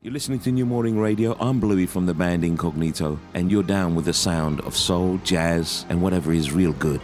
You're 0.00 0.12
listening 0.12 0.38
to 0.40 0.52
New 0.52 0.64
Morning 0.64 0.96
Radio. 0.96 1.36
I'm 1.40 1.58
Bluey 1.58 1.84
from 1.84 2.06
the 2.06 2.14
band 2.14 2.44
Incognito, 2.44 3.18
and 3.34 3.50
you're 3.50 3.64
down 3.64 3.96
with 3.96 4.04
the 4.04 4.12
sound 4.12 4.60
of 4.60 4.76
soul, 4.76 5.18
jazz, 5.24 5.84
and 5.88 6.00
whatever 6.00 6.32
is 6.32 6.52
real 6.52 6.72
good. 6.74 7.00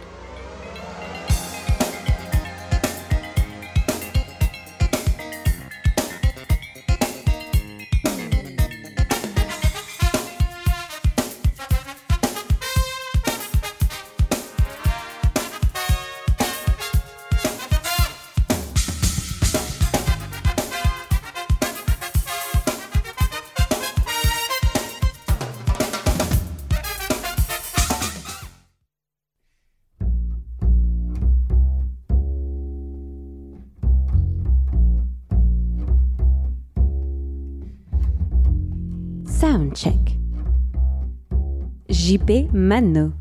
Mano. 42.65 43.13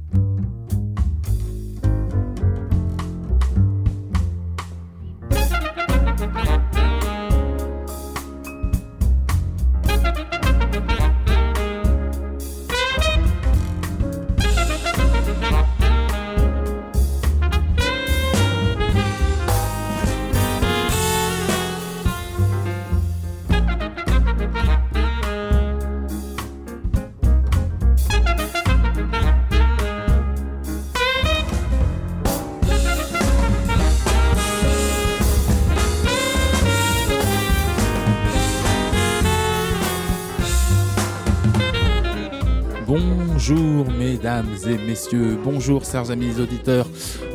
Et 44.67 44.79
messieurs, 44.79 45.39
bonjour 45.43 45.85
chers 45.85 46.11
amis 46.11 46.41
auditeurs 46.41 46.87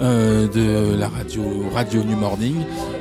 euh, 0.01 0.47
de 0.47 0.97
la 0.97 1.09
radio 1.09 2.03
New 2.03 2.15
Morning. 2.15 2.55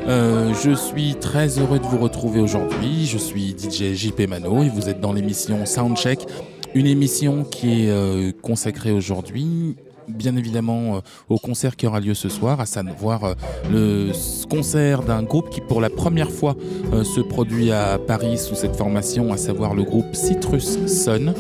Euh, 0.07 0.53
je 0.63 0.73
suis 0.75 1.15
très 1.15 1.59
heureux 1.59 1.79
de 1.79 1.85
vous 1.85 1.99
retrouver 1.99 2.41
aujourd'hui. 2.41 3.07
Je 3.07 3.17
suis 3.17 3.57
DJ 3.57 3.95
JP 3.95 4.29
Mano 4.29 4.63
et 4.63 4.69
vous 4.69 4.89
êtes 4.89 5.01
dans 5.01 5.13
l'émission 5.13 5.65
Soundcheck, 5.65 6.27
une 6.75 6.87
émission 6.87 7.45
qui 7.45 7.85
est 7.85 7.91
euh, 7.91 8.33
consacrée 8.43 8.93
aujourd'hui 8.93 9.77
bien 10.09 10.37
évidemment 10.37 11.03
au 11.29 11.37
concert 11.37 11.77
qui 11.77 11.87
aura 11.87 12.01
lieu 12.01 12.15
ce 12.15 12.31
soir, 12.31 12.63
à 12.63 12.65
savoir 12.65 13.35
le 13.71 14.11
concert 14.49 15.03
d'un 15.03 15.23
groupe 15.23 15.51
qui 15.51 15.61
pour 15.61 15.83
la 15.83 15.91
première 15.91 16.31
fois 16.31 16.57
se 16.91 17.21
produit 17.21 17.73
à 17.73 17.99
Paris 17.99 18.39
sous 18.39 18.55
cette 18.55 18.75
formation, 18.75 19.35
à 19.35 19.37
savoir 19.37 19.75
le 19.75 19.83
groupe 19.83 20.15
Citrus 20.15 20.79
Sun, 20.87 21.35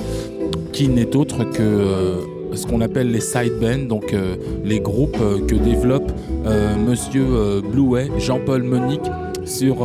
qui 0.74 0.88
n'est 0.88 1.16
autre 1.16 1.44
que 1.44 2.37
ce 2.54 2.66
qu'on 2.66 2.80
appelle 2.80 3.10
les 3.10 3.20
side 3.20 3.54
bands, 3.60 3.86
donc 3.88 4.12
euh, 4.12 4.36
les 4.64 4.80
groupes 4.80 5.18
euh, 5.20 5.38
que 5.46 5.54
développe 5.54 6.10
euh, 6.46 6.74
Monsieur 6.76 7.24
Blouet, 7.72 8.08
Jean-Paul 8.18 8.62
Monique 8.62 9.00
sur, 9.44 9.80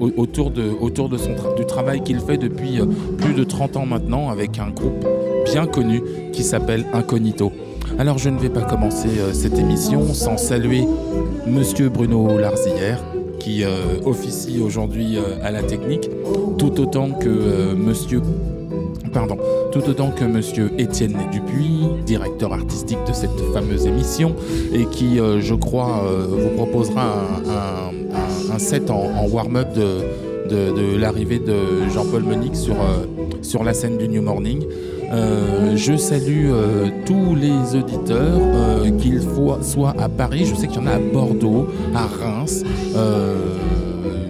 au- 0.00 0.10
autour, 0.16 0.50
de, 0.50 0.64
autour 0.80 1.08
de 1.08 1.16
son 1.16 1.30
du 1.56 1.64
travail 1.66 2.02
qu'il 2.02 2.18
fait 2.20 2.36
depuis 2.36 2.80
plus 3.18 3.32
de 3.34 3.44
30 3.44 3.76
ans 3.76 3.86
maintenant 3.86 4.28
avec 4.28 4.58
un 4.58 4.70
groupe 4.70 5.06
bien 5.44 5.66
connu 5.66 6.02
qui 6.32 6.42
s'appelle 6.42 6.84
Incognito. 6.92 7.52
Alors 7.98 8.18
je 8.18 8.28
ne 8.28 8.38
vais 8.38 8.48
pas 8.48 8.62
commencer 8.62 9.08
cette 9.32 9.56
émission 9.58 10.12
sans 10.14 10.36
saluer 10.36 10.82
Monsieur 11.46 11.88
Bruno 11.90 12.38
Larzillière 12.38 13.02
qui 13.38 13.62
officie 14.04 14.60
aujourd'hui 14.60 15.16
à 15.44 15.52
la 15.52 15.62
technique, 15.62 16.10
tout 16.58 16.80
autant 16.80 17.10
que 17.10 17.74
Monsieur 17.74 18.20
Pardon, 19.12 19.36
tout 19.72 19.88
autant 19.88 20.10
que 20.10 20.24
Monsieur 20.24 20.70
Étienne 20.78 21.16
Dupuis, 21.30 21.88
directeur 22.06 22.52
artistique 22.52 22.98
de 23.06 23.12
cette 23.12 23.38
fameuse 23.52 23.86
émission, 23.86 24.34
et 24.72 24.86
qui, 24.86 25.20
euh, 25.20 25.40
je 25.40 25.54
crois, 25.54 26.04
euh, 26.04 26.26
vous 26.28 26.56
proposera 26.56 27.14
un, 28.52 28.58
set 28.58 28.90
en, 28.90 29.26
warm-up 29.28 29.68
de, 29.74 30.96
l'arrivée 30.98 31.38
de 31.38 31.88
Jean-Paul 31.94 32.22
Monique 32.22 32.56
sur, 32.56 32.74
euh, 32.74 33.04
sur 33.42 33.62
la 33.62 33.72
scène 33.72 33.98
du 33.98 34.08
New 34.08 34.22
Morning. 34.22 34.64
Je 35.74 35.96
salue 35.96 36.50
tous 37.06 37.34
les 37.34 37.78
auditeurs, 37.78 38.40
qu'ils 38.98 39.22
soient 39.62 39.94
à 39.98 40.08
Paris, 40.08 40.44
je 40.44 40.54
sais 40.54 40.66
qu'il 40.66 40.82
y 40.82 40.84
en 40.84 40.86
a 40.86 40.94
à 40.94 40.98
Bordeaux, 40.98 41.68
à 41.94 42.06
Reims. 42.06 42.64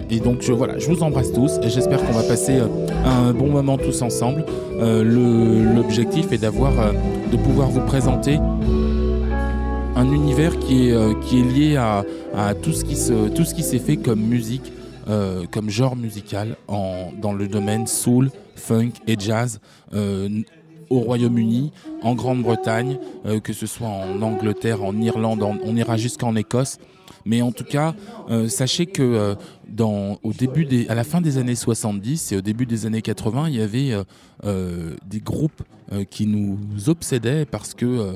Et 0.09 0.19
donc 0.19 0.41
je, 0.41 0.51
voilà, 0.51 0.77
je 0.79 0.87
vous 0.87 1.03
embrasse 1.03 1.31
tous 1.31 1.59
et 1.61 1.69
j'espère 1.69 1.99
qu'on 2.05 2.13
va 2.13 2.23
passer 2.23 2.57
euh, 2.57 2.67
un 3.05 3.33
bon 3.33 3.47
moment 3.47 3.77
tous 3.77 4.01
ensemble. 4.01 4.43
Euh, 4.79 5.03
L'objectif 5.75 6.31
est 6.31 6.39
d'avoir, 6.39 6.79
euh, 6.79 6.91
de 7.31 7.37
pouvoir 7.37 7.69
vous 7.69 7.81
présenter 7.81 8.39
un 9.95 10.11
univers 10.11 10.57
qui 10.59 10.89
est, 10.89 11.19
qui 11.21 11.41
est 11.41 11.43
lié 11.43 11.75
à, 11.75 12.05
à 12.35 12.55
tout 12.55 12.71
ce 12.71 12.85
qui 12.85 12.95
se, 12.95 13.13
s'est 13.61 13.79
fait 13.79 13.97
comme 13.97 14.21
musique, 14.21 14.71
comme 15.51 15.69
genre 15.69 15.97
musical 15.97 16.55
en, 16.69 17.11
dans 17.21 17.33
le 17.33 17.47
domaine 17.47 17.85
soul, 17.85 18.29
funk 18.55 18.91
et 19.07 19.17
jazz. 19.19 19.59
au 19.91 20.99
Royaume-Uni, 20.99 21.73
en 22.01 22.15
Grande-Bretagne, 22.15 22.97
que 23.43 23.51
ce 23.51 23.65
soit 23.65 23.89
en 23.89 24.21
Angleterre, 24.21 24.85
en 24.85 24.95
Irlande, 25.01 25.43
on 25.43 25.75
ira 25.75 25.97
jusqu'en 25.97 26.33
Écosse. 26.35 26.77
Mais 27.25 27.41
en 27.41 27.51
tout 27.51 27.63
cas, 27.63 27.95
euh, 28.29 28.47
sachez 28.47 28.85
que 28.85 29.01
euh, 29.01 30.15
au 30.23 30.33
début 30.33 30.67
à 30.87 30.95
la 30.95 31.03
fin 31.03 31.21
des 31.21 31.37
années 31.37 31.55
70 31.55 32.31
et 32.31 32.37
au 32.37 32.41
début 32.41 32.65
des 32.65 32.85
années 32.85 33.01
80, 33.01 33.49
il 33.49 33.55
y 33.55 33.61
avait 33.61 33.91
euh, 34.45 34.95
des 35.05 35.19
groupes 35.19 35.61
qui 36.11 36.27
nous 36.27 36.59
obsédaient 36.87 37.45
parce 37.45 37.73
que 37.73 38.15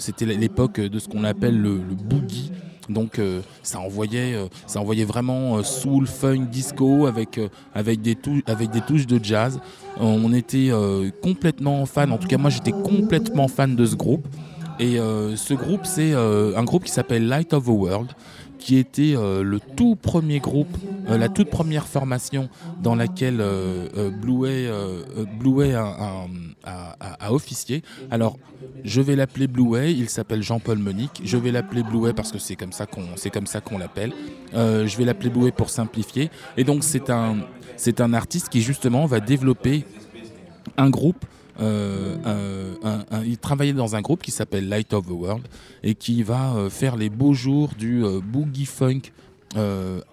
c'était 0.00 0.26
l'époque 0.26 0.80
de 0.80 0.98
ce 0.98 1.08
qu'on 1.08 1.24
appelle 1.24 1.60
le, 1.60 1.78
boogie. 1.78 2.50
Donc 2.88 3.20
ça 3.62 3.78
envoyait, 3.78 4.34
ça 4.66 4.80
envoyait 4.80 5.04
vraiment 5.04 5.62
soul, 5.62 6.08
funk, 6.08 6.46
disco 6.50 7.06
avec 7.06 8.02
des 8.02 8.16
touches, 8.16 8.42
avec 8.46 8.70
des 8.70 8.80
touches 8.80 9.06
de 9.06 9.22
jazz. 9.22 9.60
On 10.00 10.32
était 10.32 10.70
complètement 11.22 11.86
fan. 11.86 12.10
En 12.10 12.18
tout 12.18 12.26
cas, 12.26 12.38
moi, 12.38 12.50
j'étais 12.50 12.72
complètement 12.72 13.46
fan 13.46 13.76
de 13.76 13.86
ce 13.86 13.94
groupe. 13.94 14.26
Et 14.82 14.98
euh, 14.98 15.36
ce 15.36 15.54
groupe, 15.54 15.86
c'est 15.86 16.12
euh, 16.12 16.56
un 16.56 16.64
groupe 16.64 16.82
qui 16.82 16.90
s'appelle 16.90 17.28
Light 17.28 17.52
of 17.52 17.66
the 17.66 17.68
World, 17.68 18.10
qui 18.58 18.78
était 18.78 19.14
euh, 19.16 19.44
le 19.44 19.60
tout 19.60 19.94
premier 19.94 20.40
groupe, 20.40 20.76
la 21.06 21.28
toute 21.28 21.50
première 21.50 21.86
formation 21.86 22.48
dans 22.82 22.96
laquelle 22.96 23.38
euh, 23.40 24.10
Bluey, 24.10 24.68
a, 26.64 27.32
officié. 27.32 27.84
Alors, 28.10 28.38
je 28.82 29.00
vais 29.00 29.14
l'appeler 29.14 29.46
Bluey, 29.46 29.92
il 29.92 30.08
s'appelle 30.08 30.42
Jean-Paul 30.42 30.78
Monique. 30.78 31.22
Je 31.24 31.36
vais 31.36 31.52
l'appeler 31.52 31.84
Bluey 31.84 32.12
parce 32.12 32.32
que 32.32 32.40
c'est 32.40 32.56
comme 32.56 32.72
ça 32.72 32.86
qu'on 32.86 33.04
c'est 33.14 33.30
comme 33.30 33.46
ça 33.46 33.60
l'appelle. 33.78 34.12
Je 34.52 34.96
vais 34.96 35.04
l'appeler 35.04 35.30
Bluey 35.30 35.52
pour 35.52 35.70
simplifier. 35.70 36.28
Et 36.56 36.64
donc, 36.64 36.82
c'est 36.82 37.08
un, 37.08 37.36
c'est 37.76 38.00
un 38.00 38.12
artiste 38.14 38.48
qui, 38.48 38.62
justement, 38.62 39.06
va 39.06 39.20
développer 39.20 39.84
un 40.76 40.90
groupe. 40.90 41.24
Euh, 41.60 43.22
il 43.24 43.38
travaillait 43.38 43.72
dans 43.72 43.96
un 43.96 44.00
groupe 44.00 44.22
qui 44.22 44.30
s'appelle 44.30 44.68
Light 44.68 44.92
of 44.92 45.06
the 45.06 45.10
World 45.10 45.46
et 45.82 45.94
qui 45.94 46.22
va 46.22 46.54
euh, 46.54 46.70
faire 46.70 46.96
les 46.96 47.10
beaux 47.10 47.34
jours 47.34 47.70
du 47.78 48.04
euh, 48.04 48.20
boogie 48.22 48.66
funk 48.66 49.02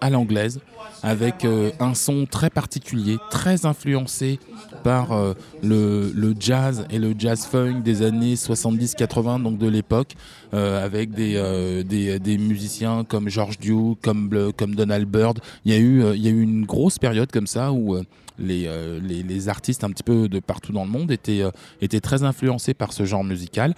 à 0.02 0.10
l'anglaise 0.10 0.60
avec 1.02 1.46
un 1.80 1.94
son 1.94 2.26
très 2.26 2.50
particulier, 2.50 3.16
très 3.30 3.64
influencé 3.64 4.38
par 4.84 5.18
le, 5.62 6.34
jazz 6.38 6.84
et 6.90 6.98
le 6.98 7.14
jazz 7.18 7.46
funk 7.46 7.80
des 7.82 8.02
années 8.02 8.34
70-80, 8.34 9.42
donc 9.42 9.56
de 9.56 9.66
l'époque, 9.66 10.14
avec 10.52 11.12
des, 11.12 12.36
musiciens 12.38 13.02
comme 13.04 13.30
George 13.30 13.58
Duke, 13.58 14.02
comme, 14.02 14.28
Donald 14.74 15.08
Byrd. 15.08 15.38
Il 15.64 15.72
y, 15.72 15.74
a 15.74 15.78
eu, 15.78 16.42
une 16.42 16.66
grosse 16.66 16.98
période 16.98 17.32
comme 17.32 17.46
ça 17.46 17.72
où 17.72 17.96
euh, 18.40 19.00
les, 19.02 19.22
les, 19.22 19.48
artistes 19.48 19.84
un 19.84 19.90
petit 19.90 20.02
peu 20.02 20.28
de 20.28 20.40
partout 20.40 20.72
dans 20.72 20.84
le 20.84 20.90
monde 20.90 21.10
étaient, 21.10 21.42
euh, 21.42 21.50
étaient 21.80 22.00
très 22.00 22.22
influencés 22.22 22.74
par 22.74 22.92
ce 22.92 23.04
genre 23.04 23.24
musical. 23.24 23.74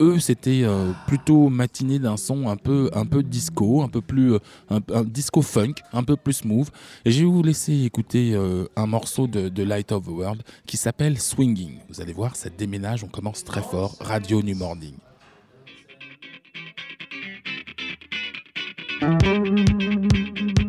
Eux, 0.00 0.20
c'était 0.20 0.62
euh, 0.62 0.92
plutôt 1.08 1.48
matiné 1.48 1.98
d'un 1.98 2.16
son 2.16 2.48
un 2.48 2.56
peu, 2.56 2.88
un 2.94 3.04
peu 3.04 3.24
disco, 3.24 3.82
un 3.82 3.88
peu 3.88 4.00
plus 4.00 4.36
un, 4.70 4.80
disco 5.04 5.42
funk, 5.42 5.74
un 5.92 6.04
peu 6.04 6.14
plus 6.16 6.34
smooth. 6.34 6.68
Et 7.04 7.10
je 7.10 7.20
vais 7.20 7.26
vous 7.26 7.42
laisser 7.42 7.82
écouter 7.84 8.36
un 8.76 8.86
morceau 8.86 9.26
de, 9.26 9.48
de, 9.48 9.62
Light 9.64 9.90
of 9.90 10.04
the 10.04 10.10
World 10.10 10.42
qui 10.66 10.76
s'appelle 10.76 11.18
Swinging. 11.18 11.78
Vous 11.88 12.00
allez 12.00 12.12
voir, 12.12 12.36
ça 12.36 12.48
déménage, 12.48 13.02
on 13.02 13.08
commence 13.08 13.42
très 13.42 13.62
fort. 13.62 13.96
Radio 14.00 14.40
New 14.40 14.56
Morning. 14.56 14.94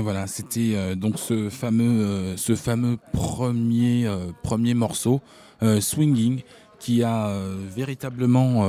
voilà, 0.00 0.26
c'était 0.26 0.96
donc 0.96 1.18
ce 1.18 1.48
fameux, 1.48 2.36
ce 2.36 2.54
fameux 2.54 2.98
premier, 3.12 4.08
premier 4.42 4.74
morceau, 4.74 5.20
Swinging, 5.80 6.42
qui 6.78 7.02
a 7.02 7.32
véritablement 7.74 8.66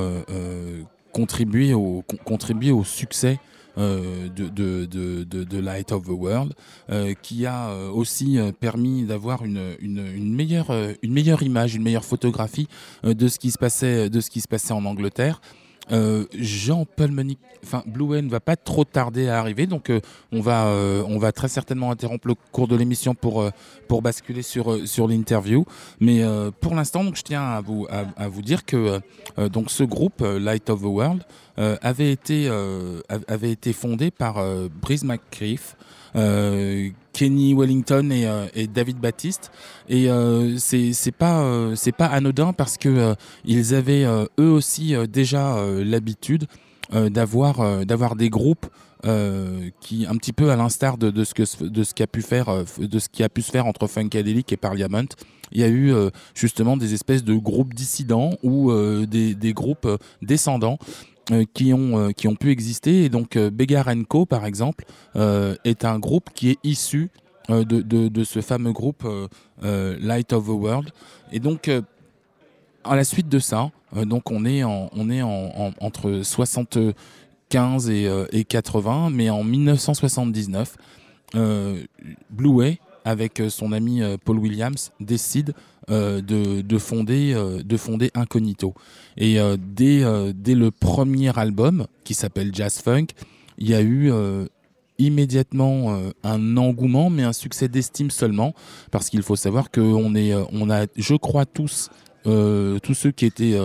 contribué, 1.12 1.74
au, 1.74 2.04
contribué 2.26 2.72
au 2.72 2.84
succès 2.84 3.40
euh, 3.78 4.28
de, 4.28 5.58
Light 5.60 5.92
of 5.92 6.04
the 6.04 6.10
World, 6.10 6.54
euh, 6.90 7.14
qui 7.22 7.46
a 7.46 7.70
euh, 7.70 7.90
aussi 7.90 8.38
permis 8.60 9.04
d'avoir 9.04 9.46
une, 9.46 9.76
une, 9.80 10.34
meilleure, 10.36 10.72
une 11.02 11.14
meilleure 11.14 11.44
image, 11.44 11.76
une 11.76 11.84
meilleure 11.84 12.06
photographie 12.06 12.68
de 13.04 13.28
ce 13.28 13.40
qui 13.40 13.52
se 13.52 13.58
passait, 13.58 14.10
de 14.10 14.20
ce 14.20 14.30
qui 14.30 14.42
se 14.42 14.48
passait 14.48 14.74
en 14.74 14.86
Angleterre. 14.86 15.40
Euh, 15.92 16.26
Jean 16.38 16.86
Pulmonic, 16.86 17.40
enfin 17.64 17.84
Blue 17.86 18.22
ne 18.22 18.30
va 18.30 18.40
pas 18.40 18.56
trop 18.56 18.86
tarder 18.86 19.28
à 19.28 19.40
arriver, 19.40 19.66
donc 19.66 19.90
euh, 19.90 20.00
on 20.32 20.40
va 20.40 20.68
euh, 20.68 21.04
on 21.08 21.18
va 21.18 21.32
très 21.32 21.48
certainement 21.48 21.92
interrompre 21.92 22.28
le 22.28 22.36
cours 22.52 22.68
de 22.68 22.76
l'émission 22.76 23.16
pour 23.16 23.50
pour 23.88 24.02
basculer 24.02 24.42
sur 24.42 24.88
sur 24.88 25.08
l'interview. 25.08 25.66
Mais 26.00 26.24
pour 26.62 26.76
l'instant, 26.76 27.04
je 27.14 27.24
tiens 27.24 27.44
à 27.44 27.62
vous 27.62 27.88
à, 27.90 28.28
vous 28.28 28.42
dire 28.42 28.64
que 28.64 29.02
donc 29.50 29.72
ce 29.72 29.84
groupe 29.84 30.22
Light 30.22 30.70
of 30.70 30.82
the 30.82 30.86
World 30.86 31.24
avait 31.58 32.12
été 32.12 32.50
avait 33.28 33.52
été 33.52 33.74
fondé 33.74 34.12
par 34.12 34.44
Brice 34.82 35.04
McCreef. 35.04 35.76
Kenny 37.22 37.54
Wellington 37.54 38.10
et, 38.10 38.25
euh, 38.25 38.48
et 38.56 38.66
David 38.66 38.98
Baptiste. 38.98 39.51
Et 39.88 40.10
euh, 40.10 40.58
c'est 40.58 41.12
pas 41.12 41.44
euh, 41.44 41.75
c'est 41.75 41.92
pas 41.92 42.08
anodin 42.08 42.51
parce 42.51 42.78
que 42.78 43.13
ils 43.46 43.75
avaient 43.75 44.06
eux 44.40 44.50
aussi 44.50 44.96
déjà 45.08 45.63
l'habitude 45.84 46.48
d'avoir 46.92 47.86
d'avoir 47.86 48.16
des 48.16 48.30
groupes 48.30 48.66
qui 49.04 50.08
un 50.08 50.16
petit 50.18 50.34
peu 50.34 50.51
à 50.51 50.56
l'instar 50.56 50.98
de, 50.98 51.12
de, 51.12 51.24
ce 51.24 51.34
que 51.36 51.63
de 51.63 51.84
ce 51.84 51.94
qui 51.94 52.01
a 52.01 52.08
pu 52.08 52.24
faire 52.24 52.66
de 52.80 53.00
ce 53.00 53.08
qui 53.08 53.24
a 53.24 53.30
pu 53.30 53.44
se 53.44 53.51
faire 53.51 53.68
entre 53.68 53.88
Funkadelic 53.88 54.51
et 54.51 54.58
Parliament 54.58 55.10
il 55.51 55.62
y 55.62 55.63
a 55.63 55.70
eu 55.70 55.94
justement 56.34 56.75
des 56.78 56.94
espèces 56.94 57.24
de 57.24 57.36
groupes 57.36 57.74
dissidents 57.74 58.32
ou 58.44 58.72
des, 59.06 59.36
des, 59.36 59.54
groupes 59.54 59.88
descendants 60.22 60.78
qui, 61.54 61.74
ont, 61.74 61.98
euh, 61.98 62.12
qui 62.12 62.28
ont 62.28 62.36
pu 62.36 62.52
exister. 62.52 63.06
Et 63.06 63.10
donc, 63.10 63.36
euh, 63.36 63.50
Begar 63.50 63.88
Co, 64.08 64.26
par 64.26 64.46
exemple, 64.46 64.86
est 65.16 65.86
un 65.86 66.00
groupe 66.00 66.30
qui 66.34 66.50
est 66.52 66.60
issu 66.64 67.10
de, 67.50 67.82
de, 67.82 68.24
ce 68.24 68.40
fameux 68.42 68.72
groupe 68.72 69.06
Light 69.62 70.34
of 70.34 70.46
the 70.46 70.50
World. 70.50 70.90
Et 71.32 71.40
donc, 71.40 71.70
à 72.84 72.96
la 72.96 73.04
suite 73.04 73.28
de 73.28 73.40
ça, 73.40 73.72
donc 74.06 74.32
on 74.32 74.46
est, 74.46 74.64
en, 74.64 74.90
on 74.94 75.10
est 75.10 75.22
en, 75.22 75.74
entre 75.82 76.22
75 76.24 77.90
et, 77.90 78.10
et, 78.32 78.44
80, 78.46 79.10
mais 79.12 79.30
en 79.30 79.44
1979, 79.44 80.78
Blue 81.34 82.50
Way, 82.50 82.80
avec 83.05 83.41
son 83.50 83.72
ami 83.72 84.01
Paul 84.24 84.38
Williams, 84.38 84.91
décide 85.00 85.53
euh, 85.89 86.22
de, 86.22 86.77
fonder, 86.77 87.34
euh, 87.34 87.63
de 87.63 87.75
fonder 87.75 88.12
Incognito. 88.13 88.75
Et 89.17 89.39
euh, 89.39 89.58
dès, 89.60 90.03
dès 90.34 90.53
le 90.53 90.70
premier 90.70 91.38
album, 91.38 91.88
qui 92.03 92.13
s'appelle 92.13 92.53
Jazz 92.53 92.79
Funk, 92.79 93.08
il 93.58 93.70
y 93.70 93.74
a 93.74 93.81
eu 93.81 94.12
immédiatement 94.98 96.00
un 96.24 96.58
engouement, 96.58 97.10
mais 97.10 97.24
un 97.24 97.34
succès 97.34 97.67
d'estime 97.67 98.12
seulement, 98.12 98.53
parce 98.91 99.10
qu'il 99.10 99.22
faut 99.24 99.36
savoir 99.36 99.72
qu'on 99.72 100.13
on 100.13 100.70
a, 100.70 100.86
je 100.96 101.15
crois 101.15 101.46
tous, 101.46 101.89
tous 102.24 102.93
ceux 102.93 103.12
qui 103.12 103.25
étaient 103.25 103.60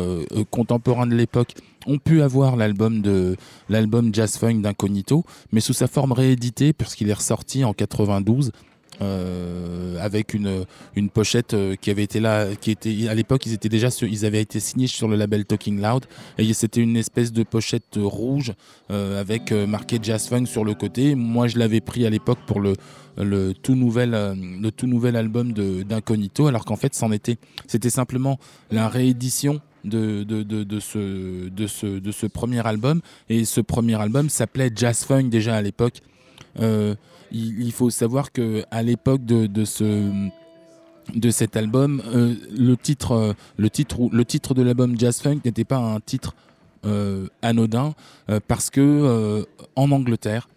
contemporains 0.51 1.07
de 1.07 1.15
l'époque 1.15 1.55
ont 1.87 1.99
pu 1.99 2.21
avoir 2.21 2.57
l'album 2.57 3.01
de 3.01 3.37
l'album 3.69 4.13
Jazz 4.13 4.37
Funk 4.37 4.61
d'Incognito, 4.61 5.25
mais 5.53 5.61
sous 5.61 5.73
sa 5.73 5.87
forme 5.87 6.13
rééditée, 6.13 6.73
puisqu'il 6.73 7.09
est 7.09 7.15
ressorti 7.15 7.65
en 7.65 7.73
92 7.73 8.53
euh, 9.03 9.99
avec 10.01 10.33
une, 10.33 10.65
une 10.95 11.11
pochette 11.11 11.55
euh, 11.55 11.77
qui 11.77 11.91
avait 11.91 12.03
été 12.03 12.21
là, 12.21 12.55
qui 12.57 12.71
était 12.71 13.09
à 13.09 13.15
l'époque 13.15 13.45
ils 13.47 13.53
étaient 13.53 13.69
déjà 13.69 13.89
ils 14.03 14.25
avaient 14.25 14.41
été 14.41 14.59
signés 14.61 14.87
sur 14.87 15.07
le 15.09 15.17
label 15.17 15.45
Talking 15.45 15.81
Loud 15.81 16.07
et 16.39 16.53
c'était 16.55 16.81
une 16.81 16.97
espèce 16.97 17.33
de 17.33 17.43
pochette 17.43 17.97
rouge 17.97 18.55
euh, 18.91 19.21
avec 19.21 19.53
marqué 19.53 19.99
Jazz 20.03 20.29
Funk 20.29 20.47
sur 20.47 20.65
le 20.65 20.75
côté. 20.75 21.15
Moi 21.15 21.47
je 21.49 21.59
l'avais 21.59 21.81
pris 21.81 22.07
à 22.07 22.11
l'époque 22.11 22.39
pour 22.47 22.61
le 22.61 22.75
le 23.19 23.53
tout 23.55 23.75
nouvel 23.75 24.11
le 24.11 24.71
tout 24.71 24.87
nouvel 24.87 25.17
album 25.17 25.53
d'Incognito 25.53 26.47
alors 26.47 26.65
qu'en 26.65 26.77
fait 26.77 26.95
c'en 26.95 27.13
était 27.13 27.39
c'était 27.67 27.91
simplement 27.91 28.39
la 28.71 28.89
réédition 28.89 29.61
de, 29.85 30.25
de, 30.25 30.43
de, 30.43 30.65
de, 30.65 30.81
ce, 30.81 31.49
de, 31.49 31.67
ce, 31.67 31.87
de 31.87 32.13
ce 32.13 32.27
premier 32.27 32.67
album. 32.67 33.01
Et 33.29 33.45
ce 33.45 33.61
premier 33.61 33.95
album 34.01 34.29
s'appelait 34.29 34.71
Jazz 34.75 35.05
Funk 35.05 35.25
déjà 35.25 35.57
à 35.57 35.63
l'époque. 35.63 36.03
Il, 37.33 37.73
faut 37.73 37.91
savoir 37.91 38.33
que 38.33 38.65
à 38.71 38.83
l'époque 38.83 39.25
de, 39.25 39.47
de 39.47 39.65
ce 39.65 40.31
de 41.15 41.31
cet 41.31 41.57
album, 41.57 42.03
euh, 42.07 42.35
le 42.57 42.77
titre, 42.77 43.13
euh, 43.13 43.33
le 43.57 43.71
titre, 43.71 44.55
de 44.55 44.63
l'album 44.63 44.99
Jazz 44.99 45.21
Funk 45.21 45.41
n'était 45.45 45.65
pas 45.65 45.79
un 45.79 46.01
titre 46.01 46.35
euh, 46.85 47.29
anodin 47.43 47.95
parce 48.47 48.71
que 48.71 49.45
en 49.75 49.91
Angleterre, 49.91 50.49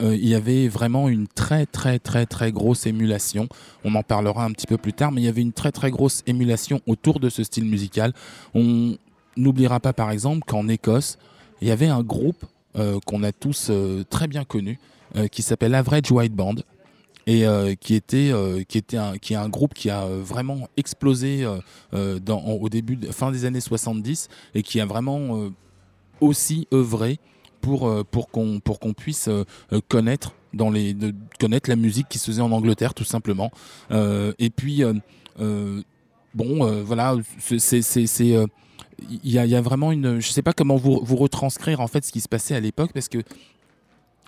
il 0.00 0.26
y 0.26 0.34
avait 0.34 0.68
vraiment 0.68 1.08
une 1.08 1.28
très 1.28 1.66
très 1.66 1.98
très 1.98 2.26
très 2.26 2.50
grosse 2.52 2.86
émulation. 2.86 3.48
On 3.84 3.94
en 3.94 4.02
parlera 4.02 4.44
un 4.44 4.50
petit 4.52 4.66
peu 4.66 4.78
plus 4.78 4.94
tard, 4.94 5.12
mais 5.12 5.20
il 5.20 5.24
y 5.24 5.28
avait 5.28 5.42
une 5.42 5.52
très 5.52 5.72
très 5.72 5.90
grosse 5.90 6.22
émulation 6.26 6.80
autour 6.86 7.20
de 7.20 7.28
ce 7.28 7.44
style 7.44 7.66
musical. 7.66 8.12
On 8.54 8.96
n'oubliera 9.36 9.78
pas 9.78 9.92
par 9.92 10.10
exemple 10.10 10.44
qu'en 10.46 10.66
Écosse, 10.68 11.18
il 11.60 11.68
y 11.68 11.70
avait 11.70 11.88
un 11.88 12.02
groupe 12.02 12.44
qu'on 13.06 13.22
a 13.22 13.32
tous 13.32 13.70
très 14.08 14.26
bien 14.26 14.44
connu, 14.44 14.78
qui 15.32 15.42
s'appelle 15.42 15.74
Average 15.74 16.10
White 16.12 16.34
Band 16.34 16.56
et 17.26 17.46
euh, 17.46 17.74
qui 17.74 17.94
était 17.94 18.30
euh, 18.32 18.62
qui 18.66 18.78
était 18.78 18.98
qui 19.20 19.34
est 19.34 19.36
un 19.36 19.48
groupe 19.48 19.74
qui 19.74 19.90
a 19.90 20.06
vraiment 20.06 20.68
explosé 20.76 21.46
au 21.92 22.68
début 22.68 22.98
fin 23.12 23.30
des 23.30 23.44
années 23.44 23.60
70 23.60 24.28
et 24.54 24.62
qui 24.62 24.80
a 24.80 24.86
vraiment 24.86 25.50
aussi 26.20 26.66
œuvré 26.72 27.18
pour 27.60 28.04
pour 28.10 28.30
qu'on 28.30 28.60
pour 28.60 28.80
qu'on 28.80 28.94
puisse 28.94 29.28
connaître 29.88 30.34
dans 30.54 30.70
les 30.70 30.96
connaître 31.38 31.70
la 31.70 31.76
musique 31.76 32.08
qui 32.08 32.18
se 32.18 32.26
faisait 32.26 32.42
en 32.42 32.52
Angleterre 32.52 32.94
tout 32.94 33.04
simplement. 33.04 33.50
Et 33.90 34.50
puis 34.50 34.82
bon 36.34 36.82
voilà 36.82 37.14
c'est 37.38 37.82
c'est 37.82 38.46
il 39.08 39.32
y 39.32 39.38
a, 39.38 39.46
y 39.46 39.54
a, 39.54 39.62
vraiment 39.62 39.92
une 39.92 40.20
je 40.20 40.30
sais 40.30 40.42
pas 40.42 40.52
comment 40.52 40.76
vous, 40.76 41.00
vous 41.02 41.16
retranscrire 41.16 41.80
en 41.80 41.86
fait 41.86 42.04
ce 42.04 42.12
qui 42.12 42.20
se 42.20 42.28
passait 42.28 42.54
à 42.54 42.60
l'époque 42.60 42.90
parce 42.92 43.08
que 43.08 43.18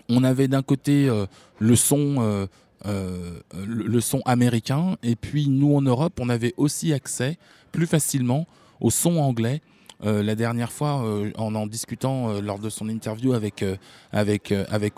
on 0.09 0.25
avait 0.25 0.49
d'un 0.49 0.63
côté 0.63 1.09
euh, 1.09 1.27
le 1.59 1.77
son 1.77 2.17
euh, 2.19 2.47
euh, 2.87 3.39
le, 3.67 4.01
son 4.01 4.21
américain 4.25 4.97
et 5.03 5.15
puis 5.15 5.49
nous 5.49 5.77
en 5.77 5.83
Europe 5.83 6.19
on 6.21 6.29
avait 6.29 6.55
aussi 6.57 6.93
accès 6.93 7.39
plus 7.71 7.87
facilement 7.87 8.47
au 8.81 8.91
son 8.91 9.17
anglais. 9.19 9.61
La 10.05 10.35
dernière 10.35 10.73
fois, 10.73 10.95
en 11.37 11.55
en 11.55 11.69
discutant 11.69 12.41
lors 12.41 12.59
de 12.59 12.69
son 12.71 12.89
interview 12.89 13.35
avec 13.35 13.63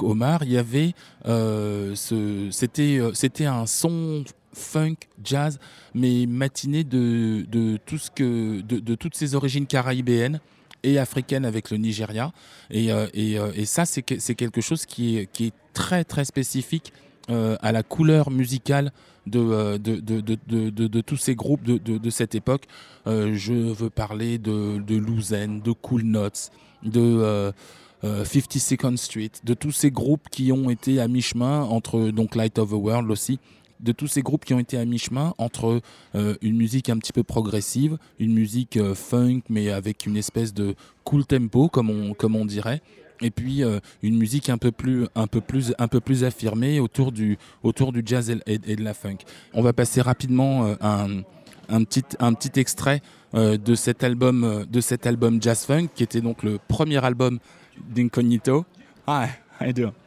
Omar, 0.02 0.44
il 0.44 0.52
y 0.52 0.56
avait 0.56 0.94
c'était 2.50 3.44
un 3.44 3.66
son 3.66 4.24
funk, 4.54 4.96
jazz, 5.22 5.58
mais 5.94 6.24
matiné 6.26 6.84
de, 6.84 7.76
toutes 7.84 9.14
ces 9.14 9.34
origines 9.34 9.66
caribéennes 9.66 10.40
et 10.84 10.98
africaine 10.98 11.44
avec 11.44 11.70
le 11.70 11.78
Nigeria. 11.78 12.32
Et, 12.70 12.92
euh, 12.92 13.06
euh, 13.16 13.52
et, 13.54 13.64
ça, 13.64 13.84
c'est 13.86 14.02
quelque 14.02 14.60
chose 14.60 14.86
qui 14.86 15.18
est, 15.18 15.26
qui 15.32 15.46
est 15.46 15.54
très 15.72 16.04
très 16.04 16.24
spécifique 16.24 16.92
euh, 17.30 17.56
à 17.60 17.72
la 17.72 17.82
couleur 17.82 18.30
musicale 18.30 18.92
de, 19.26 19.78
de, 19.78 19.96
de, 19.96 20.20
de, 20.70 21.00
tous 21.00 21.16
ces 21.16 21.34
groupes 21.34 21.62
de, 21.64 22.10
cette 22.10 22.34
époque. 22.34 22.66
je 23.06 23.52
veux 23.52 23.88
parler 23.88 24.36
de, 24.36 24.78
de 24.86 24.96
Louzen, 24.96 25.62
de 25.62 25.72
Cool 25.72 26.02
Notes, 26.02 26.50
de 26.82 27.50
52nd 28.02 28.98
Street, 28.98 29.30
de 29.42 29.54
tous 29.54 29.72
ces 29.72 29.90
groupes 29.90 30.28
qui 30.30 30.52
ont 30.52 30.68
été 30.68 31.00
à 31.00 31.08
mi-chemin 31.08 31.62
entre 31.62 32.10
donc 32.10 32.34
Light 32.34 32.58
of 32.58 32.68
the 32.68 32.74
World 32.74 33.10
aussi 33.10 33.40
de 33.80 33.92
tous 33.92 34.06
ces 34.06 34.22
groupes 34.22 34.44
qui 34.44 34.54
ont 34.54 34.58
été 34.58 34.78
à 34.78 34.84
mi-chemin 34.84 35.34
entre 35.38 35.80
euh, 36.14 36.36
une 36.42 36.56
musique 36.56 36.88
un 36.88 36.98
petit 36.98 37.12
peu 37.12 37.22
progressive, 37.22 37.98
une 38.18 38.32
musique 38.32 38.76
euh, 38.76 38.94
funk 38.94 39.42
mais 39.48 39.70
avec 39.70 40.06
une 40.06 40.16
espèce 40.16 40.54
de 40.54 40.74
cool 41.04 41.24
tempo 41.24 41.68
comme 41.68 41.90
on, 41.90 42.14
comme 42.14 42.36
on 42.36 42.44
dirait, 42.44 42.80
et 43.20 43.30
puis 43.30 43.62
euh, 43.62 43.80
une 44.02 44.16
musique 44.16 44.48
un 44.48 44.58
peu 44.58 44.72
plus 44.72 45.06
un 45.14 45.26
peu 45.26 45.40
plus 45.40 45.74
un 45.78 45.88
peu 45.88 46.00
plus 46.00 46.24
affirmée 46.24 46.80
autour 46.80 47.12
du 47.12 47.38
autour 47.62 47.92
du 47.92 48.02
jazz 48.04 48.34
et, 48.46 48.58
de 48.58 48.82
la 48.82 48.94
funk. 48.94 49.18
On 49.52 49.62
va 49.62 49.72
passer 49.72 50.00
rapidement 50.00 50.74
un, 50.80 51.22
un 51.68 51.84
petit 51.84 52.04
un 52.18 52.34
petit 52.34 52.58
extrait 52.58 53.02
de 53.32 53.74
cet 53.74 54.04
album 54.04 54.64
de 54.70 54.80
cet 54.80 55.06
album 55.06 55.42
jazz 55.42 55.64
funk 55.64 55.88
qui 55.94 56.02
était 56.02 56.20
donc 56.20 56.42
le 56.42 56.58
premier 56.68 57.04
album 57.04 57.38
d'Incognito. 57.94 58.64
Hi, 59.06 59.28
how 59.60 59.66
you? 59.76 60.03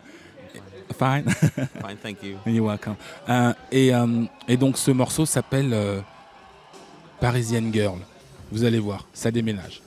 Fine. 0.94 1.30
Fine, 1.30 1.98
thank 2.02 2.24
you. 2.24 2.38
You're 2.46 2.66
welcome. 2.66 2.96
Euh, 3.30 3.54
et, 3.72 3.94
euh, 3.94 4.26
et, 4.48 4.58
donc 4.58 4.78
ce 4.78 4.92
morceau 4.92 5.26
s'appelle 5.26 5.74
euh, 5.74 6.00
Parisian 7.20 7.72
Girl. 7.72 8.00
Vous 8.52 8.64
allez 8.64 8.80
voir, 8.80 9.06
ça 9.14 9.30
déménage. 9.32 9.82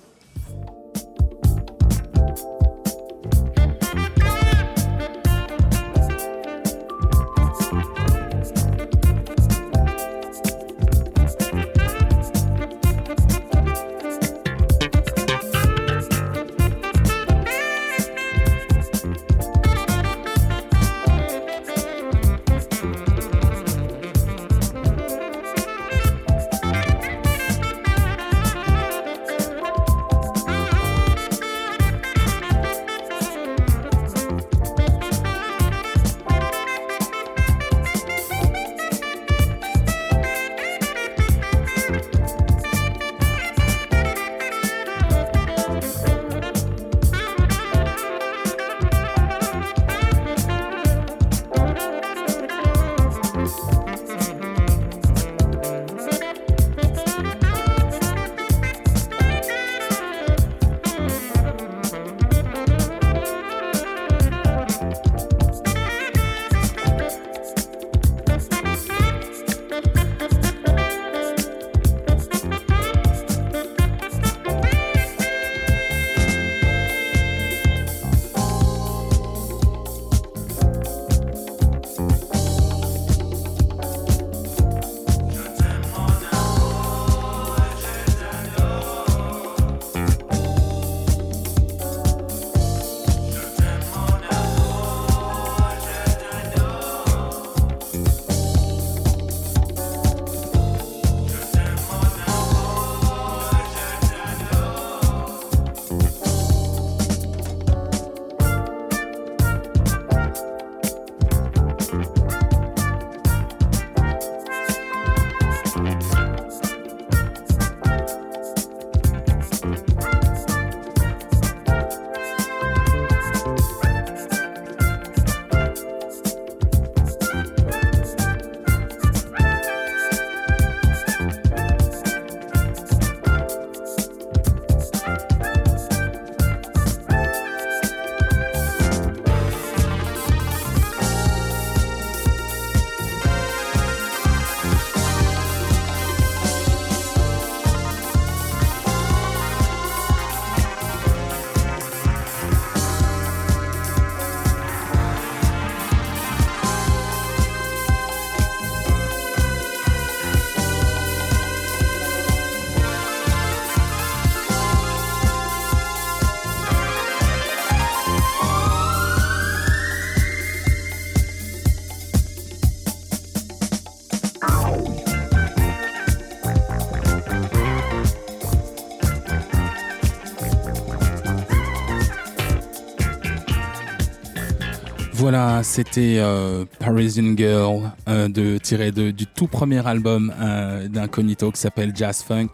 Voilà, 185.60 185.72
c'était 185.74 186.16
euh, 186.18 186.64
Parisian 186.78 187.36
Girl, 187.36 187.92
euh, 188.08 188.28
de, 188.28 188.56
tiré 188.56 188.92
de, 188.92 189.10
du 189.10 189.26
tout 189.26 189.46
premier 189.46 189.86
album 189.86 190.32
euh, 190.40 190.88
d'Incognito 190.88 191.50
qui 191.52 191.60
s'appelle 191.60 191.92
Jazz 191.94 192.22
Funk. 192.22 192.48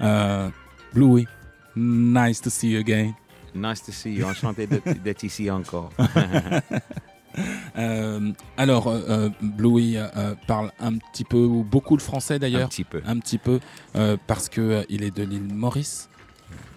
Euh, 0.00 0.48
Bluey, 0.92 1.24
nice 1.76 2.40
to 2.40 2.50
see 2.50 2.70
you 2.72 2.80
again. 2.80 3.12
Nice 3.54 3.80
to 3.84 3.92
see 3.92 4.10
you. 4.14 4.26
Enchanté 4.26 4.66
d'être 5.04 5.22
ici 5.22 5.48
encore. 5.50 5.90
Euh, 7.76 8.32
alors, 8.56 8.88
euh, 8.88 9.28
Bluey 9.40 9.92
euh, 9.96 10.34
parle 10.48 10.72
un 10.80 10.94
petit 10.96 11.22
peu, 11.22 11.36
ou 11.38 11.62
beaucoup 11.62 11.96
de 11.96 12.02
français 12.02 12.34
Un 12.34 12.38
d'ailleurs, 12.38 12.68
petit 12.68 12.82
peu. 12.82 13.00
un 13.06 13.18
petit 13.20 13.38
peu, 13.38 13.60
parce 14.26 14.48
que 14.48 14.60
euh, 14.60 14.82
il 14.88 15.04
est 15.04 15.14
de 15.16 15.22
l'île 15.22 15.54
Maurice, 15.54 16.08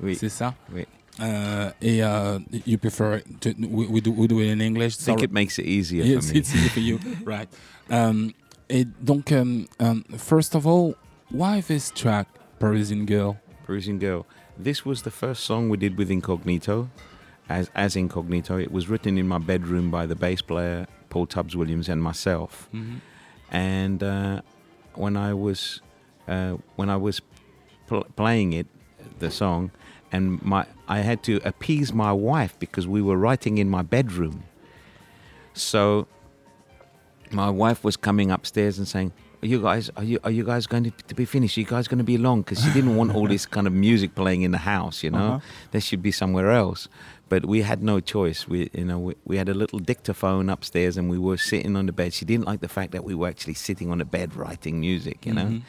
Oui. 0.04 0.16
c'est 0.16 0.30
ça? 0.30 0.54
Oui. 0.72 0.86
Et 1.20 2.02
euh, 2.04 2.40
you 2.66 2.78
prefer 2.78 3.22
to, 3.42 3.54
we, 3.60 3.86
we 3.88 4.02
do, 4.02 4.12
we 4.12 4.28
do 4.28 4.40
it 4.40 4.48
in 4.50 4.62
English. 4.62 4.96
I 5.00 5.04
think 5.04 5.20
sorry. 5.20 5.24
it 5.26 5.32
makes 5.32 5.60
it 5.60 5.66
easier 5.66 6.04
Yes, 6.04 6.28
for 6.28 6.34
me. 6.34 6.40
it's 6.40 6.56
easy 6.56 6.70
for 6.70 6.80
you, 6.80 7.00
right? 7.24 7.50
Um, 7.90 8.34
et 8.70 8.88
donc, 9.04 9.32
um, 9.32 9.68
um, 9.80 10.04
first 10.18 10.56
of 10.56 10.66
all, 10.66 10.96
why 11.30 11.62
this 11.62 11.92
track, 11.92 12.28
Parisian 12.60 13.06
Girl? 13.06 13.38
Parisian 13.66 14.00
Girl. 14.00 14.26
This 14.58 14.86
was 14.86 15.02
the 15.02 15.12
first 15.12 15.44
song 15.44 15.70
we 15.70 15.78
did 15.78 15.98
with 15.98 16.10
Incognito, 16.12 16.90
as 17.50 17.70
as 17.76 17.96
Incognito. 17.96 18.58
It 18.58 18.72
was 18.72 18.88
written 18.90 19.18
in 19.18 19.28
my 19.28 19.38
bedroom 19.40 19.90
by 19.92 20.06
the 20.06 20.16
bass 20.16 20.42
player 20.42 20.88
Paul 21.10 21.26
Tubbs 21.26 21.56
Williams 21.56 21.90
and 21.90 22.02
myself. 22.02 22.70
And 23.52 24.02
uh, 24.04 24.42
when 24.96 25.18
I 25.18 25.34
was 25.34 25.82
uh, 26.28 26.58
when 26.76 26.90
I 26.90 26.98
was 26.98 27.22
pl- 27.88 28.08
playing 28.16 28.54
it, 28.54 28.68
the 29.20 29.32
song, 29.32 29.72
and 30.12 30.42
my 30.44 30.66
I 30.88 31.00
had 31.00 31.24
to 31.24 31.40
appease 31.46 31.94
my 31.94 32.12
wife 32.12 32.58
because 32.60 32.88
we 32.88 33.02
were 33.02 33.18
writing 33.18 33.58
in 33.58 33.70
my 33.70 33.82
bedroom. 33.82 34.44
So 35.54 36.08
my 37.32 37.50
wife 37.50 37.84
was 37.84 37.98
coming 37.98 38.32
upstairs 38.32 38.78
and 38.78 38.88
saying, 38.88 39.12
"Are 39.44 39.48
you 39.48 39.62
guys 39.62 39.90
are 39.98 40.04
you 40.04 40.20
are 40.24 40.32
you 40.32 40.44
guys 40.44 40.68
going 40.68 40.84
to, 40.86 40.92
to 41.08 41.16
be 41.16 41.26
finished? 41.26 41.58
Are 41.58 41.62
you 41.62 41.68
guys 41.68 41.88
going 41.88 41.98
to 42.00 42.04
be 42.04 42.18
long?" 42.18 42.42
Because 42.42 42.64
she 42.64 42.72
didn't 42.72 42.96
want 42.96 43.14
all 43.16 43.28
this 43.28 43.46
kind 43.46 43.68
of 43.68 43.74
music 43.74 44.16
playing 44.16 44.42
in 44.44 44.52
the 44.52 44.60
house. 44.76 45.04
You 45.04 45.12
know, 45.12 45.28
Uh-huh. 45.36 45.40
there 45.72 45.82
should 45.82 46.02
be 46.02 46.12
somewhere 46.12 46.52
else. 46.52 46.88
But 47.30 47.46
we 47.46 47.62
had 47.62 47.82
no 47.82 48.00
choice. 48.02 48.48
We 48.50 48.70
you 48.74 48.86
know 48.86 49.00
we, 49.00 49.14
we 49.26 49.38
had 49.38 49.48
a 49.50 49.54
little 49.54 49.80
dictaphone 49.80 50.50
upstairs 50.50 50.98
and 50.98 51.10
we 51.10 51.18
were 51.18 51.38
sitting 51.38 51.76
on 51.78 51.86
the 51.86 51.94
bed. 51.94 52.14
She 52.14 52.26
didn't 52.26 52.46
like 52.46 52.60
the 52.60 52.68
fact 52.68 52.92
that 52.92 53.04
we 53.06 53.16
were 53.16 53.30
actually 53.30 53.54
sitting 53.56 53.90
on 53.92 53.98
the 54.00 54.06
bed 54.06 54.36
writing 54.36 54.80
music. 54.82 55.26
You 55.26 55.34
know 55.34 55.46
Mhm. 55.46 55.62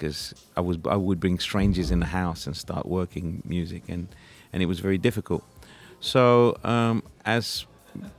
Because 0.00 0.34
I 0.56 0.60
was 0.62 0.78
I 0.86 0.96
would 0.96 1.20
bring 1.20 1.38
strangers 1.38 1.90
in 1.90 2.00
the 2.00 2.06
house 2.06 2.46
and 2.46 2.56
start 2.56 2.86
working 2.86 3.42
music 3.44 3.82
and 3.88 4.08
and 4.52 4.62
it 4.62 4.66
was 4.66 4.80
very 4.80 4.98
difficult. 4.98 5.44
So 6.00 6.56
um, 6.64 7.02
as 7.26 7.66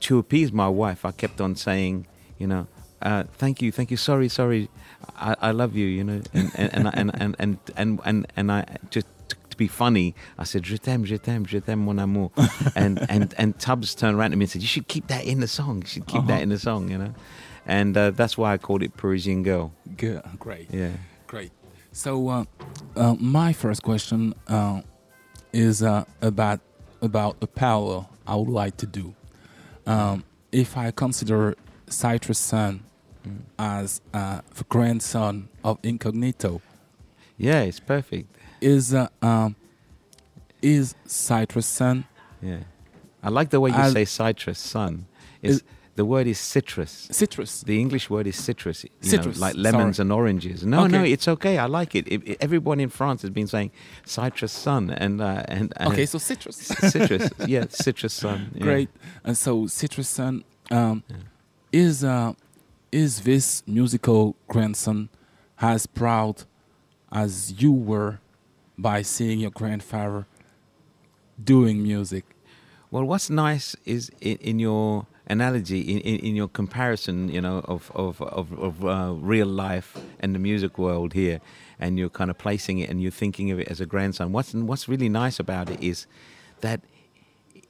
to 0.06 0.18
appease 0.18 0.52
my 0.52 0.68
wife, 0.68 1.04
I 1.04 1.10
kept 1.12 1.40
on 1.40 1.56
saying, 1.56 2.06
you 2.38 2.46
know, 2.46 2.66
uh, 3.02 3.24
thank 3.38 3.60
you, 3.62 3.72
thank 3.72 3.90
you, 3.90 3.96
sorry, 3.96 4.28
sorry, 4.28 4.68
I, 5.16 5.34
I 5.48 5.50
love 5.50 5.74
you, 5.74 5.86
you 5.86 6.04
know, 6.04 6.20
and 6.32 6.50
and 6.54 6.70
and 6.74 6.88
and 6.94 7.10
and 7.20 7.36
and 7.38 7.58
and, 7.76 8.00
and, 8.04 8.26
and 8.36 8.52
I 8.52 8.64
just. 8.90 9.06
To 9.52 9.58
be 9.58 9.68
funny, 9.68 10.14
I 10.38 10.44
said 10.44 10.62
"Je 10.64 10.78
t'aime, 10.78 11.04
je 11.04 11.18
t'aime, 11.18 11.44
je 11.46 11.60
t'aime, 11.60 11.80
mon 11.84 11.98
amour," 11.98 12.30
and 12.74 12.98
and 13.10 13.34
and 13.36 13.58
Tubbs 13.58 13.94
turned 13.94 14.16
around 14.16 14.30
to 14.30 14.36
me 14.38 14.44
and 14.44 14.50
said, 14.50 14.62
"You 14.62 14.68
should 14.74 14.88
keep 14.88 15.08
that 15.08 15.24
in 15.26 15.40
the 15.40 15.46
song. 15.46 15.82
You 15.82 15.88
should 15.88 16.06
keep 16.06 16.24
that 16.26 16.40
Uh-huh. 16.40 16.42
in 16.42 16.48
the 16.48 16.58
song," 16.58 16.90
you 16.90 16.96
know, 16.96 17.12
and 17.66 17.94
uh, 17.94 18.12
that's 18.12 18.38
why 18.38 18.54
I 18.54 18.56
called 18.58 18.82
it 18.82 18.96
Parisian 18.96 19.42
Girl. 19.42 19.70
Good, 19.94 20.22
great. 20.38 20.68
Yeah. 20.72 20.92
So, 21.92 22.28
uh, 22.28 22.44
uh, 22.96 23.14
my 23.18 23.52
first 23.52 23.82
question 23.82 24.34
uh, 24.48 24.80
is 25.52 25.82
uh, 25.82 26.04
about 26.20 26.60
about 27.02 27.36
a 27.42 27.46
parallel 27.46 28.08
I 28.26 28.36
would 28.36 28.48
like 28.48 28.76
to 28.78 28.86
do. 28.86 29.14
Um, 29.86 30.24
if 30.52 30.76
I 30.76 30.90
consider 30.92 31.56
Citrus 31.88 32.38
Sun 32.38 32.84
as 33.58 34.00
uh, 34.14 34.40
the 34.54 34.64
grandson 34.64 35.48
of 35.64 35.78
Incognito, 35.82 36.60
Yeah, 37.36 37.60
it's 37.62 37.80
perfect. 37.80 38.34
is 38.60 38.94
uh, 38.94 39.08
um, 39.20 39.56
is 40.62 40.94
Citrus 41.06 41.66
Sun 41.66 42.04
Yeah. 42.40 42.60
I 43.24 43.28
like 43.28 43.50
the 43.50 43.60
way 43.60 43.70
you 43.70 43.76
As- 43.76 43.92
say 43.92 44.04
citrus, 44.04 44.58
sun. 44.58 45.06
Is 45.42 45.56
Is- 45.56 45.62
the 45.94 46.04
word 46.04 46.26
is 46.26 46.38
citrus. 46.38 47.08
citrus? 47.10 47.60
The 47.62 47.78
English 47.78 48.08
word 48.08 48.26
is 48.26 48.36
citrus. 48.36 48.84
You 48.84 48.90
Citrus, 49.02 49.36
know, 49.38 49.46
like 49.46 49.54
lemons 49.56 49.96
sorry. 49.96 50.04
and 50.06 50.12
oranges. 50.12 50.64
No, 50.64 50.86
no, 50.86 51.02
it's 51.04 51.28
okay. 51.28 51.58
I 51.58 51.66
like 51.66 51.94
it. 51.94 52.06
It- 52.08 52.26
it- 52.26 52.38
Everyone 52.40 52.80
in 52.80 52.88
France 52.88 53.20
has 53.22 53.30
been 53.30 53.46
saying 53.46 53.70
citrus 54.06 54.52
sun 54.52 54.90
and 54.90 55.20
uh, 55.20 55.42
and, 55.48 55.72
Okay, 55.80 56.06
so 56.06 56.18
citrus. 56.18 56.56
citrus. 56.94 57.30
yeah, 57.46 57.66
citrus 57.68 58.14
sun. 58.14 58.50
yeah. 58.54 58.62
Great. 58.62 58.88
And 59.24 59.36
so 59.36 59.66
Citrus 59.66 60.08
Sun 60.08 60.44
um, 60.70 61.02
is 61.72 62.02
uh, 62.04 62.32
is 62.90 63.20
this 63.22 63.62
musical 63.66 64.34
grandson 64.48 65.08
as 65.60 65.86
proud 65.86 66.44
as 67.10 67.60
you 67.62 67.70
were 67.72 68.18
by 68.78 69.02
seeing 69.02 69.40
your 69.40 69.50
grandfather 69.50 70.26
doing 71.42 71.82
music? 71.82 72.24
Well, 72.90 73.04
what's 73.04 73.30
nice 73.30 73.76
is 73.84 74.10
in, 74.20 74.36
in 74.38 74.58
your 74.58 75.06
analogy, 75.26 75.80
in, 75.80 75.98
in, 76.00 76.20
in 76.26 76.36
your 76.36 76.48
comparison, 76.48 77.28
you 77.28 77.40
know, 77.40 77.58
of 77.64 77.90
of 77.94 78.20
of, 78.22 78.52
of 78.58 78.84
uh, 78.84 79.14
real 79.14 79.46
life 79.46 79.96
and 80.20 80.34
the 80.34 80.38
music 80.38 80.78
world 80.78 81.12
here, 81.12 81.40
and 81.78 81.98
you're 81.98 82.10
kind 82.10 82.30
of 82.30 82.38
placing 82.38 82.78
it 82.78 82.90
and 82.90 83.02
you're 83.02 83.10
thinking 83.10 83.50
of 83.50 83.58
it 83.58 83.68
as 83.68 83.80
a 83.80 83.86
grandson. 83.86 84.32
What's 84.32 84.54
what's 84.54 84.88
really 84.88 85.08
nice 85.08 85.38
about 85.38 85.70
it 85.70 85.82
is 85.82 86.06
that, 86.60 86.80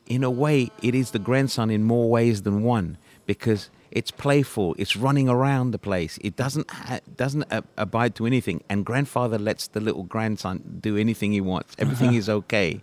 in 0.06 0.24
a 0.24 0.30
way, 0.30 0.70
it 0.82 0.94
is 0.94 1.10
the 1.10 1.18
grandson 1.18 1.70
in 1.70 1.84
more 1.84 2.08
ways 2.10 2.42
than 2.42 2.62
one 2.62 2.98
because 3.26 3.70
it's 3.90 4.10
playful. 4.10 4.74
It's 4.78 4.96
running 4.96 5.28
around 5.28 5.70
the 5.72 5.78
place. 5.78 6.18
It 6.22 6.36
doesn't 6.36 6.70
ha- 6.70 7.00
doesn't 7.16 7.44
uh, 7.52 7.62
abide 7.76 8.14
to 8.16 8.26
anything, 8.26 8.62
and 8.68 8.84
grandfather 8.84 9.38
lets 9.38 9.68
the 9.68 9.80
little 9.80 10.04
grandson 10.04 10.78
do 10.80 10.96
anything 10.96 11.32
he 11.32 11.40
wants. 11.40 11.74
Everything 11.78 12.14
is 12.22 12.28
okay 12.28 12.82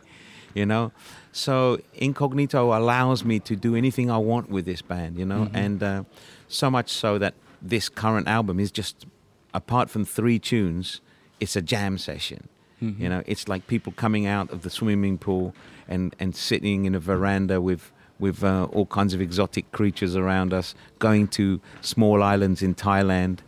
you 0.53 0.65
know 0.65 0.91
so 1.31 1.79
incognito 1.93 2.77
allows 2.77 3.23
me 3.23 3.39
to 3.39 3.55
do 3.55 3.75
anything 3.75 4.09
i 4.09 4.17
want 4.17 4.49
with 4.49 4.65
this 4.65 4.81
band 4.81 5.17
you 5.17 5.25
know? 5.25 5.49
And 5.53 5.83
uh, 5.83 6.03
so 6.47 6.69
much 6.71 6.89
so 6.91 7.17
that 7.19 7.33
this 7.61 7.89
current 7.89 8.27
album 8.27 8.59
is 8.59 8.71
just 8.71 9.05
apart 9.53 9.89
from 9.89 10.05
three 10.05 10.39
tunes 10.39 11.01
it's 11.39 11.55
a 11.55 11.61
jam 11.61 11.97
session. 11.97 12.49
You 12.81 13.09
know 13.09 13.23
it's 13.25 13.47
like 13.49 13.67
people 13.67 13.91
coming 13.93 14.25
out 14.25 14.49
of 14.51 14.61
the 14.61 14.69
swimming 14.69 15.17
pool 15.17 15.53
and 15.87 16.15
and 16.17 16.33
sitting 16.35 16.85
in 16.85 16.95
a 16.95 16.99
veranda 16.99 17.59
with 17.59 17.91
with 18.19 18.41
uh, 18.43 18.67
all 18.71 18.85
kinds 18.85 19.13
of 19.13 19.19
exotic 19.21 19.69
creatures 19.71 20.15
around 20.15 20.53
us 20.53 20.75
going 20.97 21.27
to 21.27 21.59
small 21.81 22.23
islands 22.23 22.61
in 22.61 22.73
thailand 22.75 23.39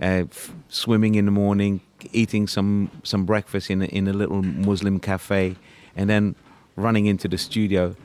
uh, 0.00 0.24
f- 0.30 0.52
swimming 0.68 1.14
in 1.14 1.24
the 1.24 1.30
morning, 1.30 1.80
eating 2.12 2.46
some 2.46 2.90
some 3.02 3.24
breakfast 3.24 3.70
in 3.70 3.82
a, 3.82 3.86
in 3.86 4.06
a 4.08 4.12
little 4.12 4.42
Muslim 4.42 5.00
cafe, 5.00 5.56
and 5.96 6.08
then 6.10 6.34
running 6.76 7.06
into 7.06 7.28
the 7.28 7.38
studio 7.38 7.96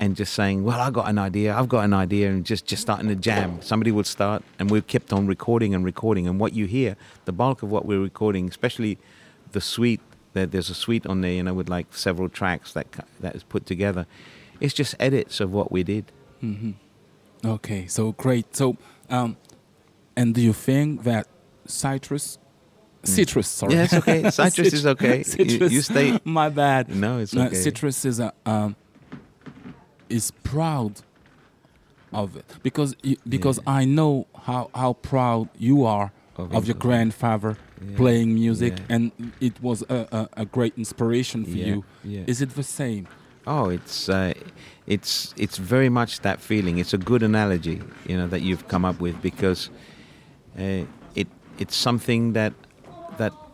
and 0.00 0.16
just 0.16 0.32
saying, 0.32 0.64
"Well, 0.64 0.80
I 0.80 0.90
got 0.90 1.08
an 1.08 1.18
idea. 1.18 1.54
I've 1.56 1.68
got 1.68 1.84
an 1.84 1.92
idea," 1.92 2.30
and 2.30 2.44
just 2.44 2.66
just 2.66 2.82
starting 2.82 3.08
to 3.08 3.14
jam. 3.16 3.60
Somebody 3.62 3.90
would 3.90 4.06
start, 4.06 4.42
and 4.58 4.70
we 4.70 4.80
kept 4.80 5.12
on 5.12 5.26
recording 5.26 5.74
and 5.74 5.84
recording. 5.84 6.26
And 6.26 6.38
what 6.40 6.52
you 6.52 6.66
hear, 6.66 6.96
the 7.24 7.32
bulk 7.32 7.62
of 7.62 7.70
what 7.70 7.84
we're 7.86 8.00
recording, 8.00 8.48
especially 8.48 8.98
the 9.52 9.60
suite. 9.60 10.00
There, 10.34 10.46
there's 10.46 10.70
a 10.70 10.74
suite 10.74 11.06
on 11.06 11.20
there, 11.22 11.32
you 11.32 11.42
know, 11.42 11.54
with 11.54 11.68
like 11.68 11.94
several 11.94 12.28
tracks 12.28 12.72
that 12.72 12.86
that 13.20 13.34
is 13.34 13.42
put 13.42 13.66
together. 13.66 14.06
It's 14.60 14.74
just 14.74 14.94
edits 15.00 15.40
of 15.40 15.52
what 15.52 15.70
we 15.72 15.82
did. 15.82 16.04
Okay, 17.44 17.86
so 17.86 18.12
great. 18.12 18.54
So, 18.56 18.76
um, 19.10 19.36
and 20.16 20.34
do 20.34 20.40
you 20.40 20.52
think 20.52 21.04
that 21.04 21.26
citrus, 21.66 22.38
citrus, 23.04 23.48
sorry, 23.48 23.72
Mm. 23.72 23.76
Yeah, 23.76 23.84
it's 23.84 23.94
okay. 23.94 24.30
Citrus 24.50 24.72
is 24.72 24.86
okay. 24.86 25.18
You- 25.18 25.24
Citrus, 25.24 25.72
you 25.72 25.82
stay- 25.82 26.20
My 26.24 26.48
bad. 26.48 26.88
No, 26.94 27.18
it's 27.18 27.36
okay. 27.36 27.54
citrus 27.54 28.04
is 28.04 28.20
a 28.20 28.32
um, 28.46 28.76
is 30.08 30.30
proud 30.42 31.02
of 32.12 32.36
it 32.36 32.46
because 32.62 32.96
you, 33.02 33.16
because 33.28 33.60
I 33.66 33.84
know 33.84 34.26
how 34.46 34.70
how 34.74 34.94
proud 34.94 35.48
you 35.58 35.84
are 35.84 36.10
Of 36.36 36.54
of, 36.54 36.66
your 36.66 36.76
grandfather 36.78 37.56
Yeah. 37.80 37.96
playing 37.96 38.34
music, 38.34 38.72
Yeah. 38.78 38.94
and 38.96 39.12
it 39.40 39.60
was 39.62 39.82
a, 39.88 40.06
a, 40.20 40.42
a 40.42 40.44
great 40.46 40.72
inspiration 40.76 41.44
for 41.44 41.50
Yeah, 41.58 41.66
you. 41.66 41.84
yeah. 42.04 42.24
Is 42.32 42.40
it 42.40 42.50
the 42.54 42.62
same? 42.62 43.06
Oh, 43.46 43.70
it's 43.70 44.08
uh, 44.08 44.32
it's 44.86 45.34
it's 45.36 45.58
very 45.58 45.88
much 45.88 46.20
that 46.20 46.40
feeling. 46.40 46.78
It's 46.78 46.94
a 46.94 46.98
good 47.10 47.22
analogy, 47.22 47.80
you 48.08 48.16
know, 48.16 48.28
that 48.28 48.40
you've 48.42 48.66
come 48.68 48.84
up 48.88 49.00
with 49.00 49.16
because 49.22 49.70
uh, 50.58 50.84
it 51.14 51.28
it's 51.58 51.76
something 51.76 52.34
that 52.34 52.52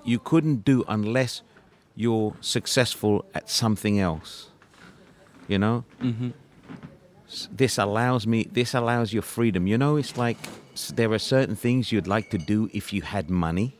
you 0.04 0.18
couldn't 0.18 0.64
do 0.64 0.84
unless 0.88 1.42
you're 1.96 2.34
successful 2.40 3.24
at 3.34 3.48
something 3.50 3.98
else. 4.00 4.50
You 5.48 5.58
know, 5.58 5.84
Mm-hmm. 6.00 6.30
This 7.50 7.78
allows 7.78 8.26
me. 8.26 8.44
This 8.52 8.74
allows 8.74 9.12
your 9.12 9.22
freedom. 9.22 9.66
You 9.66 9.76
know, 9.78 9.96
it's 9.96 10.16
like 10.16 10.36
there 10.94 11.10
are 11.12 11.18
certain 11.18 11.56
things 11.56 11.90
you'd 11.90 12.06
like 12.06 12.30
to 12.30 12.38
do 12.38 12.70
if 12.72 12.92
you 12.92 13.02
had 13.02 13.28
money 13.30 13.76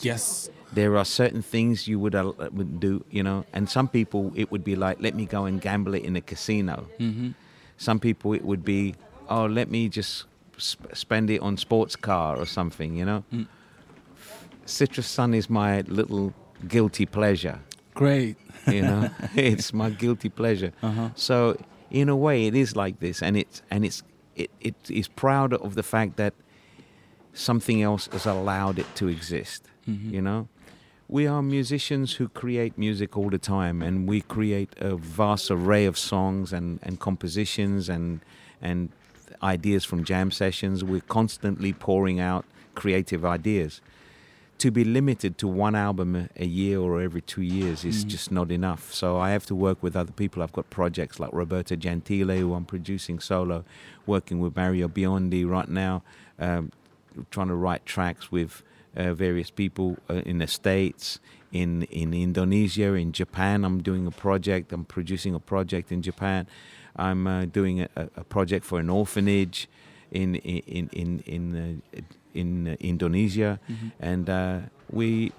Yes. 0.00 0.50
there 0.72 0.96
are 0.98 1.04
certain 1.04 1.42
things 1.42 1.88
you 1.88 1.98
would, 1.98 2.14
uh, 2.14 2.32
would 2.52 2.78
do, 2.78 3.04
you 3.10 3.22
know, 3.22 3.44
and 3.52 3.68
some 3.68 3.88
people 3.88 4.32
it 4.36 4.50
would 4.52 4.62
be 4.62 4.76
like, 4.76 5.00
let 5.00 5.14
me 5.14 5.24
go 5.24 5.44
and 5.46 5.60
gamble 5.60 5.94
it 5.94 6.04
in 6.04 6.14
a 6.16 6.20
casino. 6.20 6.86
Mm-hmm. 6.98 7.30
Some 7.78 7.98
people 7.98 8.34
it 8.34 8.44
would 8.44 8.64
be, 8.64 8.94
oh, 9.28 9.46
let 9.46 9.70
me 9.70 9.88
just 9.88 10.26
sp- 10.60 10.92
spend 10.94 11.30
it 11.30 11.40
on 11.40 11.56
sports 11.56 11.96
car 11.96 12.36
or 12.36 12.46
something, 12.46 12.94
you 12.96 13.04
know. 13.04 13.24
Mm. 13.32 13.46
Citrus 14.70 15.06
Sun 15.06 15.34
is 15.34 15.50
my 15.50 15.80
little 15.82 16.32
guilty 16.68 17.06
pleasure, 17.06 17.58
Great. 17.94 18.36
you 18.66 18.82
know. 18.82 19.10
it's 19.34 19.72
my 19.72 19.90
guilty 19.90 20.28
pleasure. 20.28 20.72
Uh-huh. 20.82 21.10
So 21.14 21.56
in 21.90 22.08
a 22.08 22.16
way, 22.16 22.46
it 22.46 22.54
is 22.54 22.76
like 22.76 23.00
this, 23.00 23.22
and 23.22 23.36
it's 23.36 23.62
and 23.70 23.84
it's 23.84 24.02
it, 24.36 24.50
it 24.60 24.76
is 24.88 25.08
proud 25.08 25.52
of 25.54 25.74
the 25.74 25.82
fact 25.82 26.16
that 26.16 26.34
something 27.34 27.82
else 27.82 28.08
has 28.12 28.26
allowed 28.26 28.78
it 28.78 28.86
to 28.96 29.08
exist. 29.08 29.64
Mhm. 29.88 30.12
You 30.12 30.22
know, 30.22 30.48
we 31.08 31.26
are 31.26 31.42
musicians 31.42 32.14
who 32.14 32.28
create 32.28 32.78
music 32.78 33.16
all 33.16 33.30
the 33.30 33.38
time, 33.38 33.82
and 33.82 34.08
we 34.08 34.20
create 34.20 34.70
a 34.78 34.96
vast 34.96 35.50
array 35.50 35.84
of 35.86 35.96
songs 35.98 36.52
and 36.52 36.78
and 36.82 36.98
compositions 37.00 37.88
and 37.88 38.20
and 38.62 38.90
ideas 39.42 39.84
from 39.84 40.04
jam 40.04 40.30
sessions. 40.30 40.84
We're 40.84 41.08
constantly 41.08 41.72
pouring 41.72 42.20
out 42.20 42.44
creative 42.74 43.24
ideas. 43.24 43.80
To 44.60 44.70
be 44.70 44.84
limited 44.84 45.38
to 45.38 45.48
one 45.48 45.74
album 45.74 46.28
a- 46.36 46.44
year 46.44 46.78
or 46.80 47.00
every 47.00 47.22
two 47.22 47.40
years 47.40 47.82
is 47.82 48.04
Mhm. 48.04 48.08
just 48.08 48.30
not 48.30 48.50
enough. 48.52 48.92
So 48.92 49.16
I 49.16 49.30
have 49.30 49.46
to 49.46 49.54
work 49.54 49.82
with 49.82 49.96
other 49.96 50.12
people. 50.12 50.42
I've 50.42 50.52
got 50.52 50.68
projects 50.68 51.18
like 51.18 51.30
Roberta 51.32 51.78
Gentile, 51.78 52.36
who 52.36 52.52
I'm 52.52 52.66
producing 52.66 53.20
solo, 53.20 53.64
working 54.04 54.38
with 54.38 54.54
Mario 54.54 54.86
Biondi 54.86 55.48
right 55.48 55.68
now, 55.68 56.02
um, 56.38 56.72
trying 57.30 57.48
to 57.48 57.54
write 57.54 57.86
tracks 57.86 58.30
with 58.30 58.62
uh, 58.94 59.14
various 59.14 59.50
people 59.50 59.96
uh, 60.10 60.16
in 60.26 60.36
the 60.38 60.46
States, 60.46 61.20
in, 61.52 61.84
in 61.84 62.12
Indonesia, 62.12 62.92
in 62.94 63.12
Japan. 63.12 63.64
I'm 63.64 63.80
doing 63.82 64.06
a 64.06 64.10
project, 64.10 64.72
I'm 64.74 64.84
producing 64.84 65.34
a 65.34 65.40
project 65.40 65.90
in 65.90 66.02
Japan. 66.02 66.46
I'm 66.96 67.26
uh, 67.26 67.46
doing 67.46 67.80
a, 67.80 67.88
a 67.96 68.24
project 68.24 68.66
for 68.66 68.78
an 68.78 68.90
orphanage 68.90 69.68
in, 70.10 70.34
in, 70.34 70.90
in, 70.92 71.20
in, 71.24 71.80
uh, 71.96 72.00
in 72.34 72.68
uh, 72.68 72.76
Indonesia 72.80 73.58
Mhm. 73.68 73.92
and 74.00 74.30
uh, 74.30 74.58
we 74.90 75.32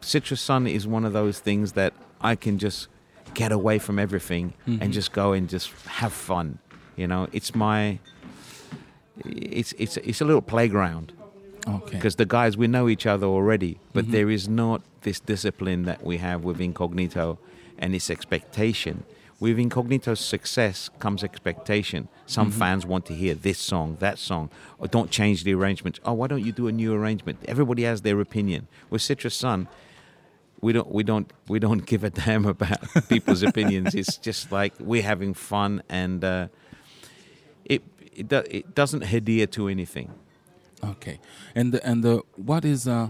citrus 0.00 0.40
sun 0.40 0.66
is 0.66 0.86
one 0.86 1.04
of 1.06 1.12
those 1.14 1.38
things 1.40 1.72
that 1.72 1.92
i 2.20 2.34
can 2.36 2.58
just 2.58 2.88
get 3.32 3.50
away 3.50 3.78
from 3.78 3.98
everything 3.98 4.52
Mhm. 4.66 4.78
and 4.82 4.92
just 4.92 5.12
go 5.12 5.32
and 5.32 5.48
just 5.48 5.72
have 5.86 6.12
fun 6.12 6.58
you 6.96 7.06
know 7.06 7.26
it's 7.32 7.54
my 7.54 7.98
it's 9.24 9.72
it's 9.78 9.96
it's 9.98 10.20
a 10.20 10.24
little 10.24 10.42
playground 10.42 11.12
Okay. 11.66 11.96
because 11.96 12.16
the 12.16 12.26
guys 12.26 12.58
we 12.58 12.66
know 12.66 12.88
each 12.88 13.06
other 13.06 13.26
already 13.26 13.78
but 13.94 14.04
Mhm. 14.06 14.10
there 14.12 14.28
is 14.30 14.48
not 14.48 14.82
this 15.02 15.18
discipline 15.20 15.84
that 15.84 16.04
we 16.04 16.18
have 16.18 16.44
with 16.44 16.60
incognito 16.60 17.38
and 17.78 17.94
this 17.94 18.10
expectation 18.10 19.04
with 19.40 19.58
incognito's 19.58 20.20
success 20.20 20.88
comes 20.98 21.22
expectation. 21.24 22.08
Some 22.26 22.50
Mhm. 22.50 22.54
fans 22.58 22.86
want 22.86 23.04
to 23.06 23.14
hear 23.14 23.34
this 23.34 23.58
song 23.58 23.96
that 24.00 24.18
song. 24.18 24.48
Or 24.78 24.86
don't 24.88 25.10
change 25.10 25.44
the 25.44 25.52
arrangement. 25.54 26.00
Oh 26.04 26.12
why 26.14 26.26
don't 26.28 26.44
you 26.44 26.52
do 26.52 26.66
a 26.68 26.72
new 26.72 26.92
arrangement? 26.94 27.38
Everybody 27.46 27.82
has 27.82 28.02
their 28.02 28.20
opinion. 28.20 28.68
With 28.90 29.02
citrus 29.02 29.34
sun 29.34 29.68
we 30.60 30.72
don't 30.72 30.90
we 30.90 31.02
don't 31.02 31.30
we 31.48 31.58
don't 31.58 31.84
give 31.92 32.04
a 32.04 32.10
damn 32.10 32.46
about 32.46 32.78
people's 33.08 33.42
opinions. 33.42 33.94
It's 33.94 34.16
just 34.16 34.50
like 34.52 34.72
we're 34.80 35.02
having 35.02 35.34
fun 35.34 35.82
and 35.88 36.24
uh, 36.24 36.48
it 37.64 37.82
it, 38.16 38.28
do, 38.28 38.42
it 38.50 38.74
doesn't 38.74 39.02
adhere 39.02 39.46
to 39.48 39.68
anything. 39.68 40.10
Okay, 40.82 41.18
and 41.54 41.74
and 41.76 42.04
uh, 42.06 42.20
what 42.36 42.64
is 42.64 42.86
uh, 42.86 43.08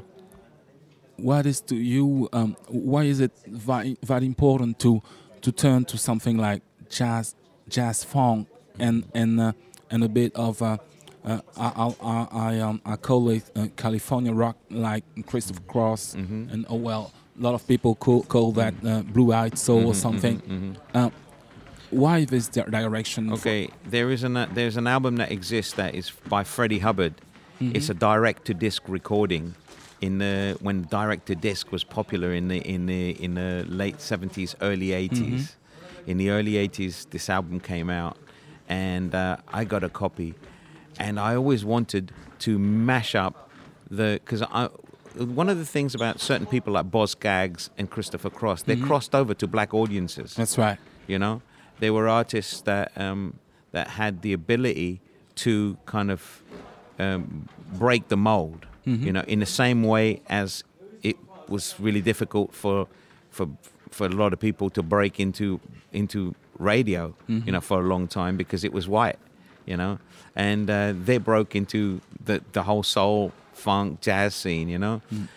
what 1.16 1.46
is 1.46 1.60
to 1.62 1.76
you? 1.76 2.28
Um, 2.32 2.56
why 2.68 3.04
is 3.04 3.20
it 3.20 3.32
very, 3.46 3.96
very 4.02 4.26
important 4.26 4.78
to 4.80 5.02
to 5.44 5.52
turn 5.52 5.84
to 5.84 5.96
something 5.98 6.36
like 6.38 6.62
jazz, 6.90 7.34
jazz 7.68 8.02
funk, 8.04 8.48
and 8.78 9.04
and 9.14 9.40
uh, 9.40 9.52
and 9.90 10.02
a 10.02 10.08
bit 10.08 10.34
of 10.34 10.60
uh, 10.62 10.78
uh, 11.24 11.40
I 11.56 11.68
I 11.76 11.94
I, 12.02 12.28
I, 12.32 12.60
um, 12.60 12.80
I 12.84 12.96
call 12.96 13.28
it 13.30 13.44
uh, 13.54 13.66
California 13.76 14.32
rock, 14.32 14.56
like 14.70 15.04
Christopher 15.26 15.62
Cross, 15.68 16.14
Mhm. 16.16 16.52
and 16.52 16.66
oh 16.68 16.76
well, 16.76 17.12
a 17.38 17.42
lot 17.42 17.54
of 17.54 17.66
people 17.66 17.94
call 17.94 18.22
call 18.24 18.52
that 18.52 18.74
uh, 18.84 19.02
blue-eyed 19.02 19.58
soul 19.58 19.86
or 19.86 19.92
Mhm, 19.94 19.96
something. 20.06 20.36
mhm. 20.40 20.76
Uh, 20.94 21.10
why 21.90 22.24
this 22.24 22.48
di- 22.48 22.70
direction? 22.70 23.32
Okay, 23.32 23.68
there 23.90 24.10
is 24.10 24.24
an 24.24 24.36
uh, 24.36 24.46
there's 24.54 24.76
an 24.76 24.86
album 24.86 25.16
that 25.16 25.30
exists 25.30 25.74
that 25.74 25.94
is 25.94 26.10
by 26.28 26.42
Freddie 26.44 26.80
Hubbard. 26.80 27.14
Mhm. 27.60 27.76
It's 27.76 27.90
a 27.90 27.94
direct 27.94 28.44
to 28.46 28.54
disc 28.54 28.82
recording. 28.88 29.54
In 30.06 30.18
the 30.18 30.56
when 30.66 30.82
direct 31.00 31.24
to 31.30 31.34
disc 31.34 31.72
was 31.72 31.82
popular 31.98 32.30
in 32.40 32.48
the 32.48 32.58
in 32.74 32.82
the 32.92 33.02
in 33.24 33.32
the 33.42 33.64
late 33.82 34.00
seventies, 34.10 34.50
early 34.60 34.88
80s 34.88 35.42
In 36.06 36.16
the 36.22 36.28
early 36.36 36.54
eighties, 36.64 36.94
this 37.14 37.30
album 37.30 37.58
came 37.72 37.88
out, 38.02 38.16
and 38.68 39.14
uh, 39.14 39.38
I 39.60 39.64
got 39.64 39.82
a 39.82 39.88
copy, 40.02 40.30
and 41.04 41.14
I 41.18 41.30
always 41.40 41.62
wanted 41.64 42.12
to 42.40 42.58
mash 42.58 43.14
up 43.14 43.34
the 43.90 44.20
because 44.22 44.42
I. 44.42 44.68
One 45.16 45.48
of 45.48 45.58
the 45.58 45.64
things 45.76 45.94
about 45.94 46.20
certain 46.20 46.46
people 46.54 46.70
like 46.76 46.90
Boz 46.90 47.12
Scaggs 47.12 47.70
and 47.78 47.88
Christopher 47.88 48.30
Cross, 48.30 48.60
they 48.64 48.76
Mhm. 48.76 48.86
crossed 48.88 49.14
over 49.14 49.32
to 49.40 49.46
black 49.46 49.72
audiences 49.72 50.34
That's 50.34 50.58
right. 50.58 50.78
you 51.06 51.18
know 51.22 51.40
they 51.82 51.90
were 51.96 52.06
artists 52.20 52.56
that 52.62 52.86
um, 53.06 53.20
that 53.76 53.86
had 54.00 54.12
the 54.26 54.32
ability 54.40 55.00
to 55.44 55.78
kind 55.86 56.10
of 56.10 56.20
um, 56.98 57.48
break 57.84 58.02
the 58.08 58.16
mold 58.16 58.66
Mhm. 58.86 59.02
you 59.06 59.12
know 59.12 59.24
in 59.26 59.38
the 59.40 59.46
same 59.46 59.82
way 59.82 60.20
as 60.28 60.62
it 61.02 61.16
was 61.48 61.74
really 61.78 62.00
difficult 62.02 62.54
for 62.54 62.86
for 63.30 63.46
for 63.90 64.06
a 64.06 64.10
lot 64.22 64.32
of 64.32 64.38
people 64.40 64.70
to 64.70 64.82
break 64.82 65.18
into 65.20 65.60
into 65.92 66.34
radio 66.58 67.14
Mhm. 67.28 67.46
you 67.46 67.52
know 67.52 67.60
for 67.60 67.78
a 67.80 67.86
long 67.86 68.08
time 68.08 68.36
because 68.36 68.64
it 68.66 68.72
was 68.72 68.86
white 68.88 69.18
you 69.66 69.76
know 69.76 69.98
and 70.36 70.68
uh, 70.70 70.92
they 71.06 71.18
broke 71.18 71.54
into 71.58 72.00
the 72.24 72.40
the 72.52 72.62
whole 72.62 72.82
soul 72.82 73.32
funk 73.52 74.00
jazz 74.00 74.34
scene 74.34 74.68
you 74.68 74.78
know 74.78 75.00
Mm. 75.12 75.28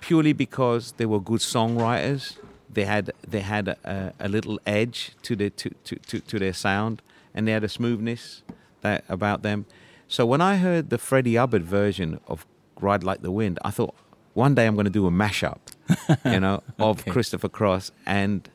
purely 0.00 0.32
because 0.32 0.92
they 0.98 1.06
were 1.06 1.20
good 1.20 1.40
songwriters. 1.40 2.36
They 2.72 2.84
had 2.84 3.10
they 3.30 3.40
had 3.40 3.68
a, 3.68 4.12
a 4.20 4.28
little 4.28 4.58
edge 4.66 5.12
to 5.22 5.34
the 5.36 5.50
to, 5.50 5.70
to, 5.84 5.96
to, 5.96 6.20
to 6.20 6.38
their 6.38 6.52
sound, 6.52 7.00
and 7.34 7.46
they 7.46 7.52
had 7.52 7.64
a 7.64 7.68
smoothness 7.68 8.42
that 8.82 9.04
about 9.08 9.42
them. 9.42 9.64
So 10.08 10.24
when 10.26 10.40
I 10.40 10.56
heard 10.56 10.90
the 10.90 10.98
Freddie 10.98 11.36
Hubbard 11.36 11.64
version 11.64 12.20
of 12.28 12.46
"Ride 12.80 13.02
Like 13.04 13.22
the 13.22 13.30
Wind," 13.32 13.58
I 13.64 13.70
thought 13.70 13.94
one 14.34 14.54
day 14.54 14.66
I'm 14.66 14.74
going 14.74 14.84
to 14.84 14.90
do 14.90 15.06
a 15.06 15.10
mashup, 15.10 15.58
you 16.24 16.40
know, 16.40 16.62
of 16.78 17.00
Okay. 17.00 17.10
Christopher 17.10 17.48
Cross 17.48 17.90
and 18.06 18.48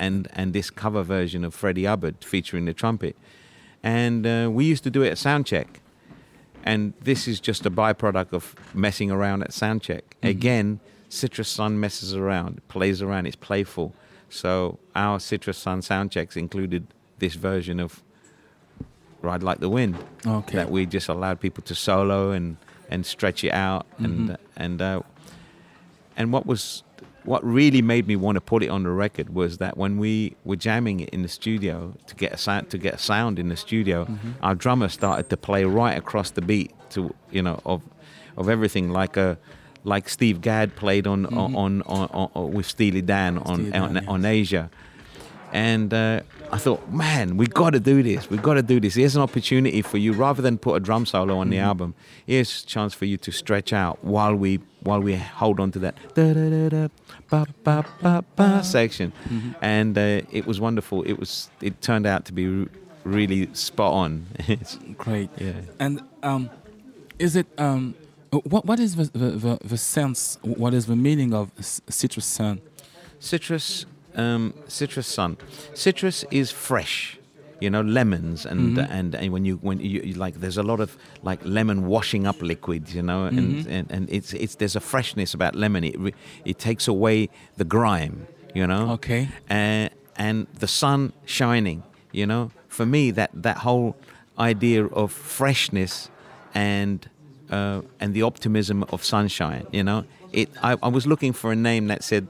and 0.00 0.28
and 0.32 0.52
this 0.52 0.70
cover 0.70 1.02
version 1.02 1.44
of 1.44 1.54
Freddie 1.54 1.84
Hubbard 1.84 2.16
featuring 2.24 2.64
the 2.64 2.72
trumpet. 2.74 3.16
And 3.82 4.26
uh, 4.26 4.48
we 4.52 4.64
used 4.64 4.82
to 4.84 4.90
do 4.90 5.02
it 5.02 5.10
at 5.10 5.16
soundcheck 5.18 5.66
and 6.64 6.92
this 7.00 7.28
is 7.28 7.38
just 7.38 7.64
a 7.64 7.70
byproduct 7.70 8.32
of 8.32 8.54
messing 8.74 9.10
around 9.10 9.42
at 9.42 9.50
soundcheck. 9.50 10.02
Mhm. 10.22 10.28
Again, 10.28 10.80
Citrus 11.08 11.48
Sun 11.48 11.78
messes 11.78 12.14
around, 12.14 12.60
plays 12.68 13.00
around, 13.00 13.26
it's 13.26 13.36
playful. 13.36 13.94
So 14.28 14.78
our 14.96 15.20
Citrus 15.20 15.56
Sun 15.58 15.80
soundchecks 15.82 16.36
included 16.36 16.88
this 17.20 17.34
version 17.34 17.78
of 17.78 18.02
Ride 19.22 19.42
Like 19.42 19.60
the 19.60 19.68
Wind 19.68 19.96
Okay. 20.26 20.56
that 20.56 20.70
we 20.70 20.86
just 20.86 21.08
allowed 21.08 21.40
people 21.40 21.62
to 21.64 21.74
solo 21.74 22.30
and 22.30 22.56
and 22.90 23.04
stretch 23.04 23.44
it 23.44 23.52
out 23.52 23.86
and 23.98 24.30
Mhm. 24.30 24.36
and 24.56 24.80
uh, 24.82 25.00
and 26.16 26.32
what 26.32 26.46
was 26.46 26.82
what 27.24 27.44
really 27.44 27.82
made 27.82 28.06
me 28.06 28.16
want 28.16 28.36
to 28.36 28.40
put 28.40 28.62
it 28.62 28.68
on 28.70 28.84
the 28.84 28.90
record 28.90 29.34
was 29.34 29.58
that 29.58 29.76
when 29.76 29.98
we 29.98 30.34
were 30.44 30.56
jamming 30.56 31.00
it 31.00 31.10
in 31.10 31.20
the 31.22 31.28
studio 31.28 31.92
to 32.06 32.14
get 32.14 32.32
a 32.32 32.38
sound 32.38 32.70
to 32.70 32.78
get 32.78 32.94
a 32.94 32.98
sound 32.98 33.38
in 33.38 33.48
the 33.50 33.56
studio, 33.56 34.06
Mhm. 34.06 34.34
our 34.42 34.54
drummer 34.54 34.88
started 34.88 35.28
to 35.28 35.36
play 35.36 35.64
right 35.64 35.98
across 35.98 36.30
the 36.30 36.40
beat 36.40 36.70
to 36.90 37.12
you 37.30 37.42
know 37.42 37.60
of 37.66 37.82
of 38.36 38.48
everything 38.48 38.90
like 38.90 39.16
a 39.16 39.36
like 39.84 40.08
Steve 40.08 40.40
Gadd 40.40 40.74
played 40.76 41.06
on 41.06 41.26
Mhm. 41.26 41.36
on, 41.36 41.82
on, 41.82 42.08
on, 42.12 42.30
on 42.34 42.52
with 42.52 42.66
Steely 42.66 43.02
Dan 43.02 43.38
on 43.38 43.70
Dan, 43.70 43.82
on, 43.82 43.94
yes. 43.96 44.04
on 44.08 44.24
Aja, 44.24 44.70
and 45.52 45.92
uh, 45.94 46.20
I 46.52 46.58
thought, 46.58 46.90
man, 46.92 47.36
we 47.36 47.46
got 47.46 47.70
to 47.70 47.80
do 47.80 48.02
this. 48.02 48.28
We've 48.30 48.42
got 48.42 48.54
to 48.54 48.62
do 48.62 48.80
this. 48.80 48.94
Here's 48.94 49.16
an 49.16 49.22
opportunity 49.22 49.82
for 49.82 49.98
you, 49.98 50.12
rather 50.12 50.42
than 50.42 50.58
put 50.58 50.74
a 50.76 50.80
drum 50.80 51.06
solo 51.06 51.38
on 51.38 51.50
the 51.50 51.56
Mhm. 51.56 51.62
album. 51.70 51.94
Here's 52.26 52.62
a 52.62 52.66
chance 52.66 52.94
for 52.94 53.04
you 53.06 53.16
to 53.18 53.30
stretch 53.32 53.72
out 53.72 54.02
while 54.04 54.34
we 54.34 54.60
while 54.84 55.00
we 55.02 55.16
hold 55.16 55.58
on 55.60 55.70
to 55.72 55.78
that 55.80 55.94
da 56.14 56.32
da 56.32 56.48
da 56.50 56.68
da 56.68 56.88
ba 57.30 57.46
ba 57.64 57.84
ba 58.00 58.24
ba 58.36 58.62
section, 58.64 59.12
Mhm. 59.28 59.54
and 59.60 59.98
uh, 59.98 60.20
it 60.32 60.46
was 60.46 60.58
wonderful. 60.60 61.02
It 61.02 61.18
was. 61.18 61.50
It 61.60 61.80
turned 61.82 62.06
out 62.06 62.24
to 62.26 62.32
be 62.32 62.46
r- 62.46 62.66
really 63.04 63.48
spot 63.54 63.92
on. 63.92 64.26
Great. 64.98 65.30
yeah. 65.38 65.52
And 65.80 66.00
um, 66.22 66.48
is 67.18 67.34
it 67.36 67.46
um, 67.58 67.94
what 68.30 68.64
what 68.66 68.78
is 68.80 68.94
the, 68.96 69.04
the, 69.18 69.30
the, 69.30 69.58
the 69.64 69.76
sense? 69.78 70.38
What 70.42 70.72
is 70.74 70.86
the 70.86 70.96
meaning 70.96 71.34
of 71.34 71.50
citrus 71.88 72.24
sun? 72.26 72.60
Citrus, 73.20 73.84
um, 74.16 74.52
citrus 74.68 75.06
sun. 75.06 75.36
Citrus 75.74 76.24
is 76.30 76.50
fresh, 76.50 77.18
you 77.60 77.70
know, 77.70 77.80
lemons 77.82 78.46
and 78.46 78.76
Mhm. 78.76 78.86
and, 78.90 79.14
and 79.14 79.32
when 79.32 79.44
you 79.44 79.56
when 79.62 79.78
you, 79.80 80.00
you 80.02 80.14
like, 80.14 80.40
there's 80.40 80.58
a 80.58 80.62
lot 80.62 80.80
of 80.80 80.96
like 81.22 81.40
lemon 81.44 81.86
washing 81.86 82.26
up 82.26 82.40
liquids, 82.42 82.94
you 82.94 83.02
know, 83.02 83.24
and, 83.26 83.38
Mhm. 83.38 83.66
and 83.68 83.86
and 83.90 84.08
it's 84.10 84.32
it's 84.32 84.56
there's 84.56 84.76
a 84.76 84.80
freshness 84.80 85.34
about 85.34 85.54
lemon. 85.54 85.84
It 85.84 85.98
re- 85.98 86.14
it 86.44 86.58
takes 86.58 86.88
away 86.88 87.28
the 87.56 87.64
grime, 87.64 88.26
you 88.54 88.66
know, 88.66 88.92
Okay. 88.92 89.28
and 89.48 89.90
and 90.16 90.46
the 90.58 90.66
sun 90.68 91.12
shining, 91.26 91.82
you 92.12 92.26
know, 92.26 92.50
for 92.68 92.86
me, 92.86 93.10
that 93.12 93.30
that 93.42 93.58
whole 93.58 93.94
idea 94.38 94.86
of 94.86 95.12
freshness 95.12 96.10
and 96.54 97.08
uh, 97.50 97.80
and 98.00 98.14
the 98.14 98.22
optimism 98.22 98.84
of 98.92 99.04
sunshine. 99.04 99.66
You 99.72 99.82
know, 99.84 100.04
it. 100.32 100.48
I, 100.62 100.76
I, 100.82 100.88
was 100.88 101.06
looking 101.06 101.32
for 101.32 101.50
a 101.52 101.56
name 101.56 101.86
that 101.88 102.04
said 102.04 102.26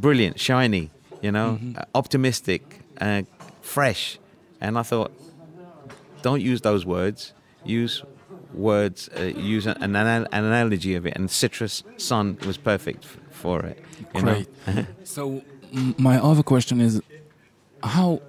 brilliant, 0.00 0.40
shiny. 0.40 0.90
You 1.20 1.32
know, 1.32 1.58
mm-hmm. 1.60 1.78
uh, 1.78 1.82
optimistic, 1.96 2.80
uh, 3.00 3.22
fresh, 3.60 4.20
and 4.60 4.78
I 4.78 4.82
thought, 4.82 5.10
don't 6.22 6.40
use 6.40 6.60
those 6.60 6.86
words. 6.86 7.32
Use 7.64 8.04
words. 8.54 9.10
Uh, 9.18 9.22
use 9.24 9.66
an, 9.66 9.82
an, 9.82 9.96
an, 9.96 10.28
analogy 10.30 10.94
of 10.94 11.06
it, 11.06 11.16
and 11.16 11.28
citrus 11.28 11.82
sun 11.96 12.38
was 12.46 12.56
perfect 12.56 13.04
f- 13.04 13.16
for 13.30 13.64
it. 13.66 13.82
Great. 14.14 14.48
so, 15.04 15.42
my 15.98 16.20
other 16.20 16.44
question 16.44 16.80
is, 16.80 17.02
how 17.82 18.22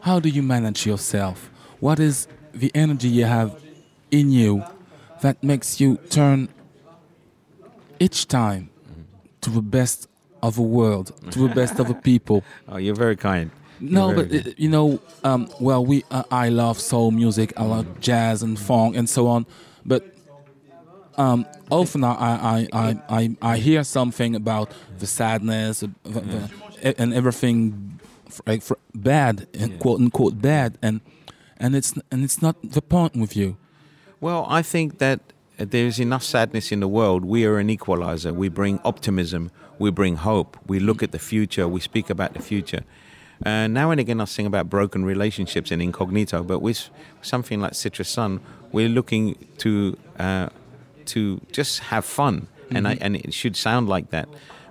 how 0.00 0.18
do 0.20 0.30
you 0.30 0.42
manage 0.42 0.86
yourself? 0.86 1.50
What 1.80 2.00
is 2.00 2.26
the 2.54 2.70
energy 2.74 3.08
you 3.08 3.26
have 3.26 3.62
in 4.10 4.30
you 4.30 4.64
that 5.20 5.42
makes 5.42 5.80
you 5.80 5.96
turn 6.08 6.48
each 7.98 8.28
time 8.28 8.70
to 9.40 9.50
the 9.50 9.62
best 9.62 10.08
of 10.46 10.56
the 10.56 10.68
world, 10.78 11.06
to 11.30 11.48
the 11.48 11.54
best 11.54 11.78
of 11.80 11.88
the 11.88 11.94
people. 11.94 12.44
Oh, 12.68 12.78
you're 12.78 12.94
very 13.06 13.16
kind. 13.16 13.50
You're 13.80 13.90
no, 13.90 14.12
very 14.12 14.26
but 14.26 14.46
uh, 14.46 14.50
you 14.56 14.68
know, 14.68 15.00
um, 15.22 15.48
well, 15.60 15.84
we 15.84 16.04
uh, 16.10 16.22
I 16.30 16.48
love 16.48 16.76
soul 16.80 17.10
music, 17.10 17.52
I 17.56 17.64
love 17.64 17.86
jazz 18.00 18.42
and 18.42 18.58
funk 18.58 18.96
and 18.96 19.08
so 19.08 19.26
on, 19.26 19.46
but 19.84 20.02
um, 21.16 21.46
often 21.70 22.04
I, 22.04 22.12
I, 22.12 22.68
I, 22.72 22.88
I, 23.08 23.36
I 23.52 23.56
hear 23.56 23.84
something 23.84 24.34
about 24.34 24.72
the 24.98 25.06
sadness 25.06 25.80
the, 25.80 25.90
the, 26.02 27.00
and 27.00 27.14
everything 27.14 28.00
like 28.46 28.62
bad, 28.94 29.46
yeah. 29.52 29.68
quote 29.78 30.00
unquote 30.00 30.40
bad, 30.40 30.78
and 30.82 31.00
and 31.56 31.74
it's 31.74 31.94
and 32.10 32.24
it's 32.24 32.40
not 32.42 32.56
the 32.62 32.82
point 32.82 33.16
with 33.16 33.36
you. 33.36 33.56
Well, 34.20 34.46
I 34.48 34.62
think 34.62 34.98
that 34.98 35.20
there's 35.58 36.00
enough 36.00 36.22
sadness 36.22 36.72
in 36.72 36.80
the 36.80 36.88
world. 36.88 37.24
We 37.24 37.44
are 37.46 37.58
an 37.58 37.70
equalizer. 37.70 38.32
We 38.32 38.48
bring 38.48 38.80
optimism. 38.84 39.50
We 39.78 39.90
bring 39.90 40.16
hope. 40.16 40.56
We 40.66 40.78
look 40.78 41.02
at 41.02 41.12
the 41.12 41.18
future. 41.18 41.66
We 41.66 41.80
speak 41.80 42.10
about 42.10 42.34
the 42.34 42.42
future. 42.42 42.84
Uh, 43.44 43.66
now 43.66 43.90
and 43.90 44.00
again, 44.00 44.20
I 44.20 44.24
sing 44.24 44.46
about 44.46 44.70
broken 44.70 45.04
relationships 45.04 45.70
in 45.70 45.80
incognito, 45.80 46.42
but 46.42 46.60
with 46.60 46.88
something 47.20 47.60
like 47.60 47.74
Citrus 47.74 48.08
Sun, 48.08 48.40
we're 48.72 48.88
looking 48.88 49.36
to 49.58 49.96
uh, 50.18 50.48
to 51.06 51.40
just 51.52 51.80
have 51.80 52.04
fun, 52.04 52.46
mm-hmm. 52.66 52.76
and 52.76 52.88
I, 52.88 52.98
and 53.00 53.16
it 53.16 53.34
should 53.34 53.56
sound 53.56 53.88
like 53.88 54.10
that. 54.10 54.28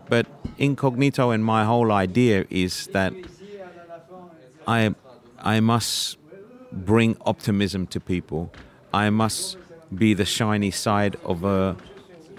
But 0.10 0.28
incognito 0.58 1.32
and 1.32 1.44
my 1.44 1.66
whole 1.66 1.92
idea 1.92 2.46
is 2.50 2.88
that 2.88 3.14
I 4.68 4.96
I 5.40 5.60
must 5.60 6.18
bring 6.72 7.18
optimism 7.26 7.88
to 7.88 8.00
people. 8.00 8.52
I 8.94 9.10
must 9.10 9.58
be 9.94 10.14
the 10.14 10.26
shiny 10.26 10.72
side 10.72 11.18
of 11.24 11.44
a 11.44 11.76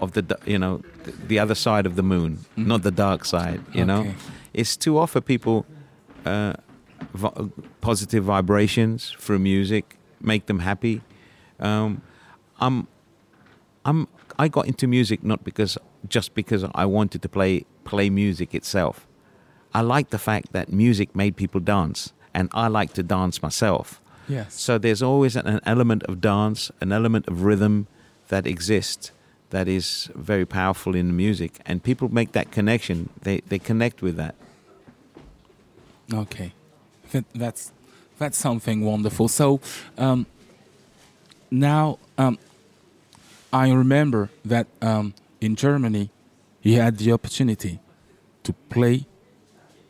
of 0.01 0.13
the 0.13 0.39
you 0.47 0.59
know 0.59 0.83
the 1.05 1.39
other 1.39 1.55
side 1.55 1.87
of 1.87 1.97
the 1.97 2.03
moon, 2.03 2.37
mm-hmm. 2.37 2.67
not 2.69 2.83
the 2.83 2.91
dark 2.91 3.25
side. 3.25 3.61
You 3.73 3.83
okay. 3.83 3.85
know, 3.85 4.15
it's 4.53 4.77
to 4.79 4.99
offer 4.99 5.21
people 5.21 5.67
uh, 6.25 6.55
v- 7.15 7.51
positive 7.81 8.25
vibrations 8.25 9.15
through 9.19 9.39
music, 9.39 9.97
make 10.21 10.47
them 10.47 10.61
happy. 10.61 11.03
Um, 11.61 12.03
I'm 12.61 12.87
I'm 13.85 14.09
I 14.39 14.49
got 14.49 14.67
into 14.67 14.87
music 14.87 15.23
not 15.23 15.45
because 15.45 15.79
just 16.09 16.35
because 16.35 16.65
I 16.75 16.85
wanted 16.87 17.23
to 17.23 17.29
play 17.29 17.65
play 17.85 18.11
music 18.11 18.55
itself. 18.55 19.07
I 19.73 19.81
like 19.81 20.11
the 20.11 20.19
fact 20.19 20.53
that 20.53 20.73
music 20.73 21.17
made 21.17 21.37
people 21.37 21.61
dance, 21.61 22.13
and 22.33 22.49
I 22.53 22.69
like 22.69 22.93
to 22.95 23.03
dance 23.03 23.43
myself. 23.43 24.01
Yes. 24.29 24.55
So 24.55 24.79
there's 24.79 25.03
always 25.03 25.37
an 25.37 25.61
element 25.67 26.03
of 26.05 26.21
dance, 26.21 26.71
an 26.81 26.93
element 26.93 27.29
of 27.29 27.43
rhythm 27.43 27.87
that 28.29 28.47
exists 28.47 29.13
that 29.55 29.69
is 29.69 30.11
very 30.17 30.45
powerful 30.45 30.97
in 30.97 31.17
music, 31.17 31.61
and 31.65 31.81
people 31.81 32.09
make 32.13 32.33
that 32.33 32.51
connection. 32.51 33.09
They 33.23 33.41
they 33.49 33.61
connect 33.61 34.03
with 34.03 34.17
that. 34.17 34.35
Okay, 36.13 36.53
that's 37.33 37.73
that's 38.19 38.37
something 38.37 38.85
wonderful. 38.85 39.29
So 39.29 39.61
um, 39.97 40.27
now 41.53 41.99
um, 42.19 42.37
I 43.53 43.71
remember 43.71 44.29
that 44.45 44.67
um, 44.83 45.15
in 45.41 45.55
Germany 45.55 46.11
you 46.63 46.81
had 46.81 46.99
the 46.99 47.13
opportunity 47.13 47.79
to 48.43 48.53
play 48.71 49.07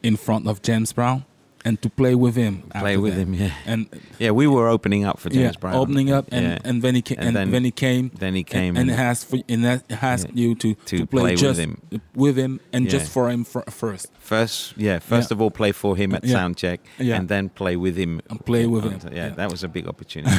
in 0.03 0.17
front 0.17 0.47
of 0.47 0.61
James 0.61 0.93
Brown 0.93 1.25
and 1.65 1.81
to 1.81 1.89
play 1.89 2.15
with 2.15 2.37
him. 2.37 2.63
Play 2.79 2.97
with 2.97 3.15
that. 3.15 3.23
him, 3.23 3.35
yeah. 3.35 3.55
And 3.65 3.89
yeah, 4.19 4.33
we 4.33 4.47
were 4.47 4.69
opening 4.69 5.05
up 5.05 5.19
for 5.19 5.31
James 5.31 5.55
yeah, 5.55 5.61
Brown. 5.61 5.75
Opening 5.75 6.13
up, 6.13 6.27
and, 6.31 6.45
yeah. 6.45 6.59
and 6.63 6.83
then 6.83 6.95
he 6.95 7.03
came, 7.03 7.19
and, 7.19 7.29
and 7.29 7.37
then, 7.37 7.51
then, 7.51 7.65
he 7.65 7.71
came. 7.71 8.11
Then 8.15 8.35
he 8.35 8.45
came, 8.45 8.77
and, 8.77 8.91
and, 8.91 8.99
and 8.99 9.01
asked 9.01 9.31
for, 9.31 9.39
and 9.49 9.67
asked 9.67 10.29
yeah, 10.29 10.35
you 10.35 10.55
to, 10.57 10.75
to, 10.75 10.99
to 10.99 11.07
play, 11.07 11.23
play, 11.23 11.37
just 11.37 11.59
with 11.59 11.59
him, 11.59 12.01
with 12.15 12.37
him, 12.37 12.61
and 12.73 12.89
just 12.89 13.11
for 13.11 13.31
him 13.31 13.45
for, 13.45 13.63
first. 13.63 14.11
First, 14.19 14.77
yeah. 14.77 14.99
First 14.99 15.31
of 15.31 15.41
all, 15.41 15.51
play 15.51 15.73
for 15.73 15.97
him 15.97 16.15
at 16.15 16.27
sound 16.27 16.57
check, 16.57 16.81
and 16.99 17.29
then 17.29 17.49
play 17.49 17.77
with 17.77 17.97
him. 17.97 18.21
And 18.29 18.45
play 18.45 18.67
with 18.67 18.85
him. 18.85 19.13
Yeah, 19.13 19.31
that 19.31 19.51
was 19.51 19.65
a 19.65 19.69
big 19.69 19.89
opportunity. 19.89 20.37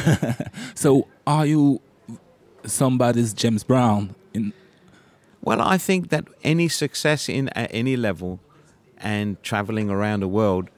so, 0.74 1.08
are 1.26 1.46
you 1.46 1.80
somebody's 2.64 3.34
James 3.34 3.64
Brown? 3.64 4.14
In 4.32 4.52
well, 5.40 5.60
I 5.60 5.78
think 5.78 6.10
that 6.10 6.26
any 6.44 6.68
success 6.68 7.28
in 7.28 7.48
at 7.50 7.70
any 7.72 7.96
level, 7.96 8.40
and 8.98 9.42
traveling 9.42 9.90
around 9.90 10.20
the 10.20 10.28
world 10.28 10.70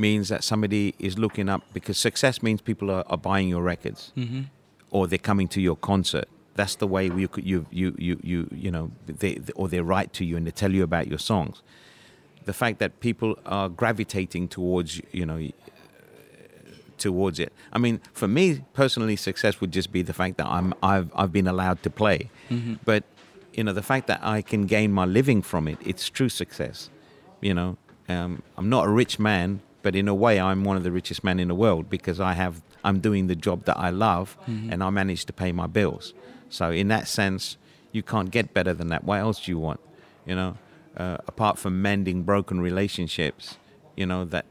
means 0.00 0.28
that 0.30 0.42
somebody 0.42 0.94
is 0.98 1.18
looking 1.18 1.48
up 1.48 1.62
because 1.72 1.98
success 1.98 2.42
means 2.42 2.60
people 2.60 2.90
are, 2.90 3.04
are 3.06 3.18
buying 3.18 3.48
your 3.48 3.62
records 3.62 4.12
mm-hmm. 4.16 4.42
or 4.90 5.06
they're 5.06 5.18
coming 5.18 5.48
to 5.48 5.60
your 5.60 5.76
concert. 5.76 6.28
That's 6.54 6.76
the 6.76 6.86
way 6.86 7.06
you 7.06 7.28
you 7.36 7.66
you 7.70 7.94
you 7.96 8.20
you 8.22 8.48
you 8.50 8.70
know 8.70 8.90
they 9.06 9.38
or 9.54 9.68
they 9.68 9.80
write 9.80 10.12
to 10.14 10.24
you 10.24 10.36
and 10.36 10.46
they 10.46 10.50
tell 10.50 10.72
you 10.72 10.82
about 10.82 11.06
your 11.06 11.18
songs. 11.18 11.62
The 12.44 12.52
fact 12.52 12.78
that 12.80 13.00
people 13.00 13.38
are 13.46 13.68
gravitating 13.68 14.48
towards 14.48 15.00
you 15.12 15.24
know 15.24 15.38
towards 16.98 17.40
it. 17.40 17.52
I 17.72 17.78
mean, 17.78 18.00
for 18.12 18.28
me 18.28 18.62
personally, 18.74 19.16
success 19.16 19.60
would 19.60 19.72
just 19.72 19.90
be 19.90 20.02
the 20.02 20.12
fact 20.12 20.36
that 20.36 20.46
I'm 20.46 20.74
I've 20.82 21.10
I've 21.14 21.32
been 21.32 21.48
allowed 21.48 21.82
to 21.84 21.90
play, 21.90 22.30
mm-hmm. 22.50 22.74
but 22.84 23.04
you 23.52 23.64
know 23.64 23.72
the 23.72 23.82
fact 23.82 24.06
that 24.08 24.20
I 24.22 24.42
can 24.42 24.66
gain 24.66 24.92
my 24.92 25.06
living 25.06 25.42
from 25.42 25.66
it. 25.66 25.78
It's 25.84 26.08
true 26.08 26.28
success. 26.28 26.90
You 27.40 27.54
know, 27.54 27.78
um, 28.08 28.42
I'm 28.56 28.68
not 28.68 28.86
a 28.86 28.90
rich 28.90 29.18
man, 29.18 29.60
but 29.82 29.96
in 29.96 30.08
a 30.08 30.14
way 30.14 30.40
I'm 30.40 30.64
one 30.64 30.76
of 30.76 30.84
the 30.84 30.92
richest 30.92 31.24
men 31.24 31.40
in 31.40 31.48
the 31.48 31.54
world 31.54 31.88
because 31.88 32.20
I 32.20 32.32
have 32.34 32.62
I'm 32.84 33.00
doing 33.00 33.26
the 33.26 33.34
job 33.34 33.64
that 33.64 33.78
I 33.78 33.90
love 33.90 34.36
mm-hmm. 34.46 34.72
and 34.72 34.82
I 34.82 34.90
manage 34.90 35.24
to 35.26 35.32
pay 35.32 35.52
my 35.52 35.66
bills. 35.66 36.14
So 36.48 36.70
in 36.70 36.88
that 36.88 37.08
sense, 37.08 37.56
you 37.92 38.02
can't 38.02 38.30
get 38.30 38.54
better 38.54 38.72
than 38.72 38.88
that. 38.88 39.04
What 39.04 39.20
else 39.20 39.44
do 39.44 39.52
you 39.52 39.58
want? 39.58 39.80
You 40.26 40.34
know, 40.34 40.58
uh, 40.96 41.18
apart 41.26 41.58
from 41.58 41.82
mending 41.82 42.22
broken 42.22 42.60
relationships, 42.60 43.58
you 43.96 44.06
know 44.06 44.24
that 44.26 44.46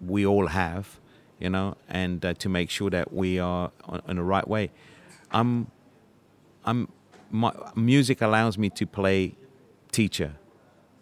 we 0.00 0.26
all 0.26 0.48
have, 0.48 0.98
you 1.38 1.50
know, 1.50 1.76
and 1.88 2.24
uh, 2.24 2.34
to 2.34 2.48
make 2.48 2.70
sure 2.70 2.90
that 2.90 3.12
we 3.12 3.38
are 3.38 3.70
on, 3.84 4.02
on 4.06 4.16
the 4.16 4.22
right 4.22 4.46
way. 4.46 4.70
I'm, 5.30 5.70
I'm, 6.64 6.88
my 7.30 7.52
music 7.74 8.20
allows 8.20 8.58
me 8.58 8.70
to 8.70 8.86
play 8.86 9.36
teacher. 9.92 10.36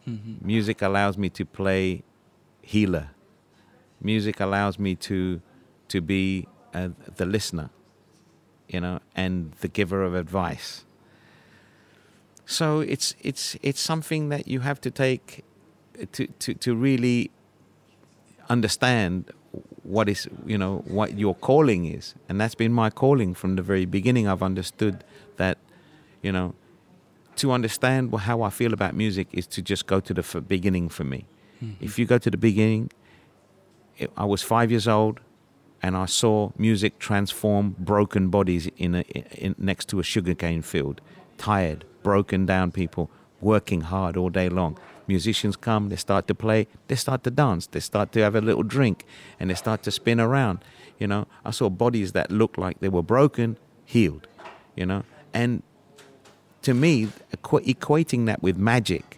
Mm-hmm. 0.07 0.47
Music 0.47 0.83
allows 0.83 1.17
me 1.17 1.29
to 1.31 1.45
play 1.45 2.03
healer 2.63 3.11
music 4.01 4.41
allows 4.41 4.79
me 4.79 4.95
to 4.95 5.41
to 5.89 6.01
be 6.01 6.47
uh, 6.75 6.91
the 7.17 7.27
listener, 7.27 7.71
you 8.69 8.81
know, 8.81 9.01
and 9.17 9.53
the 9.61 9.69
giver 9.69 10.03
of 10.03 10.15
advice. 10.15 10.85
So 12.47 12.81
it's 12.81 13.15
it's 13.21 13.57
it's 13.63 13.81
something 13.81 14.29
that 14.31 14.49
you 14.49 14.61
have 14.61 14.81
to 14.81 14.91
take 14.91 15.45
to 16.13 16.27
to 16.27 16.55
to 16.55 16.75
really 16.75 17.31
understand 18.49 19.31
what 19.83 20.09
is 20.09 20.29
you 20.47 20.59
know 20.59 20.83
what 20.87 21.19
your 21.19 21.35
calling 21.35 21.87
is, 21.87 22.15
and 22.29 22.41
that's 22.41 22.55
been 22.55 22.73
my 22.73 22.91
calling 22.91 23.35
from 23.35 23.57
the 23.57 23.63
very 23.63 23.87
beginning. 23.87 24.29
I've 24.29 24.43
understood 24.43 25.05
that, 25.37 25.59
you 26.23 26.33
know, 26.33 26.55
to 27.37 27.53
understand 27.53 28.15
how 28.15 28.43
I 28.43 28.51
feel 28.51 28.73
about 28.73 28.95
music 28.95 29.29
is 29.33 29.47
to 29.49 29.63
just 29.63 29.87
go 29.87 30.01
to 30.01 30.15
the 30.15 30.41
beginning 30.41 30.89
for 30.89 31.05
me. 31.05 31.27
Mm-hmm. 31.63 31.85
If 31.85 31.99
you 31.99 32.07
go 32.07 32.19
to 32.19 32.31
the 32.31 32.37
beginning, 32.37 32.91
I 34.17 34.25
was 34.25 34.43
five 34.43 34.71
years 34.71 34.89
old, 34.89 35.21
and 35.83 35.97
I 35.97 36.07
saw 36.07 36.51
music 36.59 36.99
transform 36.99 37.77
broken 37.79 38.29
bodies 38.29 38.69
in, 38.77 38.97
a, 38.97 39.01
in 39.01 39.55
next 39.59 39.89
to 39.91 40.01
a 40.01 40.03
sugarcane 40.03 40.63
field, 40.63 41.01
tired, 41.37 41.85
broken 42.03 42.47
down 42.47 42.73
people 42.73 43.11
working 43.41 43.83
hard 43.83 44.17
all 44.17 44.31
day 44.31 44.49
long. 44.49 44.79
Musicians 45.07 45.57
come, 45.57 45.89
they 45.89 45.97
start 45.97 46.27
to 46.27 46.35
play, 46.35 46.67
they 46.89 46.95
start 46.95 47.23
to 47.25 47.31
dance, 47.31 47.67
they 47.67 47.81
start 47.81 48.13
to 48.13 48.21
have 48.21 48.35
a 48.35 48.41
little 48.41 48.63
drink, 48.63 49.05
and 49.39 49.51
they 49.51 49.55
start 49.55 49.83
to 49.85 49.91
spin 49.91 50.21
around. 50.21 50.59
You 50.99 51.07
know, 51.07 51.27
I 51.45 51.53
saw 51.53 51.71
bodies 51.71 52.13
that 52.13 52.31
looked 52.31 52.59
like 52.59 52.81
they 52.81 52.89
were 52.89 53.03
broken, 53.03 53.57
healed. 53.85 54.27
You 54.75 54.87
know, 54.87 55.05
and 55.33 55.63
to 56.63 56.75
me, 56.75 57.09
equating 57.33 58.27
that 58.27 58.43
with 58.43 58.57
magic 58.57 59.18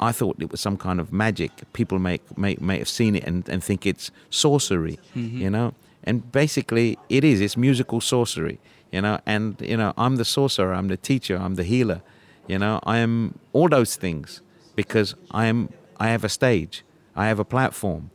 I 0.00 0.12
thought 0.12 0.36
it 0.40 0.50
was 0.50 0.60
some 0.60 0.76
kind 0.76 1.00
of 1.00 1.12
magic. 1.12 1.50
People 1.72 1.98
may 1.98 2.20
may, 2.36 2.56
may 2.60 2.78
have 2.78 2.88
seen 2.88 3.16
it 3.16 3.24
and, 3.24 3.48
and 3.48 3.62
think 3.62 3.86
it's 3.86 4.10
sorcery, 4.30 4.98
mm-hmm. 5.14 5.38
you 5.38 5.50
know. 5.50 5.74
and 6.06 6.30
basically 6.32 6.98
it 7.08 7.24
is. 7.24 7.40
It's 7.40 7.56
musical 7.56 8.00
sorcery, 8.00 8.58
you 8.92 9.02
know. 9.02 9.18
And 9.26 9.60
you 9.60 9.76
know, 9.76 9.92
I'm 9.98 10.16
the 10.16 10.24
sorcerer. 10.24 10.72
I'm 10.72 10.88
the 10.88 10.96
teacher. 10.96 11.36
I'm 11.36 11.56
the 11.56 11.64
healer. 11.64 12.00
You 12.46 12.58
know, 12.58 12.80
I 12.84 12.98
am 12.98 13.38
all 13.52 13.68
those 13.68 13.96
things 13.96 14.40
because 14.76 15.14
I 15.32 15.46
am. 15.46 15.70
I 15.98 16.08
have 16.08 16.24
a 16.24 16.28
stage. 16.28 16.84
I 17.16 17.26
have 17.26 17.38
a 17.38 17.44
platform, 17.44 18.10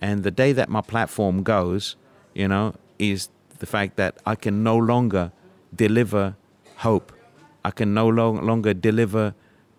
and 0.00 0.22
the 0.22 0.30
day 0.30 0.52
that 0.52 0.68
my 0.68 0.80
platform 0.80 1.42
goes, 1.42 1.96
you 2.34 2.48
know, 2.48 2.74
is 2.98 3.28
the 3.58 3.66
fact 3.66 3.96
that 3.96 4.16
I 4.24 4.34
can 4.34 4.62
no 4.62 4.76
longer 4.76 5.32
deliver 5.74 6.36
hope. 6.76 7.12
I 7.64 7.70
can 7.70 7.94
no 7.94 8.08
lo- 8.08 8.32
longer 8.32 8.74
deliver 8.74 9.34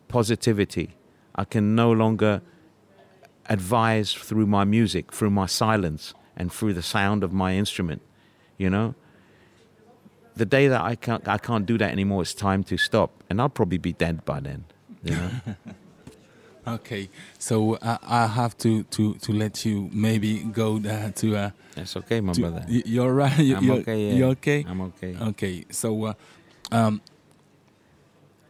positivity. 0.08 0.96
I 1.36 1.44
can 1.46 1.76
no 1.76 1.92
longer 1.92 2.42
advise 3.48 4.14
through 4.14 4.48
my 4.48 4.64
music, 4.64 5.12
through 5.14 5.30
my 5.32 5.46
silence, 5.46 6.14
and 6.36 6.52
through 6.52 6.74
the 6.74 6.82
sound 6.82 7.24
of 7.24 7.32
my 7.34 7.56
instrument. 7.56 8.02
You 8.58 8.70
know, 8.70 8.96
the 10.36 10.46
day 10.46 10.68
that 10.68 10.82
I 10.82 10.96
can't, 10.96 11.28
I 11.28 11.38
can't 11.38 11.66
do 11.66 11.78
that 11.78 11.92
anymore, 11.92 12.22
it's 12.22 12.34
time 12.34 12.64
to 12.66 12.78
stop, 12.78 13.12
and 13.30 13.40
I'll 13.42 13.50
probably 13.50 13.78
be 13.78 13.94
dead 13.94 14.24
by 14.26 14.40
then. 14.40 14.66
You 15.04 15.16
know. 15.16 15.30
Okay, 16.68 17.10
so 17.38 17.78
I, 17.80 18.00
I 18.02 18.26
have 18.26 18.58
to, 18.58 18.82
to, 18.86 19.14
to 19.14 19.32
let 19.32 19.66
you 19.66 19.88
maybe 19.94 20.40
go 20.40 20.80
there 20.88 21.12
to. 21.18 21.36
Uh, 21.38 21.50
That's 21.76 21.96
okay, 21.98 22.22
my 22.22 22.34
to- 22.34 22.42
brother. 22.42 22.66
y- 22.68 22.82
You're 22.88 23.14
right. 23.14 23.38
You, 23.38 23.56
I'm 23.58 23.64
you're, 23.64 23.76
okay. 23.82 24.08
Yeah. 24.10 24.14
You're 24.16 24.30
okay. 24.30 24.66
I'm 24.68 24.82
okay. 24.82 25.16
Okay, 25.22 25.66
so 25.70 26.06
uh, 26.06 26.14
um, 26.72 27.02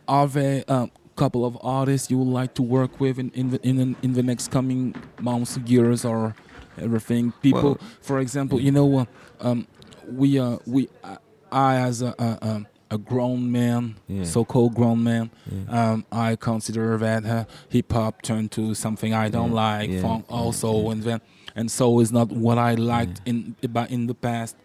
are 0.08 0.28
there 0.28 0.64
a 0.70 0.90
couple 1.16 1.46
of 1.46 1.58
artists 1.62 2.10
you 2.12 2.18
would 2.18 2.28
like 2.42 2.54
to 2.56 2.62
work 2.64 3.00
with 3.00 3.18
in 3.20 3.30
in 3.32 3.50
the 3.52 3.60
in, 3.68 3.76
the- 3.78 3.96
in 4.02 4.14
the 4.14 4.24
next 4.24 4.50
coming 4.52 4.94
months, 5.22 5.58
years, 5.66 6.06
or 6.06 6.36
everything? 6.78 7.32
People, 7.42 7.62
Well- 7.62 7.80
for 8.02 8.20
example, 8.20 8.60
you 8.60 8.72
know, 8.72 9.00
uh, 9.00 9.06
um, 9.42 9.68
we 10.08 10.40
uh, 10.40 10.58
we 10.66 10.90
uh, 11.04 11.18
I 11.52 11.76
as 11.78 12.02
a, 12.02 12.14
a, 12.20 12.30
a 12.42 12.66
a 12.92 12.98
grown 13.00 13.52
man, 13.52 13.96
Yeah. 14.08 14.24
so-called 14.26 14.76
grown 14.76 15.04
man, 15.04 15.32
Yeah. 15.52 15.92
um, 15.94 16.06
I 16.12 16.36
consider 16.36 16.98
that 16.98 17.26
uh, 17.26 17.46
hip 17.70 17.92
hop 17.92 18.22
turned 18.22 18.52
to 18.52 18.76
something 18.76 19.12
I 19.14 19.28
don't 19.30 19.50
Yeah, 19.54 19.78
like, 19.78 20.02
funk 20.02 20.26
also, 20.30 20.90
and 20.92 21.02
then 21.02 21.20
and 21.56 21.72
so 21.72 22.00
is 22.00 22.12
not 22.12 22.28
what 22.32 22.58
I 22.60 22.76
liked 22.76 23.22
in 23.26 23.56
in 23.90 24.08
the 24.08 24.14
past. 24.14 24.56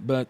But 0.00 0.28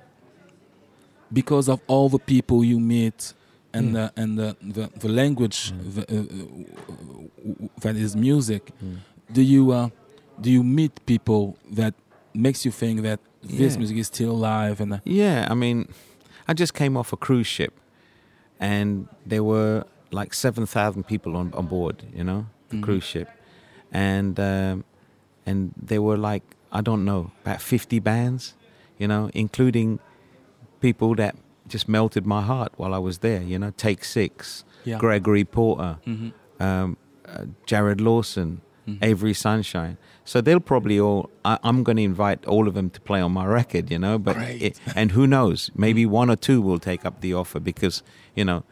because 1.33 1.69
of 1.69 1.81
all 1.87 2.09
the 2.09 2.19
people 2.19 2.65
you 2.65 2.79
meet 2.81 3.35
and 3.73 3.87
Yeah. 3.87 3.93
the 4.17 4.23
and 4.23 4.39
the 4.39 4.57
the, 4.77 4.85
the 4.99 5.09
language 5.09 5.73
the, 5.97 6.03
uh, 6.03 6.17
uh, 6.93 7.69
that 7.83 7.97
is 7.97 8.15
music 8.17 8.63
do 9.33 9.43
you 9.43 9.71
uh, 9.73 9.89
do 10.41 10.51
you 10.51 10.63
meet 10.65 10.93
people 11.07 11.57
that 11.77 11.95
makes 12.35 12.65
you 12.65 12.73
think 12.73 13.03
that 13.03 13.21
this 13.43 13.73
Yeah. 13.75 13.79
music 13.79 13.97
is 13.99 14.07
still 14.07 14.31
alive 14.33 14.81
and 14.83 14.93
uh, 14.95 14.99
Yeah, 15.05 15.47
I 15.51 15.55
mean, 15.55 15.87
I 16.49 16.53
just 16.55 16.73
came 16.75 16.97
off 17.01 17.13
a 17.13 17.17
cruise 17.17 17.47
ship, 17.47 17.73
and 18.59 19.09
there 19.27 19.43
were 19.43 19.85
like 20.11 20.35
seven 20.35 20.67
thousand 20.67 21.05
people 21.07 21.37
on, 21.37 21.53
on 21.55 21.67
board. 21.67 22.05
You 22.15 22.25
know, 22.25 22.47
the 22.69 22.77
Mhm. 22.77 22.83
cruise 22.83 23.05
ship, 23.05 23.29
and 23.93 24.39
um, 24.39 24.85
and 25.47 25.73
there 25.77 26.03
were 26.03 26.17
like 26.19 26.43
I 26.73 26.81
don't 26.83 27.05
know 27.05 27.31
about 27.45 27.61
fifty 27.63 27.99
bands. 28.01 28.55
You 28.99 29.09
know, 29.09 29.31
including 29.35 29.99
people 30.81 31.15
that 31.17 31.35
just 31.69 31.89
melted 31.89 32.27
my 32.27 32.43
heart 32.43 32.73
while 32.77 32.95
I 32.95 32.99
was 32.99 33.19
there. 33.19 33.43
You 33.43 33.59
know, 33.59 33.73
Take 33.77 34.05
Six, 34.05 34.65
yeah 34.85 34.99
Gregory 34.99 35.45
Porter, 35.45 35.99
Mhm. 36.07 36.33
um, 36.61 36.97
uh, 37.27 37.45
Jarrod 37.67 38.01
Lawson, 38.01 38.61
Mhm. 38.89 38.99
Avery 39.03 39.35
Sunshine. 39.35 39.97
So 40.25 40.41
they'll 40.41 40.61
probably 40.61 40.99
all. 41.01 41.31
I, 41.45 41.59
I'm 41.63 41.83
going 41.83 41.97
to 41.97 42.03
invite 42.03 42.45
all 42.47 42.67
of 42.69 42.75
them 42.75 42.91
to 42.91 43.01
play 43.01 43.21
on 43.21 43.33
my 43.33 43.45
record, 43.47 43.91
you 43.91 43.99
know. 43.99 44.19
But 44.19 44.37
it, 44.39 44.81
and 44.95 45.13
who 45.13 45.27
knows? 45.27 45.71
Maybe 45.75 46.07
one 46.07 46.31
or 46.31 46.37
two 46.37 46.61
will 46.63 46.79
take 46.79 47.05
up 47.05 47.21
the 47.21 47.35
offer 47.35 47.61
because 47.61 48.03
you 48.35 48.45
know, 48.45 48.63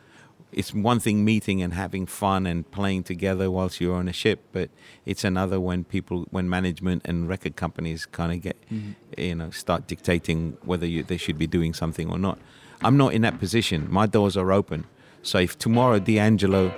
it's 0.52 0.72
one 0.72 0.98
thing 1.00 1.24
meeting 1.24 1.60
and 1.62 1.74
having 1.74 2.06
fun 2.06 2.46
and 2.46 2.68
playing 2.70 3.02
together 3.02 3.50
whilst 3.50 3.80
you're 3.80 3.96
on 3.96 4.08
a 4.08 4.12
ship, 4.12 4.40
but 4.52 4.70
it's 5.04 5.24
another 5.24 5.60
when 5.60 5.84
people, 5.84 6.26
when 6.30 6.48
management 6.48 7.02
and 7.04 7.28
record 7.28 7.54
companies 7.56 8.06
kind 8.06 8.32
of 8.32 8.40
get, 8.40 8.56
Mhm. 8.72 8.94
you 9.18 9.34
know, 9.34 9.50
start 9.50 9.86
dictating 9.86 10.56
whether 10.64 10.86
you, 10.86 11.02
they 11.02 11.18
should 11.18 11.38
be 11.38 11.46
doing 11.46 11.74
something 11.74 12.08
or 12.08 12.18
not. 12.18 12.38
I'm 12.82 12.96
not 12.96 13.12
in 13.14 13.22
that 13.22 13.38
position. 13.38 13.86
My 13.90 14.06
doors 14.06 14.36
are 14.36 14.52
open. 14.52 14.84
So 15.22 15.38
if 15.38 15.58
tomorrow 15.58 15.98
D'Angelo 15.98 16.72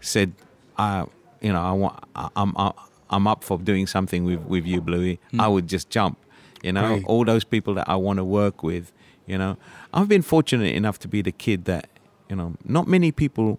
said, 0.00 0.32
uh, 0.78 1.06
you 1.40 1.52
know, 1.52 1.60
I 1.60 1.72
want, 1.72 2.04
I, 2.14 2.28
I'm, 2.36 2.52
I, 2.56 2.72
I'm 3.10 3.26
up 3.26 3.42
for 3.42 3.58
doing 3.58 3.86
something 3.86 4.24
with, 4.24 4.40
with 4.42 4.64
you, 4.66 4.80
Bluey, 4.80 5.18
I 5.38 5.48
would 5.48 5.66
just 5.66 5.90
jump. 5.90 6.18
You 6.62 6.72
know, 6.72 6.86
Great. 6.88 7.04
all 7.06 7.24
those 7.24 7.42
people 7.44 7.74
that 7.74 7.88
I 7.88 7.96
want 7.96 8.18
to 8.18 8.24
work 8.24 8.62
with. 8.62 8.92
You 9.26 9.38
know, 9.38 9.56
I've 9.94 10.08
been 10.08 10.22
fortunate 10.22 10.74
enough 10.74 10.98
to 11.00 11.08
be 11.08 11.22
the 11.22 11.32
kid 11.32 11.64
that, 11.64 11.88
you 12.28 12.36
know, 12.36 12.54
not 12.64 12.86
many 12.86 13.12
people 13.12 13.58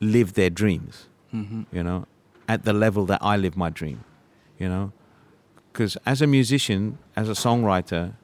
live 0.00 0.34
their 0.34 0.50
dreams. 0.50 1.08
Mhm. 1.32 1.66
You 1.72 1.82
know, 1.82 2.06
at 2.48 2.64
the 2.64 2.72
level 2.72 3.06
that 3.06 3.20
I 3.22 3.36
live 3.36 3.56
my 3.56 3.70
dream. 3.70 4.04
You 4.58 4.68
know, 4.68 4.92
because 5.72 5.96
as 6.04 6.20
a 6.20 6.26
musician, 6.26 6.98
as 7.16 7.28
a 7.28 7.32
songwriter, 7.32 8.14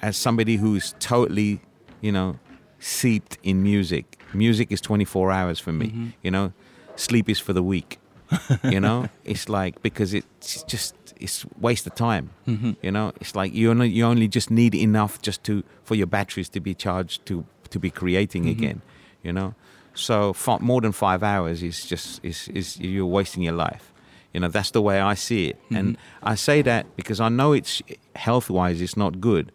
as 0.00 0.16
somebody 0.16 0.56
who's 0.56 0.94
totally, 1.00 1.60
you 2.00 2.12
know, 2.12 2.36
seeped 2.78 3.38
in 3.42 3.62
music. 3.62 4.20
Music 4.34 4.70
is 4.72 4.80
24 4.80 5.30
hours 5.32 5.58
for 5.60 5.72
me. 5.72 5.86
Mhm. 5.90 6.12
You 6.22 6.30
know, 6.30 6.52
sleep 6.96 7.28
is 7.28 7.38
for 7.40 7.52
the 7.52 7.62
weak. 7.62 7.98
you 8.64 8.78
know, 8.80 9.08
it's 9.24 9.48
like 9.48 9.80
because 9.82 10.12
it's 10.14 10.62
just 10.64 10.94
it's 11.20 11.46
waste 11.60 11.86
of 11.86 11.94
time. 11.94 12.30
Mhm. 12.46 12.76
You 12.82 12.90
know, 12.92 13.12
it's 13.20 13.34
like 13.34 13.54
you 13.54 13.70
only 13.70 13.88
you 13.88 14.04
only 14.04 14.28
just 14.28 14.50
need 14.50 14.74
enough 14.74 15.20
just 15.22 15.42
to 15.44 15.62
for 15.82 15.94
your 15.96 16.06
batteries 16.06 16.48
to 16.50 16.60
be 16.60 16.74
charged 16.74 17.24
to 17.26 17.44
to 17.70 17.78
be 17.78 17.90
creating 17.90 18.44
Mhm. 18.44 18.50
again. 18.50 18.82
You 19.22 19.32
know, 19.32 19.54
so 19.94 20.32
fi- 20.34 20.58
more 20.60 20.80
than 20.82 20.92
five 20.92 21.22
hours 21.22 21.62
is 21.62 21.86
just 21.90 22.20
is 22.22 22.48
is 22.54 22.78
you're 22.78 23.06
wasting 23.06 23.42
your 23.42 23.54
life. 23.56 23.92
You 24.34 24.40
know, 24.40 24.48
that's 24.48 24.70
the 24.72 24.82
way 24.82 25.00
I 25.00 25.14
see 25.14 25.48
it, 25.48 25.56
and 25.70 25.96
I 26.22 26.34
say 26.36 26.62
that 26.62 26.84
because 26.96 27.18
I 27.18 27.30
know 27.30 27.54
it's 27.54 27.82
health 28.14 28.50
wise 28.50 28.82
it's 28.82 28.96
not 28.96 29.20
good, 29.20 29.50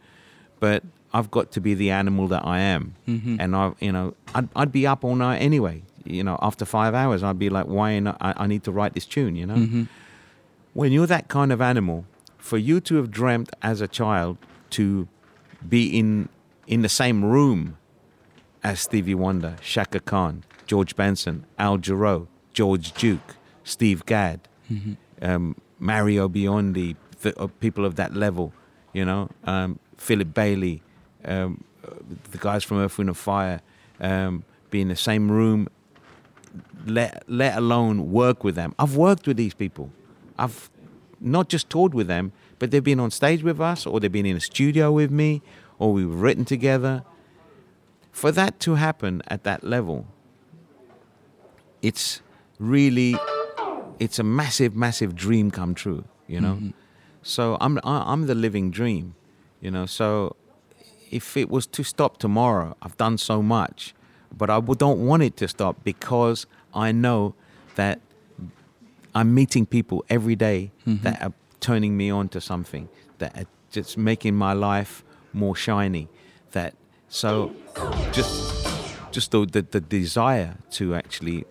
but 0.60 0.82
I've 1.14 1.30
got 1.30 1.52
to 1.52 1.62
be 1.62 1.74
the 1.76 1.92
animal 1.92 2.28
that 2.30 2.46
I 2.46 2.60
am, 2.60 2.96
Mhm. 3.08 3.38
and 3.40 3.56
I 3.56 3.72
you 3.80 3.92
know 3.92 4.14
I'd 4.36 4.50
I'd 4.56 4.72
be 4.72 4.86
up 4.88 5.04
all 5.04 5.16
night 5.16 5.38
anyway. 5.40 5.84
You 6.06 6.24
know, 6.24 6.38
after 6.42 6.66
five 6.66 6.94
hours, 6.94 7.24
I'd 7.24 7.40
be 7.40 7.50
like, 7.50 7.66
why 7.68 7.98
not? 8.00 8.18
I, 8.20 8.34
I 8.44 8.48
need 8.48 8.64
to 8.66 8.72
write 8.72 8.94
this 8.94 9.06
tune. 9.06 9.36
You 9.36 9.46
know 9.46 9.56
Mhm. 9.56 9.88
when 10.74 10.92
you're 10.92 11.08
that 11.08 11.28
kind 11.28 11.52
of 11.52 11.62
animal, 11.62 12.06
for 12.38 12.58
you 12.58 12.80
to 12.82 12.96
have 12.96 13.10
dreamt 13.12 13.50
as 13.62 13.80
a 13.82 13.88
child 13.88 14.38
to 14.72 15.08
be 15.68 15.86
in 16.00 16.30
in 16.68 16.82
the 16.82 16.90
same 16.90 17.24
room 17.24 17.78
as 18.64 18.80
Stevie 18.82 19.16
Wonder, 19.16 19.56
Chaka 19.62 20.00
Khan, 20.00 20.44
George 20.66 20.96
Benson, 20.96 21.46
Al 21.60 21.78
Jarreau, 21.78 22.28
George 22.54 22.94
Duke, 22.94 23.36
Steve 23.64 24.06
Gadd, 24.06 24.40
Mhm. 24.72 24.96
um, 25.22 25.56
Mario 25.80 26.28
Biondi, 26.30 26.96
the, 27.22 27.38
uh, 27.40 27.48
people 27.60 27.84
of 27.86 27.96
that 27.96 28.16
level, 28.16 28.54
you 28.94 29.04
know, 29.04 29.30
um, 29.44 29.80
Philip 29.98 30.34
Bailey, 30.34 30.82
um, 31.26 31.64
the 32.32 32.38
guys 32.38 32.64
from 32.64 32.78
Earth, 32.78 32.98
Wind 32.98 33.10
and 33.10 33.18
Fire, 33.18 33.62
um, 34.00 34.44
be 34.70 34.82
in 34.82 34.88
the 34.88 34.96
same 34.96 35.32
room, 35.32 35.68
let, 36.86 37.24
let 37.28 37.58
alone 37.58 38.12
work 38.12 38.44
with 38.44 38.56
them. 38.56 38.74
I've 38.80 38.96
worked 38.96 39.28
with 39.28 39.38
these 39.38 39.54
people. 39.54 39.92
I've 40.38 40.70
not 41.20 41.50
just 41.50 41.70
toured 41.70 41.94
with 41.94 42.08
them, 42.08 42.32
but 42.60 42.72
they've 42.72 42.84
been 42.84 43.00
on 43.00 43.12
stage 43.12 43.44
with 43.44 43.60
us, 43.62 43.86
or 43.86 44.00
they've 44.00 44.12
been 44.12 44.26
in 44.26 44.36
a 44.38 44.42
studio 44.42 44.92
with 44.92 45.12
me, 45.12 45.42
or 45.80 45.94
we've 45.94 46.14
written 46.14 46.46
together. 46.46 47.04
For 48.12 48.32
that 48.32 48.60
to 48.62 48.76
happen 48.76 49.22
at 49.28 49.44
that 49.44 49.64
level, 49.64 50.06
it's 51.82 52.22
really, 52.60 53.16
it's 54.00 54.20
a 54.20 54.24
massive, 54.24 54.76
massive 54.76 55.16
dream 55.16 55.52
come 55.52 55.74
true. 55.76 56.06
You 56.28 56.40
know, 56.42 56.56
Mhm. 56.62 56.74
so 57.22 57.58
I'm 57.60 57.80
I- 57.84 58.12
I'm 58.12 58.28
the 58.28 58.36
living 58.36 58.72
dream. 58.72 59.16
You 59.62 59.72
know, 59.72 59.86
so 59.86 60.36
if 61.14 61.38
it 61.38 61.50
was 61.50 61.66
to 61.68 61.84
stop 61.84 62.18
tomorrow, 62.18 62.76
I've 62.82 62.98
done 62.98 63.18
so 63.18 63.42
much, 63.42 63.94
but 64.38 64.50
I 64.50 64.60
don't 64.60 65.02
want 65.06 65.22
it 65.24 65.38
to 65.38 65.48
stop 65.48 65.76
because 65.84 66.48
I 66.74 66.92
know 66.92 67.36
that 67.76 68.00
I'm 69.16 69.34
meeting 69.34 69.66
people 69.66 70.04
every 70.10 70.36
day 70.36 70.72
Mhm. 70.88 71.02
that 71.04 71.22
are 71.22 71.34
turning 71.60 71.96
me 71.96 72.10
on 72.10 72.30
to 72.30 72.42
something 72.42 72.90
that 73.20 73.32
are 73.38 73.46
just 73.72 73.98
making 73.98 74.36
my 74.36 74.54
life 74.54 75.04
more 75.34 75.56
shiny. 75.56 76.08
That 76.52 76.74
so 77.10 77.52
just 78.12 78.34
just 79.12 79.32
the 79.32 79.46
the, 79.46 79.62
the 79.62 79.82
desire 79.82 80.56
to 80.78 80.96
actually 80.96 81.46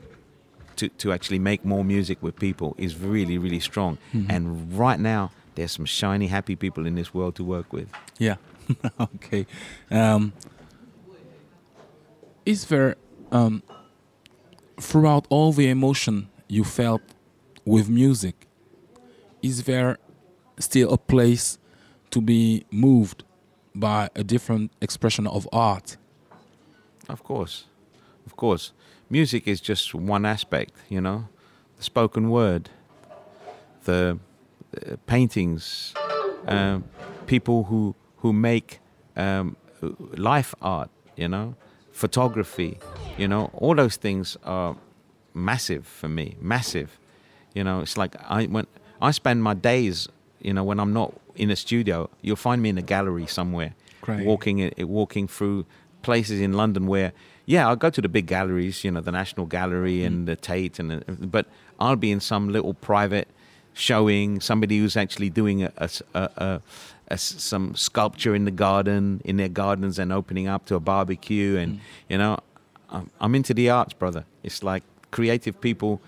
to, 0.77 0.89
to 1.03 1.13
actually 1.13 1.39
make 1.39 1.65
more 1.65 1.85
music 1.85 2.19
with 2.23 2.35
people 2.37 2.75
is 2.79 2.97
really 3.13 3.39
really 3.39 3.61
strong. 3.61 3.99
Mhm. 4.13 4.27
And 4.35 4.79
right 4.79 4.99
now 5.01 5.31
there's 5.55 5.73
some 5.73 5.87
shiny 5.87 6.27
happy 6.29 6.57
people 6.57 6.87
in 6.87 6.95
this 6.97 7.15
world 7.15 7.35
to 7.37 7.45
work 7.45 7.73
with. 7.73 7.89
Yeah. 8.19 8.37
okay. 9.01 9.47
Um, 9.91 10.33
is 12.45 12.67
there, 12.67 12.97
um, 13.31 13.63
throughout 14.81 15.27
all 15.29 15.53
the 15.53 15.69
emotion 15.69 16.29
you 16.49 16.65
felt 16.65 17.03
with 17.65 17.89
music, 17.89 18.47
is 19.43 19.65
there 19.65 19.99
still 20.59 20.93
a 20.93 20.99
place 20.99 21.59
to 22.11 22.21
be 22.21 22.65
moved 22.71 23.25
by 23.75 24.09
a 24.15 24.23
different 24.23 24.71
expression 24.81 25.27
of 25.27 25.49
art. 25.53 25.97
Of 27.09 27.25
course, 27.25 27.65
of 28.27 28.37
course. 28.37 28.73
Music 29.11 29.47
is 29.47 29.61
just 29.61 29.95
one 29.95 30.25
aspect, 30.25 30.73
you 30.89 31.01
know, 31.01 31.29
the 31.77 31.83
spoken 31.83 32.31
word, 32.31 32.71
the 33.85 34.19
uh, 34.77 34.97
paintings, 35.07 35.93
um, 36.47 36.85
people 37.27 37.65
who 37.65 37.95
who 38.23 38.33
make 38.33 38.79
um, 39.17 39.57
life 40.17 40.55
art, 40.63 40.91
you 41.17 41.29
know, 41.29 41.55
photography, 41.93 42.79
you 43.19 43.29
know, 43.29 43.51
all 43.55 43.75
those 43.75 43.97
things 43.97 44.37
are 44.45 44.77
massive 45.35 45.87
for 45.87 46.09
me, 46.09 46.37
massive. 46.41 46.99
You 47.55 47.65
know, 47.65 47.81
it's 47.81 47.97
like 47.97 48.15
I 48.29 48.45
when 48.45 48.67
I 49.01 49.11
spend 49.11 49.43
my 49.43 49.55
days, 49.55 50.09
you 50.41 50.55
know, 50.55 50.65
when 50.65 50.79
I'm 50.79 50.93
not 50.93 51.13
in 51.35 51.51
a 51.51 51.57
studio, 51.57 52.09
you'll 52.23 52.37
find 52.37 52.63
me 52.63 52.69
in 52.69 52.79
a 52.79 52.83
gallery 52.83 53.27
somewhere, 53.27 53.75
Great. 54.01 54.25
walking 54.25 54.61
it, 54.61 54.89
walking 54.89 55.27
through 55.27 55.67
places 56.03 56.41
in 56.41 56.53
London 56.53 56.87
where, 56.87 57.13
yeah, 57.45 57.67
I'll 57.67 57.77
go 57.77 57.91
to 57.91 58.01
the 58.01 58.09
big 58.09 58.27
galleries, 58.27 58.85
you 58.85 58.91
know, 58.93 59.01
the 59.01 59.13
National 59.13 59.47
Gallery 59.47 60.05
and 60.05 60.29
the 60.29 60.37
Tate, 60.37 60.79
and 60.79 60.91
the, 60.91 61.27
but 61.27 61.47
I'll 61.81 61.97
be 61.97 62.13
in 62.13 62.21
some 62.21 62.51
little 62.51 62.75
private 62.75 63.29
showing, 63.75 64.41
somebody 64.41 64.79
who's 64.79 64.97
actually 64.97 65.31
doing 65.31 65.65
a, 65.65 65.73
a, 65.79 65.91
a, 66.15 66.63
a 67.13 67.17
some 67.19 67.75
sculpture 67.75 68.35
in 68.39 68.45
the 68.51 68.57
garden, 68.67 69.21
in 69.25 69.37
their 69.37 69.53
gardens, 69.63 69.99
and 69.99 70.13
opening 70.13 70.47
up 70.55 70.63
to 70.67 70.75
a 70.75 70.81
barbecue. 70.81 71.57
And 71.63 71.71
you 72.11 72.19
know, 72.19 72.35
I'm, 72.95 73.07
I'm 73.23 73.35
into 73.35 73.55
the 73.55 73.71
arts, 73.71 73.95
brother. 74.03 74.25
It's 74.43 74.63
like 74.73 74.83
creative 75.11 75.57
people 75.61 76.01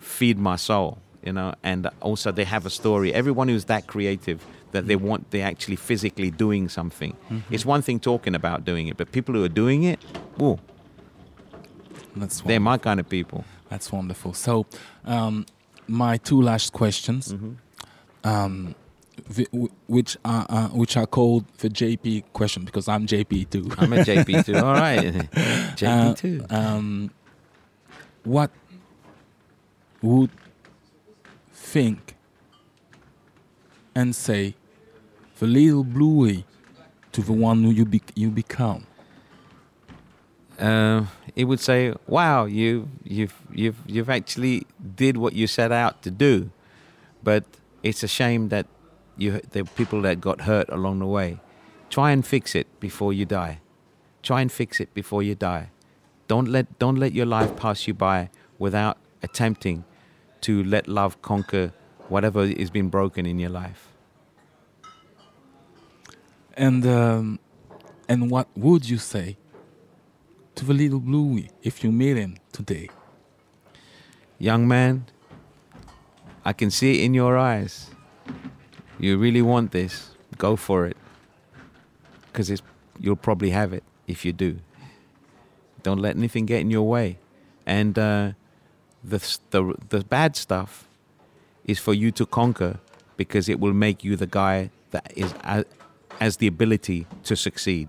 feed 0.00 0.38
my 0.38 0.56
soul. 0.56 0.90
You 1.26 1.32
know, 1.34 1.52
and 1.62 1.80
also 2.00 2.32
they 2.32 2.44
have 2.44 2.64
a 2.66 2.70
story. 2.70 3.12
Everyone 3.12 3.48
who's 3.52 3.66
that 3.66 3.86
creative 3.86 4.38
that 4.72 4.86
they 4.86 4.96
want, 4.96 5.30
they're 5.32 5.46
actually 5.54 5.76
physically 5.76 6.30
doing 6.30 6.68
something. 6.70 7.12
It's 7.50 7.66
one 7.66 7.82
thing 7.82 8.00
talking 8.00 8.34
about 8.34 8.64
doing 8.64 8.88
it, 8.88 8.96
but 8.96 9.06
people 9.12 9.34
who 9.34 9.42
are 9.44 9.54
doing 9.64 9.82
it, 9.82 9.98
whoa, 10.38 10.58
That's 12.16 12.40
they're 12.40 12.60
my 12.60 12.78
kind 12.78 13.00
of 13.00 13.06
people. 13.08 13.44
That's 13.68 13.92
wonderful. 13.92 14.32
So, 14.34 14.64
um, 15.04 15.44
my 15.86 16.16
two 16.18 16.40
last 16.40 16.72
questions, 16.72 17.34
um, 18.24 18.56
vi- 18.64 18.64
w- 18.64 18.74
which 19.86 20.16
are 20.24 20.46
uh, 20.48 20.68
which 20.68 20.96
are 20.96 21.06
called 21.06 21.44
the 21.58 21.68
JP 21.68 22.24
question 22.32 22.64
because 22.64 22.88
I'm 22.88 23.06
JP 23.06 23.50
too. 23.50 23.70
I'm 23.78 23.92
a 23.92 23.98
JP 23.98 24.44
too. 24.46 24.56
All 24.56 24.74
right, 24.74 24.98
JP 25.76 25.86
Uh, 26.10 26.14
too. 26.14 26.44
um, 26.50 27.10
what 28.24 28.50
would 30.02 30.30
think 31.52 32.14
and 33.94 34.14
say 34.14 34.54
the 35.38 35.46
little 35.46 35.84
bluey 35.84 36.44
to 37.12 37.22
the 37.22 37.32
one 37.32 37.62
who 37.64 37.70
you 37.70 37.84
be- 37.84 38.02
you 38.14 38.30
become? 38.30 38.86
uh, 40.58 41.06
it 41.34 41.44
would 41.44 41.60
say, 41.60 41.94
"Wow, 42.06 42.44
you 42.44 42.88
you've 43.04 43.34
you've 43.50 43.78
you've 43.86 44.10
actually 44.10 44.66
did 44.96 45.16
what 45.16 45.32
you 45.32 45.46
set 45.46 45.72
out 45.72 46.02
to 46.02 46.10
do," 46.10 46.50
but 47.22 47.44
it's 47.82 48.02
a 48.02 48.08
shame 48.08 48.48
that 48.50 48.66
you 49.20 49.40
are 49.54 49.64
people 49.64 50.00
that 50.02 50.20
got 50.20 50.42
hurt 50.42 50.68
along 50.70 51.00
the 51.00 51.06
way. 51.06 51.38
Try 51.90 52.12
and 52.12 52.26
fix 52.26 52.54
it 52.54 52.66
before 52.80 53.12
you 53.12 53.26
die. 53.26 53.60
Try 54.22 54.40
and 54.40 54.50
fix 54.50 54.80
it 54.80 54.92
before 54.94 55.22
you 55.22 55.34
die. 55.34 55.70
Don't 56.28 56.48
let 56.48 56.78
don't 56.78 56.96
let 56.96 57.12
your 57.12 57.26
life 57.26 57.56
pass 57.56 57.86
you 57.86 57.94
by 57.94 58.30
without 58.58 58.96
attempting 59.22 59.84
to 60.42 60.62
let 60.62 60.88
love 60.88 61.20
conquer 61.22 61.72
whatever 62.08 62.44
is 62.44 62.70
being 62.70 62.88
broken 62.88 63.26
in 63.26 63.38
your 63.38 63.50
life. 63.50 63.88
And 66.54 66.86
um, 66.86 67.38
and 68.08 68.30
what 68.30 68.48
would 68.56 68.88
you 68.88 68.98
say 68.98 69.36
to 70.54 70.64
the 70.64 70.74
little 70.74 71.00
bluey 71.00 71.50
if 71.62 71.84
you 71.84 71.92
meet 71.92 72.16
him 72.16 72.36
today? 72.52 72.88
Young 74.38 74.66
man, 74.66 75.06
I 76.44 76.52
can 76.52 76.70
see 76.70 77.00
it 77.00 77.04
in 77.04 77.14
your 77.14 77.36
eyes. 77.36 77.90
You 79.00 79.16
really 79.16 79.40
want 79.40 79.72
this. 79.72 80.10
Go 80.36 80.56
for 80.56 80.86
it. 80.86 80.96
Because 82.26 82.62
you'll 82.98 83.16
probably 83.16 83.50
have 83.50 83.72
it 83.72 83.82
if 84.06 84.24
you 84.24 84.32
do. 84.32 84.58
Don't 85.82 85.98
let 85.98 86.16
anything 86.16 86.44
get 86.44 86.60
in 86.60 86.70
your 86.70 86.86
way. 86.86 87.18
And 87.64 87.98
uh, 87.98 88.32
the, 89.02 89.18
the, 89.50 89.74
the 89.88 90.04
bad 90.04 90.36
stuff 90.36 90.86
is 91.64 91.78
for 91.78 91.94
you 91.94 92.10
to 92.12 92.26
conquer 92.26 92.78
because 93.16 93.48
it 93.48 93.58
will 93.58 93.72
make 93.72 94.04
you 94.04 94.16
the 94.16 94.26
guy 94.26 94.70
that 94.90 95.12
is 95.16 95.34
has 96.20 96.36
the 96.36 96.46
ability 96.46 97.06
to 97.24 97.34
succeed. 97.34 97.88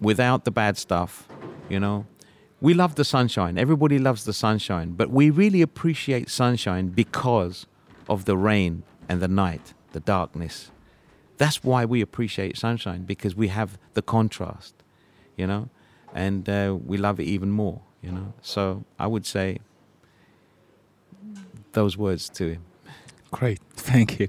Without 0.00 0.44
the 0.44 0.50
bad 0.50 0.76
stuff, 0.76 1.26
you 1.70 1.80
know, 1.80 2.06
we 2.60 2.74
love 2.74 2.96
the 2.96 3.04
sunshine. 3.04 3.56
Everybody 3.56 3.98
loves 3.98 4.24
the 4.24 4.32
sunshine, 4.34 4.92
but 4.92 5.08
we 5.08 5.30
really 5.30 5.62
appreciate 5.62 6.28
sunshine 6.28 6.88
because 6.88 7.66
of 8.08 8.26
the 8.26 8.36
rain 8.36 8.82
and 9.12 9.20
the 9.20 9.28
night, 9.28 9.74
the 9.92 10.00
darkness. 10.00 10.70
That's 11.36 11.62
why 11.62 11.84
we 11.84 12.00
appreciate 12.00 12.56
sunshine 12.56 13.02
because 13.04 13.36
we 13.36 13.48
have 13.48 13.70
the 13.94 14.02
contrast, 14.02 14.74
you 15.36 15.46
know, 15.46 15.68
and 16.14 16.48
uh, 16.48 16.76
we 16.90 16.96
love 16.96 17.20
it 17.20 17.26
even 17.26 17.50
more, 17.50 17.80
you 18.02 18.10
know. 18.10 18.32
So 18.40 18.84
I 18.98 19.06
would 19.06 19.26
say 19.26 19.58
those 21.72 21.98
words 21.98 22.30
to 22.30 22.44
him. 22.54 22.62
Great, 23.30 23.60
thank 23.74 24.18
you, 24.18 24.28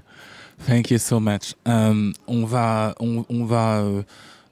thank 0.58 0.90
you 0.90 0.98
so 0.98 1.18
much. 1.20 1.54
Um, 1.64 2.14
on 2.26 2.46
va, 2.46 2.94
on, 3.00 3.24
on 3.28 3.44
va 3.46 3.80
euh, 3.80 4.02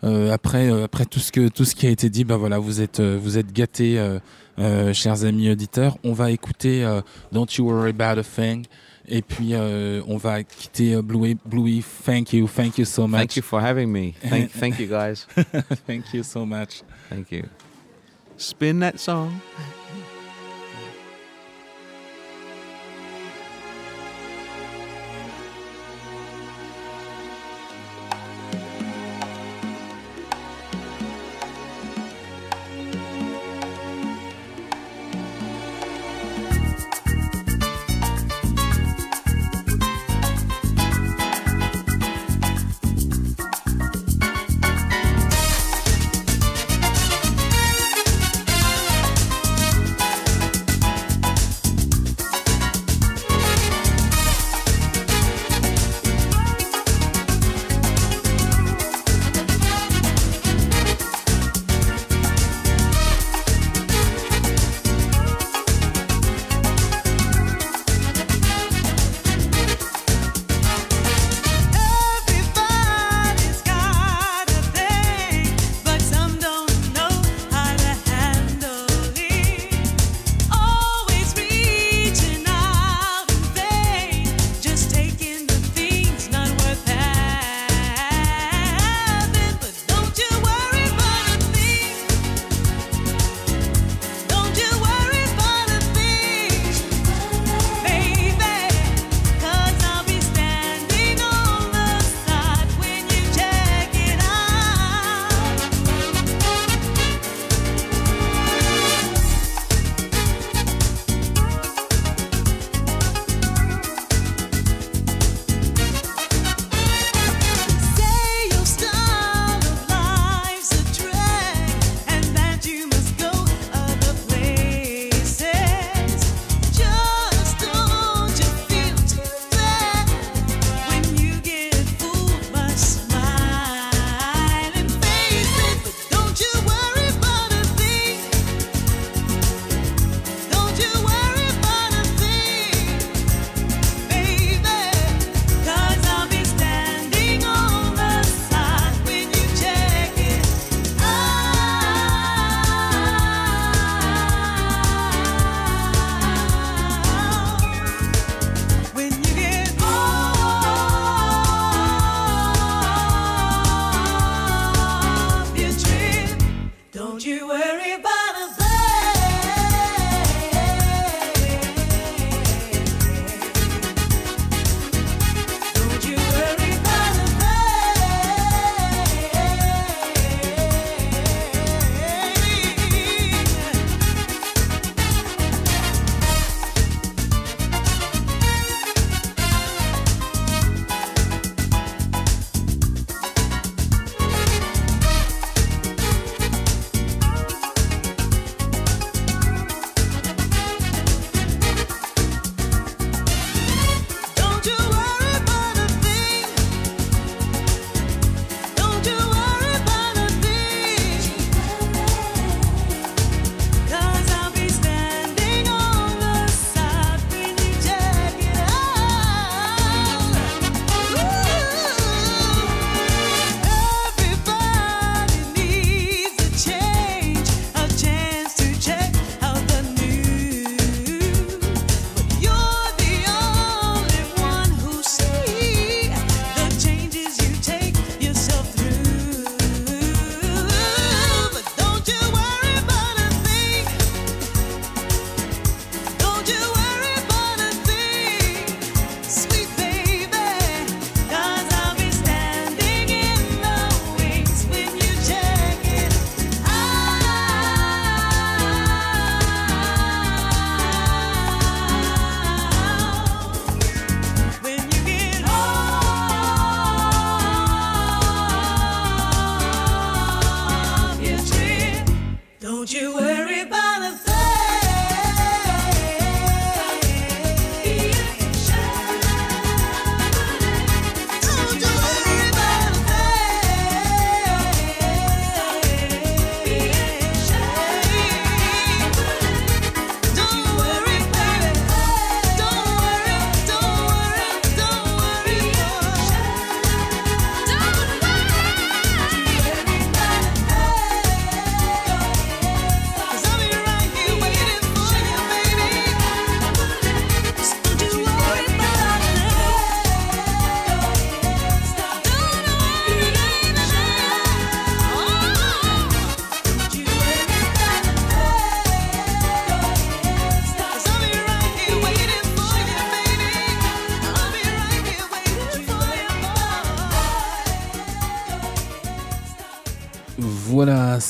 euh, 0.05 0.33
après, 0.33 0.71
euh, 0.71 0.85
après 0.85 1.05
tout 1.05 1.21
ce 1.21 1.31
que 1.31 1.49
tout 1.49 1.65
ce 1.65 1.75
qui 1.75 1.87
a 1.87 1.91
été 1.91 2.09
dit, 2.11 2.25
ben 2.25 2.37
voilà, 2.37 2.59
vous 2.59 2.81
êtes, 2.81 3.01
euh, 3.01 3.19
vous 3.21 3.39
êtes 3.39 3.53
gâtés, 3.53 3.99
euh, 4.59 4.93
chers 4.93 5.25
amis 5.25 5.51
auditeurs. 5.51 5.97
On 6.05 6.13
va 6.13 6.31
écouter 6.31 6.85
Don't 7.33 7.47
You 7.57 7.65
Worry 7.67 7.91
About 7.91 8.21
a 8.21 8.23
Thing, 8.23 8.67
et 9.09 9.23
puis 9.23 9.55
euh, 9.55 10.03
on 10.07 10.17
va 10.17 10.43
quitter 10.43 10.95
euh, 10.95 11.03
Bluey. 11.03 11.37
Bluey, 11.45 11.83
thank 12.05 12.33
you, 12.33 12.47
thank 12.47 12.79
you 12.79 12.85
so 12.85 13.07
much. 13.07 13.21
Thank 13.21 13.37
you 13.37 13.43
for 13.43 13.61
having 13.61 13.91
me. 13.91 14.15
Thank, 14.29 14.51
thank 14.59 14.79
you 14.79 14.87
guys. 14.87 15.27
thank 15.87 16.13
you 16.13 16.23
so 16.23 16.47
much. 16.47 16.83
Thank 17.09 17.33
you. 17.33 17.45
Spin 18.37 18.81
that 18.81 18.99
song. 18.99 19.41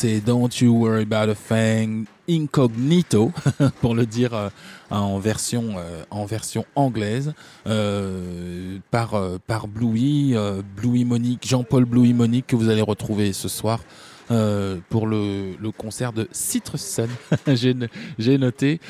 C'est 0.02 0.18
Don't 0.18 0.48
You 0.60 0.74
Worry 0.74 1.06
About 1.08 1.30
a 1.30 1.34
Thing 1.36 2.06
Incognito, 2.28 3.30
pour 3.80 3.94
le 3.94 4.04
dire 4.04 4.34
euh, 4.34 4.48
en, 4.90 5.20
version, 5.20 5.74
euh, 5.76 6.02
en 6.10 6.24
version 6.24 6.66
anglaise, 6.74 7.34
euh, 7.68 8.78
par, 8.90 9.14
par 9.46 9.68
Bluey, 9.68 10.36
Bluey 10.76 11.04
Monique, 11.04 11.46
Jean-Paul 11.46 11.84
Bluey 11.84 12.14
Monique, 12.14 12.48
que 12.48 12.56
vous 12.56 12.68
allez 12.68 12.82
retrouver 12.82 13.32
ce 13.32 13.46
soir. 13.46 13.78
pour 14.26 15.06
le, 15.06 15.54
le, 15.60 15.70
concert 15.70 16.12
de 16.12 16.26
Citrus 16.32 16.80
Sun, 16.80 17.08
j'ai 18.18 18.38
noté 18.38 18.80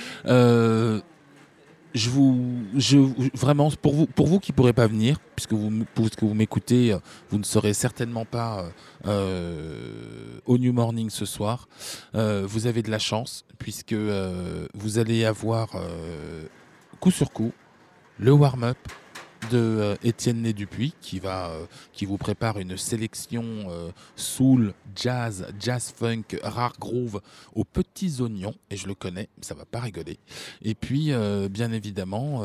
je 1.95 2.11
vous, 2.11 2.65
je, 2.77 2.99
vraiment, 3.35 3.71
pour 3.71 3.95
vous, 3.95 4.07
pour 4.07 4.27
vous 4.27 4.41
qui 4.41 4.53
ne 4.53 4.57
pourrez 4.57 4.73
pas 4.73 4.87
venir, 4.87 5.19
puisque 5.37 5.53
vous, 5.53 5.71
vous 6.23 6.35
m'écoutez, 6.35 6.93
euh, 6.93 6.99
vous 7.31 7.39
ne 7.39 7.45
serez 7.45 7.75
certainement 7.75 8.25
pas 8.25 8.61
euh, 8.61 8.71
euh, 9.07 10.41
au 10.47 10.59
New 10.59 10.73
Morning 10.73 11.11
ce 11.11 11.25
soir. 11.25 11.69
vous 12.15 12.67
avez 12.67 12.83
de 12.83 12.91
la 12.91 12.99
chance, 12.99 13.45
puisque 13.59 13.95
vous 13.95 14.99
allez 14.99 15.25
avoir 15.25 15.71
coup 17.01 17.11
sur 17.11 17.31
coup 17.33 17.53
le 18.19 18.33
warm-up 18.33 18.79
de 19.51 19.59
euh, 19.59 19.97
Étienne 20.03 20.43
Né 20.43 20.53
Dupuis 20.53 20.95
qui 21.01 21.19
va 21.19 21.51
euh, 21.51 21.65
qui 21.93 22.07
vous 22.07 22.19
prépare 22.19 22.59
une 22.59 22.77
sélection 22.77 23.45
euh, 23.69 23.91
soul, 24.17 24.75
jazz, 24.95 25.47
jazz 25.59 25.93
funk, 25.97 26.39
rare 26.43 26.75
groove 26.79 27.21
aux 27.55 27.65
petits 27.65 28.21
oignons 28.21 28.55
et 28.71 28.77
je 28.77 28.87
le 28.87 28.95
connais, 28.95 29.29
ça 29.41 29.55
va 29.55 29.65
pas 29.65 29.81
rigoler. 29.81 30.19
Et 30.63 30.75
puis 30.75 31.13
bien 31.51 31.73
évidemment, 31.73 32.45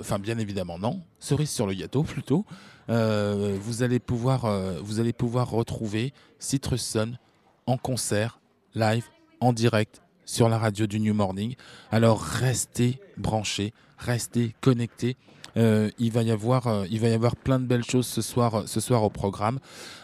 enfin 0.00 0.18
bien 0.18 0.38
évidemment 0.38 0.78
non, 0.78 1.02
cerise 1.18 1.50
sur 1.50 1.66
le 1.66 1.74
gâteau 1.74 2.02
plutôt. 2.04 2.44
vous 2.88 3.82
allez 3.82 3.98
pouvoir 3.98 4.46
vous 4.82 5.00
allez 5.00 5.12
pouvoir 5.12 5.50
retrouver 5.50 6.12
Citrus 6.38 6.82
Sun 6.82 7.18
en 7.66 7.76
concert 7.76 8.40
live 8.74 9.04
en 9.40 9.52
direct 9.52 10.02
sur 10.24 10.48
la 10.48 10.58
radio 10.58 10.86
du 10.86 11.00
New 11.00 11.14
Morning. 11.14 11.54
Alors 11.90 12.20
restez 12.20 13.00
branchés, 13.16 13.72
restez 13.98 14.54
connectés. 14.60 15.16
Euh, 15.58 15.90
il 15.98 16.12
va 16.12 16.22
y 16.22 16.30
avoir, 16.30 16.66
euh, 16.66 16.86
il 16.90 17.00
va 17.00 17.08
y 17.08 17.12
avoir 17.12 17.34
plein 17.36 17.58
de 17.58 17.64
belles 17.66 17.84
choses 17.84 18.06
ce 18.06 18.22
soir, 18.22 18.62
ce 18.66 18.80
soir 18.80 19.02
au 19.02 19.10
programme. 19.10 19.58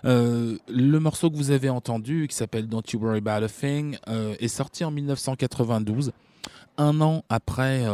Euh, 0.05 0.59
le 0.69 0.99
morceau 0.99 1.31
que 1.31 1.37
vous 1.37 1.51
avez 1.53 1.71
entendu, 1.71 2.27
qui 2.29 2.37
s'appelle 2.37 2.67
Don't 2.67 2.83
You 2.93 2.99
Worry 3.01 3.19
About 3.19 3.45
a 3.45 3.49
Thing, 3.49 3.97
est 4.09 4.49
sorti 4.49 4.85
en 4.85 4.91
1992 4.91 6.13
un 6.77 7.01
an 7.01 7.23
après 7.29 7.85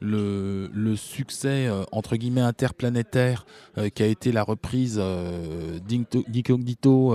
le, 0.00 0.70
le, 0.72 0.96
succès 0.96 1.68
entre 1.92 2.16
guillemets 2.16 2.40
interplanétaire 2.40 3.44
qui 3.94 4.02
a 4.02 4.06
été 4.06 4.32
la 4.32 4.42
reprise 4.42 4.96
d'Incognito 5.86 7.14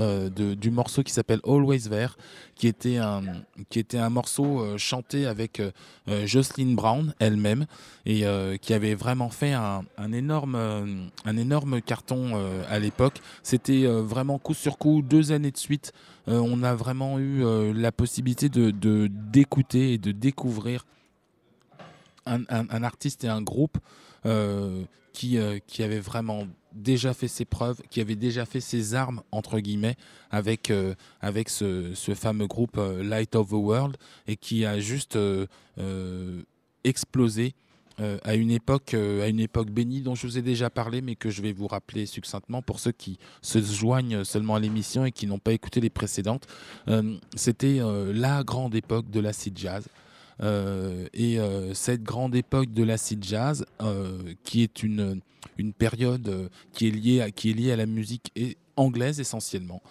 euh, 0.00 0.28
du 0.28 0.70
morceau 0.70 1.04
qui 1.04 1.12
s'appelle 1.12 1.40
Always 1.46 1.88
There, 1.88 2.16
qui 2.56 2.66
était 2.66 2.96
un, 2.96 3.22
qui 3.70 3.78
était 3.78 3.98
un 3.98 4.10
morceau 4.10 4.60
euh, 4.60 4.76
chanté 4.76 5.26
avec 5.26 5.60
euh, 5.60 6.26
Jocelyn 6.26 6.74
Brown 6.74 7.14
elle-même 7.20 7.66
et 8.04 8.24
qui 8.60 8.74
avait 8.74 8.94
vraiment 8.94 9.30
fait 9.30 9.52
un, 9.52 9.84
énorme, 10.12 10.56
un 11.24 11.36
énorme 11.36 11.80
carton 11.80 12.32
à 12.68 12.78
l'époque. 12.78 13.20
C'était 13.42 13.86
vraiment 13.86 14.38
coup 14.38 14.54
sur 14.54 14.78
coup, 14.78 15.00
deux 15.00 15.32
années 15.32 15.50
de 15.50 15.56
suite. 15.56 15.92
on 16.26 16.62
a 16.62 16.74
vraiment 16.74 17.18
eu 17.18 17.42
la 17.72 17.92
possibilité 17.92 18.48
de 18.48 18.70
d'écouter 19.06 19.94
et 19.94 19.98
de 19.98 20.12
découvrir 20.12 20.84
un, 22.26 22.42
un, 22.48 22.82
artiste 22.82 23.24
et 23.24 23.28
un 23.28 23.40
groupe 23.42 23.78
qui, 25.14 25.38
qui 25.66 25.82
avait 25.82 26.00
vraiment 26.00 26.46
déjà 26.74 27.14
fait 27.14 27.28
ses 27.28 27.44
preuves, 27.44 27.80
qui 27.90 28.00
avait 28.00 28.16
déjà 28.16 28.44
fait 28.44 28.60
ses 28.60 28.94
armes, 28.94 29.22
entre 29.30 29.60
guillemets, 29.60 29.96
avec, 30.30 30.70
euh, 30.70 30.94
avec 31.20 31.48
ce, 31.48 31.92
fameux 32.14 32.46
groupe 32.46 32.76
euh, 32.78 33.02
Light 33.02 33.34
of 33.36 33.48
the 33.48 33.52
World, 33.52 33.96
et 34.26 34.36
qui 34.36 34.64
a 34.64 34.78
juste 34.80 35.16
euh, 35.16 35.46
explosé 36.82 37.54
à, 38.24 38.34
une 38.34 38.50
époque, 38.50 38.92
à 38.94 39.28
une 39.28 39.38
époque 39.38 39.70
bénie 39.70 40.00
dont 40.00 40.16
je 40.16 40.26
vous 40.26 40.36
ai 40.36 40.42
déjà 40.42 40.68
parlé, 40.68 41.00
mais 41.00 41.14
que 41.14 41.30
je 41.30 41.40
vais 41.42 41.52
vous 41.52 41.68
rappeler 41.68 42.06
succinctement 42.06 42.60
pour 42.60 42.80
ceux 42.80 42.90
qui 42.90 43.20
se 43.40 43.60
joignent 43.60 44.24
seulement 44.24 44.56
à 44.56 44.58
l'émission 44.58 45.04
et 45.04 45.12
qui 45.12 45.28
n'ont 45.28 45.38
pas 45.38 45.52
écouté 45.52 45.80
les 45.80 45.90
précédentes. 45.90 46.48
C'était 47.36 47.78
la 48.12 48.42
grande 48.42 48.74
époque 48.74 49.10
de 49.10 49.20
l'acid 49.20 49.56
jazz. 49.56 49.86
Et 50.42 51.38
cette 51.72 52.02
grande 52.02 52.34
époque 52.34 52.72
de 52.72 52.82
l'acid 52.82 53.22
jazz, 53.24 53.64
qui 54.44 54.62
est 54.62 54.82
une, 54.82 55.20
une 55.58 55.72
période 55.72 56.28
euh, 56.28 56.48
qui 56.72 56.88
est 56.88 56.90
liée 56.90 57.20
à, 57.20 57.30
qui 57.30 57.50
est 57.50 57.54
liée 57.54 57.72
à 57.72 57.76
la 57.76 57.86
musique 57.86 58.32
anglaise 58.76 59.20
essentiellement. 59.20 59.82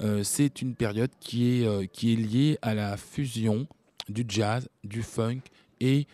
Euh, 0.00 0.22
c'est 0.22 0.62
une 0.62 0.74
période 0.74 1.10
qui 1.20 1.60
est, 1.60 1.66
euh, 1.66 1.86
qui 1.86 2.12
est 2.12 2.16
liée 2.16 2.58
à 2.62 2.74
la 2.74 2.96
fusion 2.96 3.66
du 4.08 4.24
jazz, 4.26 4.68
du 4.84 5.02
funk 5.02 5.40
et 5.80 6.06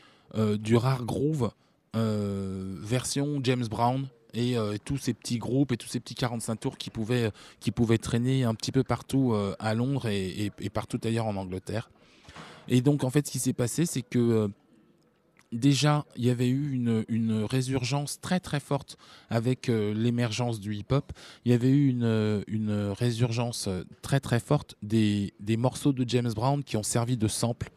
du 0.58 0.76
rare 0.76 1.06
groove 1.06 1.50
version 1.94 3.40
James 3.42 3.66
Brown 3.66 4.06
et, 4.34 4.56
tous 4.84 4.98
ces 4.98 5.14
petits 5.14 5.38
groupes 5.38 5.72
et 5.72 5.78
tous 5.78 5.88
ces 5.88 6.00
petits 6.00 6.14
45 6.14 6.60
tours 6.60 6.76
qui 6.76 6.90
pouvaient, 6.90 7.30
qui 7.60 7.70
pouvaient 7.70 7.96
traîner 7.96 8.44
un 8.44 8.54
petit 8.54 8.70
peu 8.70 8.84
partout 8.84 9.34
à 9.58 9.74
Londres 9.74 10.06
et, 10.06 10.52
partout 10.72 11.00
ailleurs 11.02 11.26
en 11.26 11.36
Angleterre. 11.36 11.90
Et 12.68 12.80
donc 12.80 13.04
en 13.04 13.10
fait 13.10 13.26
ce 13.26 13.32
qui 13.32 13.38
s'est 13.38 13.52
passé 13.52 13.86
c'est 13.86 14.02
que 14.02 14.50
déjà, 15.52 16.04
il 16.16 16.24
y 16.24 16.30
avait 16.30 16.48
eu 16.48 16.72
une, 16.72 17.44
résurgence 17.44 18.20
très 18.20 18.40
très 18.40 18.60
forte 18.60 18.96
avec 19.30 19.68
euh, 19.68 19.94
l'émergence 19.94 20.60
du 20.60 20.74
hip-hop. 20.74 21.12
Il 21.44 21.52
y 21.52 21.54
avait 21.54 21.70
eu 21.70 21.88
une, 21.88 22.92
résurgence 22.98 23.68
euh, 23.68 23.84
très 24.02 24.20
très 24.20 24.40
forte 24.40 24.76
des, 24.82 25.32
morceaux 25.56 25.92
de 25.92 26.08
James 26.08 26.32
Brown 26.34 26.62
qui 26.62 26.76
ont 26.76 26.82
servi 26.82 27.16
de 27.16 27.28
sample. 27.28 27.70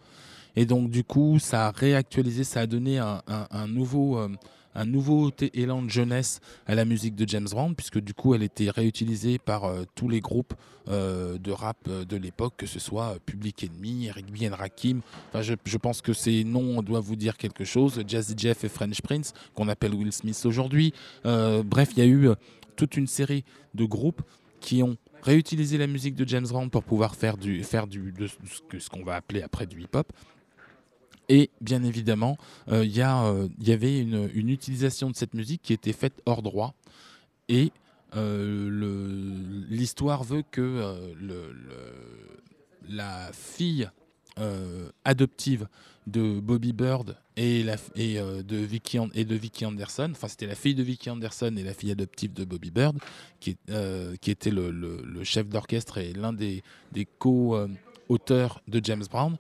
Et 0.56 0.66
donc 0.66 0.90
du 0.90 1.04
coup, 1.04 1.40
ça 1.40 1.68
a 1.68 1.72
réactualisé, 1.72 2.44
ça 2.44 2.62
a 2.62 2.68
donné 2.68 3.00
un, 3.00 3.68
nouveau... 3.68 4.18
Euh, 4.18 4.30
un 4.76 4.86
nouveau 4.86 5.32
élan 5.54 5.82
de 5.82 5.90
jeunesse 5.90 6.40
à 6.66 6.76
la 6.76 6.86
musique 6.86 7.16
de 7.16 7.28
James 7.28 7.48
Brown, 7.50 7.76
puisque 7.76 8.00
du 8.00 8.14
coup 8.14 8.34
elle 8.36 8.44
était 8.44 8.70
réutilisée 8.70 9.38
par 9.38 9.66
euh, 9.66 9.84
tous 9.96 10.10
les 10.10 10.22
groupes 10.22 10.54
euh, 10.88 11.38
de 11.38 11.52
rap 11.52 11.78
euh, 11.88 12.06
de 12.06 12.18
l'époque, 12.18 12.54
que 12.58 12.66
ce 12.66 12.80
soit 12.80 13.18
Public 13.26 13.64
Enemy, 13.64 14.08
Eric 14.08 14.32
B. 14.32 14.54
Rakim. 14.54 15.02
Enfin, 15.30 15.42
je, 15.42 15.78
pense 15.78 16.02
que 16.02 16.14
ces 16.14 16.44
noms 16.44 16.82
doivent 16.82 17.04
vous 17.04 17.16
dire 17.16 17.38
quelque 17.38 17.64
chose. 17.64 18.02
Jazzy 18.08 18.34
Jeff 18.38 18.64
et 18.64 18.70
French 18.70 19.02
Prince, 19.02 19.34
qu'on 19.54 19.68
appelle 19.68 19.94
Will 19.94 20.12
Smith 20.12 20.42
aujourd'hui. 20.46 20.94
bref, 21.24 21.90
il 21.96 22.00
y 22.00 22.02
a 22.02 22.08
eu 22.08 22.30
toute 22.76 22.98
une 22.98 23.08
série 23.08 23.44
de 23.74 23.86
groupes 23.86 24.22
qui 24.60 24.84
ont 24.84 24.98
réutilisé 25.24 25.78
la 25.78 25.88
musique 25.88 26.16
de 26.16 26.28
James 26.28 26.48
Brown 26.48 26.70
pour 26.70 26.84
pouvoir 26.84 27.16
faire 27.16 27.38
du 27.38 27.64
faire 27.64 27.88
du 27.88 28.14
ce 28.78 28.90
qu'on 28.90 29.04
va 29.04 29.16
appeler 29.16 29.42
après 29.42 29.66
du 29.66 29.82
hip-hop 29.82 30.12
et 31.32 31.50
bien 31.62 31.82
évidemment, 31.84 32.38
euh, 32.68 32.84
il 32.84 32.92
y, 32.92 33.02
euh, 33.02 33.48
y, 33.62 33.72
avait 33.72 34.00
une, 34.00 34.50
utilisation 34.50 35.10
de 35.10 35.16
cette 35.16 35.34
musique 35.34 35.62
qui 35.64 35.72
était 35.72 35.94
faite 35.94 36.22
hors 36.26 36.42
droit. 36.42 36.74
Et 37.48 37.72
euh, 38.18 39.66
l'histoire 39.70 40.26
veut 40.26 40.44
que 40.52 41.14
le, 41.18 41.56
la 42.90 43.32
fille 43.32 43.90
adoptive 45.06 45.68
de 46.08 46.40
Bobby 46.42 46.74
Bird 46.74 47.16
et, 47.38 47.64
de 47.64 48.58
Vicky, 48.58 49.00
et 49.14 49.24
de 49.24 49.36
Vicky 49.36 49.66
Anderson, 49.66 50.10
enfin 50.12 50.28
c'était 50.28 50.48
la 50.48 50.56
fille 50.56 50.76
de 50.76 50.84
Vicky 50.84 51.10
Anderson 51.10 51.56
et 51.58 51.64
la 51.64 51.74
fille 51.74 51.92
adoptive 51.92 52.34
de 52.34 52.44
Bobby 52.44 52.72
Bird, 52.72 52.98
qui, 53.40 53.56
qui 54.20 54.32
était 54.32 54.52
le, 54.52 55.24
chef 55.24 55.48
d'orchestre 55.48 56.00
et 56.00 56.12
l'un 56.12 56.34
des, 56.34 56.64
des 56.92 57.06
co-auteurs 57.06 58.62
de 58.68 58.82
James 58.84 59.06
Brown, 59.10 59.38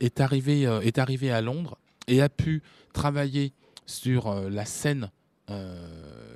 est 0.00 0.20
arrivé, 0.20 0.66
euh, 0.66 0.80
est 0.80 0.98
arrivé 0.98 1.30
à 1.30 1.40
Londres 1.40 1.78
et 2.06 2.22
a 2.22 2.28
pu 2.28 2.62
travailler 2.92 3.52
sur 3.86 4.28
euh, 4.28 4.48
la 4.50 4.64
scène 4.64 5.10
euh, 5.50 5.76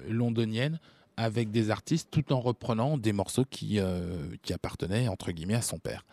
londonienne 0.09 0.79
avec 1.17 1.51
des 1.51 1.71
artistes 1.71 2.09
tout 2.11 2.33
en 2.33 2.41
reprenant 2.41 2.97
des 2.97 3.13
morceaux 3.13 3.45
qui, 3.45 3.79
qui 4.41 4.53
appartenaient 4.55 5.09
entre 5.09 5.31
guillemets 5.31 5.55
à 5.55 5.63
son 5.63 5.79
père. 5.79 6.07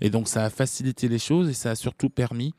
Et 0.00 0.08
donc 0.08 0.28
ça 0.28 0.46
a 0.46 0.50
facilité 0.50 1.08
les 1.08 1.18
choses 1.18 1.50
et 1.50 1.52
ça 1.52 1.72
a 1.72 1.74
surtout 1.74 2.08
permis 2.08 2.54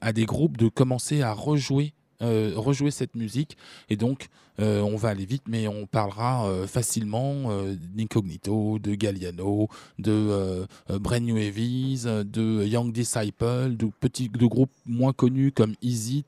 à 0.00 0.12
des 0.12 0.26
groupes 0.26 0.56
de 0.56 0.68
commencer 0.68 1.22
à 1.22 1.32
rejouer 1.32 1.94
euh, 2.22 2.52
rejouer 2.54 2.90
cette 2.90 3.14
musique. 3.14 3.56
Et 3.88 3.96
donc, 3.96 4.28
euh, 4.60 4.82
on 4.82 4.96
va 4.96 5.08
aller 5.08 5.24
vite, 5.24 5.44
mais 5.48 5.66
on 5.68 5.86
parlera 5.86 6.46
euh, 6.46 6.66
facilement 6.66 7.50
d'Incognito, 7.96 8.78
de 8.78 8.94
Galliano, 8.94 9.68
de 9.98 10.66
Brand 10.88 11.22
New 11.22 11.38
Heavies, 11.38 12.04
de 12.04 12.66
Young 12.66 12.92
Disciple, 12.92 13.74
de 13.76 13.86
petits 14.00 14.28
de 14.28 14.46
groupes 14.46 14.72
moins 14.84 15.12
connus 15.12 15.52
comme 15.52 15.74
Easy 15.82 16.24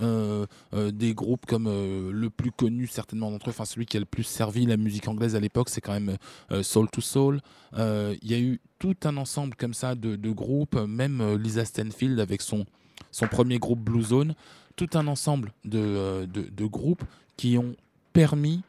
des 0.00 1.14
groupes 1.14 1.44
comme 1.46 1.66
le 1.66 2.30
plus 2.30 2.52
connu 2.52 2.86
certainement 2.86 3.32
d'entre 3.32 3.48
eux, 3.48 3.50
enfin 3.50 3.64
celui 3.64 3.84
qui 3.84 3.96
a 3.96 4.00
le 4.00 4.06
plus 4.06 4.22
servi 4.22 4.64
la 4.64 4.76
musique 4.76 5.08
anglaise 5.08 5.34
à 5.34 5.40
l'époque, 5.40 5.68
c'est 5.70 5.80
quand 5.80 5.92
même 5.92 6.16
Soul 6.62 6.88
to 6.88 7.00
Soul. 7.00 7.40
Il 7.76 8.18
y 8.22 8.34
a 8.34 8.38
eu 8.38 8.60
tout 8.78 8.94
un 9.04 9.16
ensemble 9.16 9.56
comme 9.56 9.74
ça 9.74 9.96
de, 9.96 10.14
de 10.14 10.30
groupes, 10.30 10.76
même 10.76 11.34
Lisa 11.34 11.64
Stanfield 11.64 12.20
avec 12.20 12.42
son, 12.42 12.64
son 13.10 13.26
premier 13.26 13.58
groupe 13.58 13.80
Blue 13.80 14.02
Zone 14.02 14.34
tout 14.78 14.96
un 14.96 15.06
ensemble 15.08 15.52
de, 15.64 15.78
euh, 15.78 16.26
de, 16.26 16.66
groupes 16.66 17.04
qui 17.36 17.58
ont 17.58 17.74
permis 18.12 18.62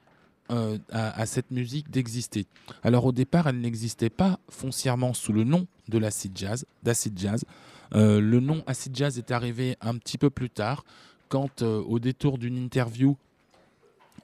à, 0.91 1.28
cette 1.28 1.51
musique 1.51 1.91
d'exister. 1.91 2.47
Alors 2.82 3.05
au 3.05 3.12
départ, 3.12 3.47
elle 3.47 3.62
n'existait 3.62 4.10
pas 4.10 4.39
foncièrement 4.49 5.14
sous 5.14 5.32
le 5.32 5.43
nom 5.43 5.68
de 5.89 5.99
l'acid 5.99 6.36
jazz, 6.36 6.66
d'acid 6.82 7.18
jazz. 7.20 7.45
le 7.93 8.39
nom 8.39 8.64
acid 8.66 8.95
jazz 8.95 9.20
est 9.20 9.30
arrivé 9.30 9.78
un 9.80 9.95
petit 9.97 10.18
peu 10.18 10.32
plus 10.32 10.49
tard, 10.49 10.84
quand 11.30 11.62
au 11.62 11.99
détour 11.99 12.39
d'une 12.39 12.57
interview, 12.57 13.16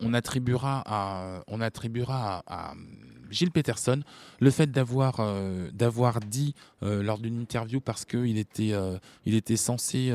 on 0.02 0.14
attribuera 0.14 0.84
à, 0.86 1.44
on 1.48 1.62
attribuera 1.62 2.44
à 2.48 2.74
Gilles 3.30 3.52
Peterson 3.52 4.02
le 4.40 4.52
fait 4.52 4.72
d'avoir 4.72 5.20
euh, 5.20 5.70
d'avoir 5.72 6.20
dit 6.20 6.56
euh, 6.84 7.04
lors 7.04 7.20
d'une 7.20 7.40
interview 7.40 7.82
parce 7.82 8.06
qu'il 8.06 8.38
était 8.38 8.74
euh, 8.74 8.98
il 9.26 9.36
était 9.36 9.58
censé 9.58 10.14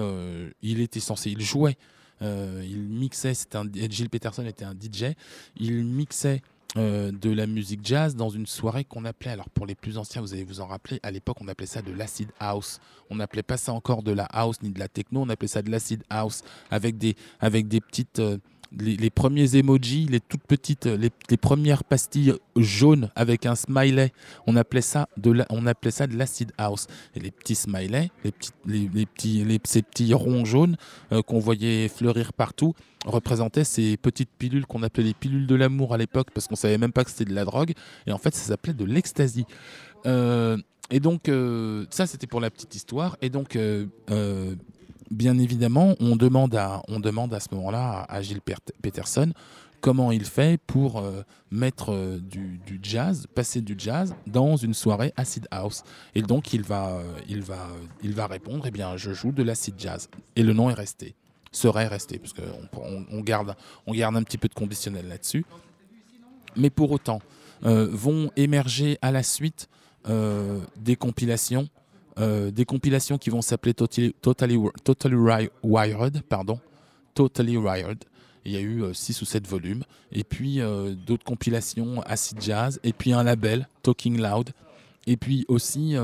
il 0.62 0.80
était 0.80 1.00
censé 1.00 1.30
il 1.30 1.40
jouait 1.40 1.76
il 2.22 2.86
mixait 2.88 3.32
un, 3.54 3.64
Gilles 3.72 4.10
Peterson 4.10 4.44
était 4.44 4.64
un 4.64 4.74
DJ 4.74 5.14
il 5.56 5.84
mixait 5.84 6.42
de 6.76 7.30
la 7.30 7.46
musique 7.48 7.80
jazz 7.82 8.14
dans 8.14 8.28
une 8.28 8.46
soirée 8.46 8.84
qu'on 8.84 9.04
appelait, 9.04 9.32
alors 9.32 9.50
pour 9.50 9.66
les 9.66 9.74
plus 9.74 9.98
anciens, 9.98 10.20
vous 10.20 10.34
allez 10.34 10.44
vous 10.44 10.60
en 10.60 10.68
rappeler, 10.68 11.00
à 11.02 11.10
l'époque 11.10 11.38
on 11.40 11.48
appelait 11.48 11.66
ça 11.66 11.82
de 11.82 11.90
l'acid 11.90 12.28
house. 12.38 12.78
On 13.10 13.16
n'appelait 13.16 13.42
pas 13.42 13.56
ça 13.56 13.72
encore 13.72 14.04
de 14.04 14.12
la 14.12 14.22
house 14.26 14.62
ni 14.62 14.70
de 14.70 14.78
la 14.78 14.86
techno, 14.86 15.22
on 15.22 15.28
appelait 15.30 15.48
ça 15.48 15.62
de 15.62 15.70
l'acid 15.72 16.04
house 16.10 16.42
avec 16.70 16.96
des, 16.96 17.16
avec 17.40 17.66
des 17.66 17.80
petites, 17.80 18.22
les, 18.78 19.10
premiers 19.10 19.56
emojis, 19.56 20.06
les 20.06 20.20
toutes 20.20 20.42
petites, 20.42 20.86
les, 20.86 21.10
premières 21.36 21.84
pastilles 21.84 22.34
jaunes 22.56 23.10
avec 23.16 23.46
un 23.46 23.54
smiley, 23.54 24.12
on 24.46 24.56
appelait 24.56 24.80
ça 24.80 25.08
de 25.16 25.44
on 25.50 25.66
appelait 25.66 25.90
ça 25.90 26.06
de 26.06 26.16
l'acid 26.16 26.52
house. 26.58 26.86
Et 27.14 27.20
les 27.20 27.30
petits 27.30 27.54
smileys, 27.54 28.10
les 28.24 28.32
les, 28.66 29.06
petits, 29.06 29.44
ces 29.64 29.82
petits 29.82 30.14
ronds 30.14 30.44
jaunes 30.44 30.76
euh, 31.12 31.22
qu'on 31.22 31.38
voyait 31.38 31.88
fleurir 31.88 32.32
partout, 32.32 32.74
représentaient 33.04 33.64
ces 33.64 33.96
petites 33.96 34.30
pilules 34.38 34.66
qu'on 34.66 34.82
appelait 34.82 35.04
les 35.04 35.14
pilules 35.14 35.46
de 35.46 35.54
l'amour 35.54 35.94
à 35.94 35.98
l'époque 35.98 36.28
parce 36.32 36.46
qu'on 36.46 36.56
savait 36.56 36.78
même 36.78 36.92
pas 36.92 37.04
que 37.04 37.10
c'était 37.10 37.24
de 37.24 37.34
la 37.34 37.44
drogue. 37.44 37.72
Et 38.06 38.12
en 38.12 38.18
fait, 38.18 38.34
ça 38.34 38.42
s'appelait 38.42 38.74
de 38.74 38.84
l'ecstasy. 38.84 39.46
Euh, 40.06 40.56
et 40.90 41.00
donc, 41.00 41.28
euh, 41.28 41.86
ça, 41.90 42.06
c'était 42.06 42.26
pour 42.26 42.40
la 42.40 42.50
petite 42.50 42.74
histoire. 42.74 43.16
Et 43.22 43.30
donc, 43.30 43.56
bien 45.10 45.38
évidemment, 45.38 45.94
on 46.00 46.16
demande 46.16 46.54
à, 46.54 46.82
on 46.88 47.00
demande 47.00 47.34
à 47.34 47.40
ce 47.40 47.48
moment-là 47.52 48.06
à, 48.08 48.22
Gilles 48.22 48.40
Peterson 48.82 49.32
comment 49.80 50.12
il 50.12 50.24
fait 50.24 50.60
pour 50.66 50.98
euh, 50.98 51.22
mettre 51.50 51.92
euh, 51.92 52.18
du, 52.20 52.60
jazz, 52.82 53.26
passer 53.34 53.60
du 53.60 53.74
jazz 53.78 54.14
dans 54.26 54.56
une 54.56 54.74
soirée 54.74 55.12
acid 55.16 55.46
house. 55.50 55.82
Et 56.14 56.22
donc 56.22 56.52
il 56.52 56.62
va, 56.62 56.90
euh, 56.90 57.18
il 57.28 57.42
va, 57.42 57.68
il 58.02 58.12
va 58.14 58.26
répondre, 58.26 58.64
eh 58.66 58.70
bien 58.70 58.96
je 58.96 59.12
joue 59.12 59.32
de 59.32 59.42
l'acid 59.42 59.74
jazz. 59.78 60.08
Et 60.36 60.42
le 60.42 60.52
nom 60.52 60.70
est 60.70 60.74
resté, 60.74 61.14
serait 61.50 61.86
resté, 61.88 62.18
parce 62.18 62.32
qu'on 62.32 63.06
on 63.10 63.20
garde, 63.20 63.56
on 63.86 63.92
garde 63.92 64.16
un 64.16 64.22
petit 64.22 64.38
peu 64.38 64.48
de 64.48 64.54
conditionnel 64.54 65.08
là-dessus. 65.08 65.44
Mais 66.56 66.70
pour 66.70 66.90
autant, 66.90 67.20
vont 67.62 68.30
émerger 68.36 68.98
à 69.02 69.12
la 69.12 69.22
suite 69.22 69.68
des 70.04 70.96
compilations 70.96 71.68
euh, 72.20 72.50
des 72.50 72.64
compilations 72.64 73.18
qui 73.18 73.30
vont 73.30 73.42
s'appeler 73.42 73.74
Totally, 73.74 74.12
totally, 74.84 75.48
Wired. 75.62 76.22
Pardon, 76.28 76.60
totally 77.14 77.56
Wired. 77.56 78.04
Il 78.44 78.52
y 78.52 78.56
a 78.56 78.60
eu 78.60 78.84
6 78.92 79.18
euh, 79.18 79.22
ou 79.22 79.24
7 79.24 79.46
volumes. 79.46 79.82
Et 80.12 80.24
puis 80.24 80.60
euh, 80.60 80.94
d'autres 80.94 81.24
compilations 81.24 82.02
Acid 82.02 82.40
Jazz. 82.40 82.80
Et 82.84 82.92
puis 82.92 83.12
un 83.12 83.22
label, 83.22 83.68
Talking 83.82 84.20
Loud. 84.20 84.50
Et 85.06 85.16
puis 85.16 85.46
aussi 85.48 85.96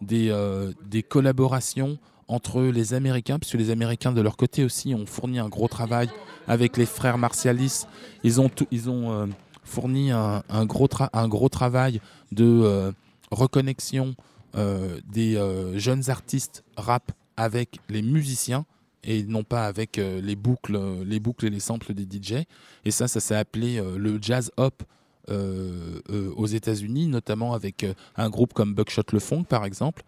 des, 0.00 0.74
des 0.88 1.02
collaborations 1.02 1.98
entre 2.28 2.62
les 2.62 2.94
Américains, 2.94 3.38
puisque 3.38 3.54
les 3.54 3.70
Américains 3.70 4.12
de 4.12 4.20
leur 4.20 4.36
côté 4.36 4.64
aussi 4.64 4.94
ont 4.94 5.04
fourni 5.04 5.40
un 5.40 5.48
gros 5.48 5.68
travail 5.68 6.08
avec 6.46 6.76
les 6.76 6.86
frères 6.86 7.18
Martialis. 7.18 7.86
Ils 8.22 8.40
ont, 8.40 8.50
ils 8.70 8.88
ont 8.88 9.28
fourni 9.64 10.12
un, 10.12 10.42
gros 10.64 10.88
un 11.12 11.28
gros 11.28 11.48
travail 11.48 12.00
de 12.30 12.94
reconnexion 13.30 14.14
euh, 14.16 14.22
des 14.54 15.36
euh, 15.36 15.78
jeunes 15.78 16.08
artistes 16.08 16.64
rap 16.76 17.12
avec 17.36 17.80
les 17.88 18.02
musiciens 18.02 18.64
et 19.04 19.22
non 19.22 19.44
pas 19.44 19.66
avec 19.66 19.98
euh, 19.98 20.20
les 20.20 20.36
boucles, 20.36 20.78
les 21.04 21.20
boucles 21.20 21.46
et 21.46 21.50
les 21.50 21.60
samples 21.60 21.94
des 21.94 22.04
DJ. 22.04 22.44
Et 22.84 22.90
ça, 22.90 23.08
ça 23.08 23.20
s'est 23.20 23.36
appelé 23.36 23.80
le 23.96 24.18
jazz 24.20 24.50
hop 24.56 24.82
aux 25.28 26.46
États-Unis, 26.46 27.08
notamment 27.08 27.52
avec 27.52 27.84
un 28.16 28.30
groupe 28.30 28.52
comme 28.52 28.74
Buckshot 28.74 29.02
Le 29.12 29.18
Funk, 29.18 29.42
par 29.42 29.64
exemple, 29.64 30.04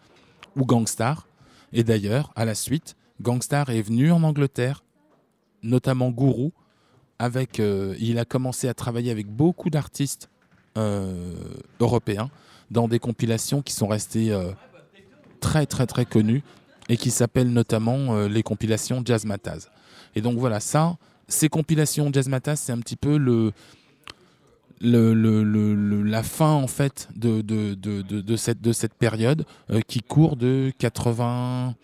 ou 0.55 0.65
Gangstar. 0.65 1.27
Et 1.73 1.83
d'ailleurs, 1.83 2.31
à 2.37 2.45
la 2.45 2.55
suite, 2.55 2.95
Gangstar 3.21 3.69
est 3.69 3.81
venu 3.81 4.13
en 4.13 4.23
Angleterre, 4.23 4.85
notamment 5.61 6.09
Guru, 6.09 6.51
avec, 7.19 7.59
il 7.59 8.17
a 8.17 8.23
commencé 8.23 8.69
à 8.69 8.73
travailler 8.73 9.11
avec 9.11 9.27
beaucoup 9.27 9.69
d'artistes 9.69 10.29
européens 11.81 12.29
dans 12.71 12.87
des 12.87 12.99
compilations 12.99 13.61
qui 13.61 13.73
sont 13.73 13.87
restées 13.87 14.31
euh, 14.31 14.51
très 15.39 15.65
très 15.65 15.87
très 15.87 16.05
connues 16.05 16.43
et 16.89 16.97
qui 16.97 17.11
s'appellent 17.11 17.53
notamment 17.53 18.15
euh, 18.15 18.27
les 18.27 18.43
compilations 18.43 19.01
Jazz 19.05 19.25
Mataz. 19.25 19.69
Et 20.15 20.21
donc 20.21 20.37
voilà, 20.37 20.59
ça, 20.59 20.97
ces 21.27 21.49
compilations 21.49 22.11
Jazz 22.11 22.27
Mataz, 22.27 22.59
c'est 22.59 22.71
un 22.71 22.79
petit 22.79 22.95
peu 22.95 23.17
le, 23.17 23.53
la 24.81 26.23
fin 26.23 26.51
en 26.53 26.67
fait 26.67 27.07
de, 27.15 27.41
de, 27.41 27.75
de, 27.75 28.01
de 28.01 28.35
cette, 28.35 28.61
de 28.61 28.73
cette 28.73 28.95
période 28.95 29.45
euh, 29.69 29.81
qui 29.87 30.01
court 30.01 30.35
de 30.35 30.71
91-12 30.79 31.75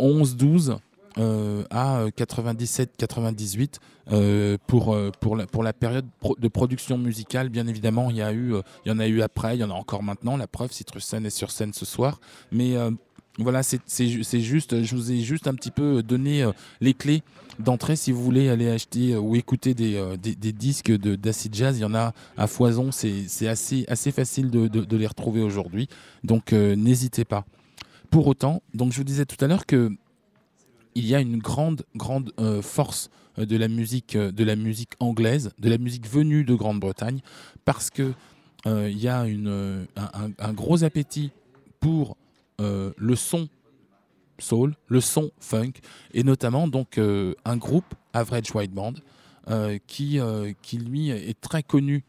euh, 0.00 0.76
à 1.16 2.06
97-98 2.16 3.78
euh, 4.10 4.12
euh, 4.12 4.58
pour, 4.66 4.96
pour, 5.20 5.36
la, 5.36 5.46
pour 5.46 5.62
la 5.62 5.72
période 5.72 6.06
de 6.38 6.48
production 6.48 6.98
musicale. 6.98 7.48
Bien 7.48 7.66
évidemment, 7.66 8.10
il 8.10 8.16
y, 8.16 8.22
a 8.22 8.32
eu, 8.32 8.54
il 8.84 8.88
y 8.88 8.92
en 8.92 8.98
a 8.98 9.06
eu 9.06 9.22
après, 9.22 9.56
il 9.56 9.60
y 9.60 9.64
en 9.64 9.70
a 9.70 9.74
encore 9.74 10.02
maintenant. 10.02 10.36
La 10.36 10.46
preuve, 10.46 10.72
Citrus 10.72 11.04
Sun 11.04 11.24
est 11.26 11.30
sur 11.30 11.50
scène 11.50 11.72
ce 11.72 11.84
soir. 11.84 12.20
Mais 12.52 12.74
voilà, 13.38 13.62
c'est 13.62 14.08
juste, 14.40 14.82
je 14.82 14.96
vous 14.96 15.12
ai 15.12 15.20
juste 15.20 15.46
un 15.46 15.54
petit 15.54 15.70
peu 15.70 16.02
donné 16.02 16.48
les 16.80 16.94
clés 16.94 17.22
d'entrée 17.60 17.94
si 17.94 18.10
vous 18.10 18.22
voulez 18.22 18.48
aller 18.48 18.68
acheter 18.68 19.16
ou 19.16 19.36
écouter 19.36 19.74
des, 19.74 20.16
des, 20.18 20.52
disques 20.52 20.92
d'acid 20.92 21.54
jazz. 21.54 21.78
Il 21.78 21.82
y 21.82 21.84
en 21.84 21.94
a 21.94 22.12
à 22.36 22.46
foison, 22.46 22.90
c'est 22.92 23.48
assez, 23.48 23.84
assez 23.88 24.12
facile 24.12 24.50
de, 24.50 24.68
de, 24.68 24.84
de 24.84 24.96
les 24.96 25.06
retrouver 25.06 25.42
aujourd'hui. 25.42 25.88
Donc 26.24 26.52
n'hésitez 26.52 27.24
pas. 27.24 27.44
Pour 28.10 28.28
autant, 28.28 28.62
donc 28.74 28.92
je 28.92 28.98
vous 28.98 29.04
disais 29.04 29.24
tout 29.24 29.42
à 29.44 29.48
l'heure 29.48 29.66
que 29.66 29.90
il 30.94 31.06
y 31.06 31.14
a 31.14 31.20
une 31.20 31.38
grande, 31.38 31.84
euh, 32.38 32.62
force 32.62 33.10
euh, 33.38 33.46
de 33.46 33.56
la 33.56 33.68
musique, 33.68 34.16
euh, 34.16 34.30
de 34.30 34.44
la 34.44 34.56
musique 34.56 34.92
anglaise, 35.00 35.52
de 35.58 35.68
la 35.68 35.78
musique 35.78 36.08
venue 36.08 36.44
de 36.44 36.54
Grande-Bretagne, 36.54 37.20
parce 37.64 37.90
que 37.90 38.12
il 38.66 38.98
y 38.98 39.08
a 39.08 39.20
un, 39.20 40.52
gros 40.54 40.84
appétit 40.84 41.32
pour 41.80 42.16
le 42.58 43.14
son 43.14 43.50
soul, 44.38 44.74
le 44.88 45.02
son 45.02 45.30
funk, 45.38 45.72
et 46.14 46.22
notamment 46.22 46.66
donc 46.66 46.98
un 46.98 47.56
groupe 47.58 47.94
Average 48.14 48.54
White 48.54 48.72
Band 48.72 48.94
qui, 49.86 50.18
lui 50.72 51.10
est 51.10 51.38
très 51.42 51.62
connu 51.62 52.04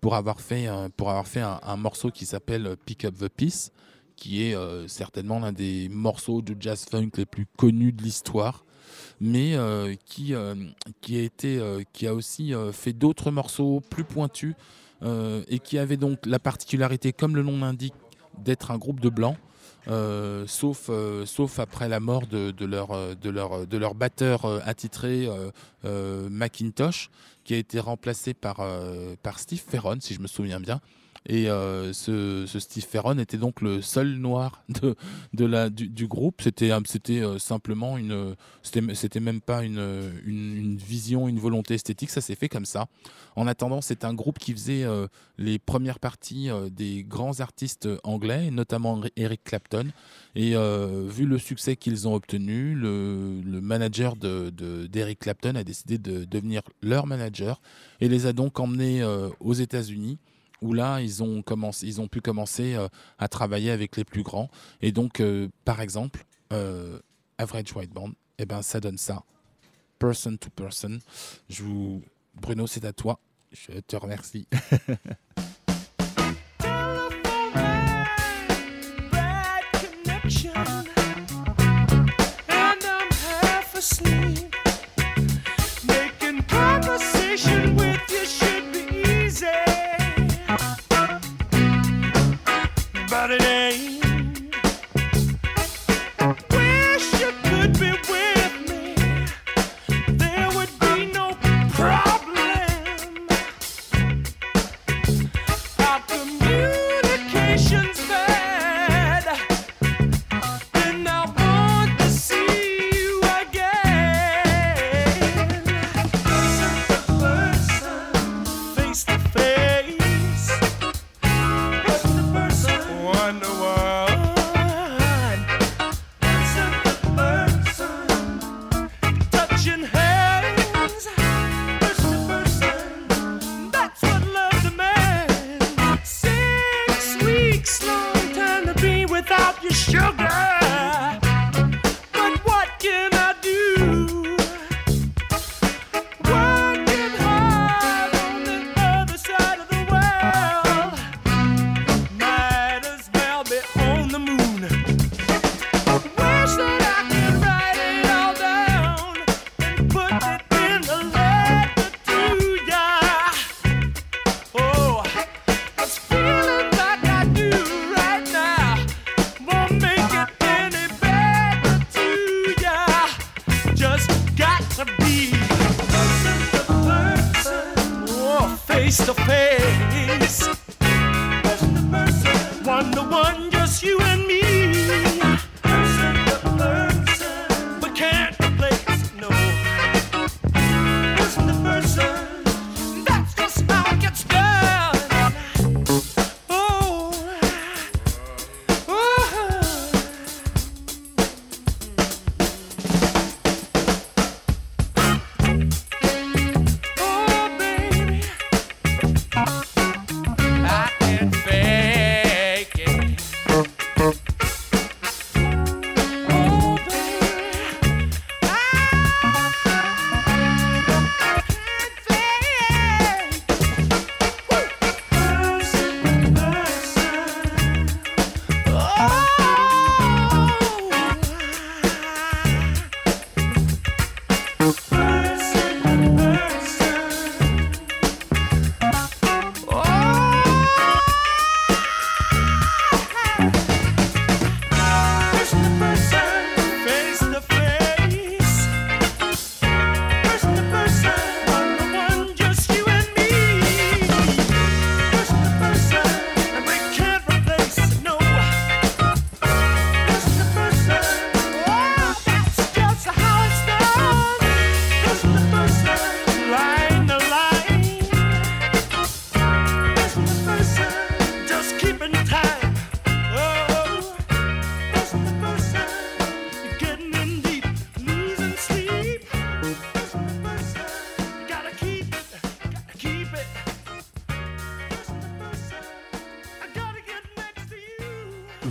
pour 0.00 0.14
avoir 0.14 0.40
fait, 0.40 0.66
pour 0.96 1.10
avoir 1.10 1.28
fait 1.28 1.42
un 1.42 1.76
morceau 1.76 2.10
qui 2.10 2.24
s'appelle 2.24 2.74
Pick 2.86 3.04
Up 3.04 3.14
the 3.18 3.28
Peace, 3.28 3.70
qui 4.22 4.44
est 4.44 4.54
euh, 4.54 4.86
certainement 4.86 5.40
l'un 5.40 5.50
des 5.50 5.88
morceaux 5.88 6.42
de 6.42 6.54
jazz 6.58 6.86
funk 6.88 7.10
les 7.16 7.26
plus 7.26 7.44
connus 7.56 7.90
de 7.90 8.04
l'histoire, 8.04 8.64
mais 9.20 9.56
euh, 9.56 9.96
qui, 10.06 10.32
euh, 10.32 10.54
qui, 11.00 12.06
a 12.06 12.14
aussi 12.14 12.52
fait 12.70 12.92
d'autres 12.92 13.32
morceaux 13.32 13.80
plus 13.80 14.04
pointus 14.04 14.54
et 15.04 15.58
qui 15.58 15.76
avait 15.76 15.96
donc 15.96 16.24
la 16.24 16.38
particularité, 16.38 17.12
comme 17.12 17.34
le 17.34 17.42
nom 17.42 17.58
l'indique, 17.58 17.94
d'être 18.38 18.70
un 18.70 18.78
groupe 18.78 19.00
de 19.00 19.08
blancs. 19.08 19.36
sauf, 20.46 21.58
après 21.58 21.88
la 21.88 21.98
mort 21.98 22.28
de, 22.28 22.64
leur, 22.64 23.94
batteur 23.96 24.46
attitré 24.64 25.28
Macintosh, 25.82 27.10
qui 27.42 27.54
a 27.54 27.56
été 27.56 27.80
remplacé 27.80 28.34
par 28.34 28.64
Steve 29.36 29.64
Ferron, 29.68 29.98
si 29.98 30.14
je 30.14 30.20
me 30.20 30.28
souviens 30.28 30.60
bien. 30.60 30.80
Et 31.26 31.48
euh, 31.48 31.92
ce, 31.92 32.46
Steve 32.58 32.84
Ferron 32.84 33.18
était 33.18 33.36
donc 33.36 33.60
le 33.60 33.80
seul 33.80 34.14
noir 34.14 34.64
de, 35.32 35.68
du, 35.68 36.06
groupe. 36.08 36.40
C'était 36.42 36.70
c'était 36.86 37.20
euh, 37.20 37.38
simplement 37.38 37.96
une. 37.96 38.34
C'était 38.62 39.20
même 39.20 39.40
pas 39.40 39.62
une, 39.62 40.76
vision, 40.76 41.28
une 41.28 41.38
volonté 41.38 41.74
esthétique. 41.74 42.10
Ça 42.10 42.20
s'est 42.20 42.34
fait 42.34 42.48
comme 42.48 42.64
ça. 42.64 42.86
En 43.36 43.46
attendant, 43.46 43.80
c'est 43.80 44.04
un 44.04 44.14
groupe 44.14 44.38
qui 44.38 44.52
faisait 44.52 44.82
euh, 44.82 45.06
les 45.38 45.58
premières 45.58 46.00
parties 46.00 46.50
des 46.70 47.04
grands 47.04 47.40
artistes 47.40 47.88
anglais, 48.02 48.50
notamment 48.50 49.00
Eric 49.16 49.44
Clapton. 49.44 49.88
Et 50.34 50.54
vu 50.54 51.26
le 51.26 51.38
succès 51.38 51.76
qu'ils 51.76 52.08
ont 52.08 52.14
obtenu, 52.14 52.74
le, 52.74 53.60
manager 53.60 54.16
d'Eric 54.16 54.54
de, 54.54 54.86
d'Eric 54.86 55.18
Clapton 55.20 55.54
a 55.54 55.64
décidé 55.64 55.98
de 55.98 56.24
devenir 56.24 56.62
leur 56.82 57.06
manager 57.06 57.60
et 58.00 58.08
les 58.08 58.26
a 58.26 58.32
donc 58.32 58.58
emmenés 58.58 59.04
aux 59.40 59.54
États-Unis 59.54 60.18
où 60.62 60.72
là, 60.72 61.00
ils 61.00 61.22
ont, 61.22 61.42
commencé, 61.42 61.86
ils 61.86 62.00
ont 62.00 62.08
pu 62.08 62.20
commencer 62.20 62.74
euh, 62.74 62.88
à 63.18 63.28
travailler 63.28 63.70
avec 63.70 63.96
les 63.96 64.04
plus 64.04 64.22
grands. 64.22 64.48
Et 64.80 64.92
donc, 64.92 65.20
euh, 65.20 65.48
par 65.64 65.80
exemple, 65.80 66.24
euh, 66.52 66.98
Average 67.38 67.74
White 67.74 67.92
Band, 67.92 68.12
eh 68.38 68.46
ben, 68.46 68.62
ça 68.62 68.80
donne 68.80 68.98
ça. 68.98 69.24
Person 69.98 70.36
to 70.36 70.48
person. 70.50 70.98
Je 71.50 71.62
vous... 71.62 72.02
Bruno, 72.34 72.66
c'est 72.66 72.84
à 72.84 72.92
toi. 72.92 73.18
Je 73.52 73.80
te 73.80 73.96
remercie. 73.96 74.46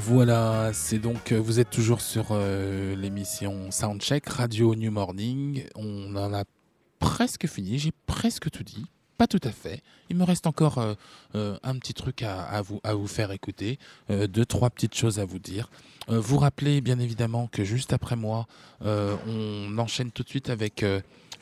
Voilà, 0.03 0.71
c'est 0.73 0.97
donc, 0.97 1.31
euh, 1.31 1.37
vous 1.37 1.59
êtes 1.59 1.69
toujours 1.69 2.01
sur 2.01 2.29
euh, 2.31 2.95
l'émission 2.95 3.69
Soundcheck, 3.69 4.27
Radio 4.27 4.73
New 4.73 4.91
Morning. 4.91 5.63
On 5.75 6.15
en 6.15 6.33
a 6.33 6.43
presque 6.97 7.45
fini, 7.45 7.77
j'ai 7.77 7.91
presque 8.07 8.49
tout 8.49 8.63
dit. 8.63 8.87
Pas 9.19 9.27
tout 9.27 9.39
à 9.43 9.51
fait. 9.51 9.83
Il 10.09 10.15
me 10.15 10.23
reste 10.23 10.47
encore 10.47 10.79
euh, 11.35 11.57
un 11.61 11.77
petit 11.77 11.93
truc 11.93 12.23
à, 12.23 12.63
vous, 12.63 13.07
faire 13.07 13.31
écouter, 13.31 13.77
deux, 14.09 14.43
trois 14.43 14.71
petites 14.71 14.95
choses 14.95 15.19
à 15.19 15.25
vous 15.25 15.37
dire. 15.37 15.69
vous 16.07 16.39
rappelez 16.39 16.81
bien 16.81 16.97
évidemment 16.97 17.47
que 17.51 17.63
juste 17.63 17.93
après 17.93 18.15
moi, 18.15 18.47
on 18.83 19.77
enchaîne 19.77 20.09
tout 20.09 20.23
de 20.23 20.29
suite 20.29 20.49
avec 20.49 20.83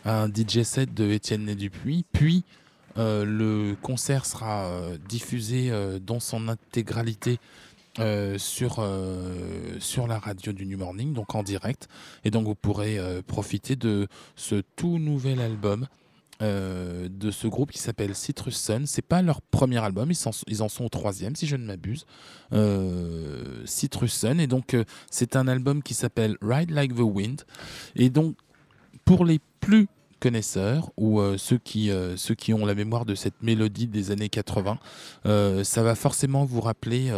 un 0.03 0.27
DJ 0.27 0.63
set 0.63 0.93
de 0.93 1.09
Étienne 1.09 1.55
Dupuis, 1.55 2.03
puis 2.11 2.43
le 2.97 3.75
concert 3.81 4.25
sera 4.25 4.69
diffusé 5.07 5.71
dans 6.01 6.19
son 6.19 6.49
intégralité 6.49 7.39
euh, 7.99 8.37
sur, 8.37 8.77
euh, 8.79 9.77
sur 9.79 10.07
la 10.07 10.19
radio 10.19 10.53
du 10.53 10.65
New 10.65 10.77
Morning, 10.77 11.13
donc 11.13 11.35
en 11.35 11.43
direct. 11.43 11.87
Et 12.23 12.31
donc 12.31 12.45
vous 12.45 12.55
pourrez 12.55 12.97
euh, 12.97 13.21
profiter 13.21 13.75
de 13.75 14.07
ce 14.35 14.61
tout 14.75 14.99
nouvel 14.99 15.41
album 15.41 15.87
de 16.41 17.31
ce 17.31 17.47
groupe 17.47 17.69
qui 17.69 17.79
s'appelle 17.79 18.15
Citrus 18.15 18.55
Sun. 18.55 18.87
C'est 18.87 19.01
pas 19.01 19.21
leur 19.21 19.41
premier 19.41 19.79
album, 19.79 20.09
ils, 20.09 20.17
ils, 20.47 20.63
en 20.63 20.69
sont 20.69 20.85
au 20.85 20.89
troisième 20.89 21.35
si 21.35 21.45
je 21.47 21.57
ne 21.57 21.65
m'abuse. 21.65 22.05
Citrus 23.65 24.13
Sun. 24.13 24.39
Et 24.39 24.47
donc 24.47 24.73
c'est 25.11 25.35
un 25.35 25.49
album 25.49 25.83
qui 25.83 25.93
s'appelle 25.93 26.37
Ride 26.41 26.71
Like 26.71 26.95
the 26.95 27.01
Wind. 27.01 27.41
Et 27.97 28.09
donc 28.09 28.37
pour 29.03 29.25
les 29.25 29.41
plus 29.59 29.89
connaisseurs 30.19 30.91
ou 30.97 31.19
euh, 31.19 31.37
ceux, 31.37 31.57
qui, 31.57 31.89
euh, 31.89 32.17
ceux 32.17 32.35
qui 32.35 32.53
ont 32.53 32.65
la 32.65 32.75
mémoire 32.75 33.05
de 33.05 33.15
cette 33.15 33.41
mélodie 33.41 33.87
des 33.87 34.11
années 34.11 34.29
80, 34.29 34.77
euh, 35.25 35.63
ça 35.63 35.83
va 35.83 35.95
forcément 35.95 36.45
vous 36.45 36.61
rappeler 36.61 37.11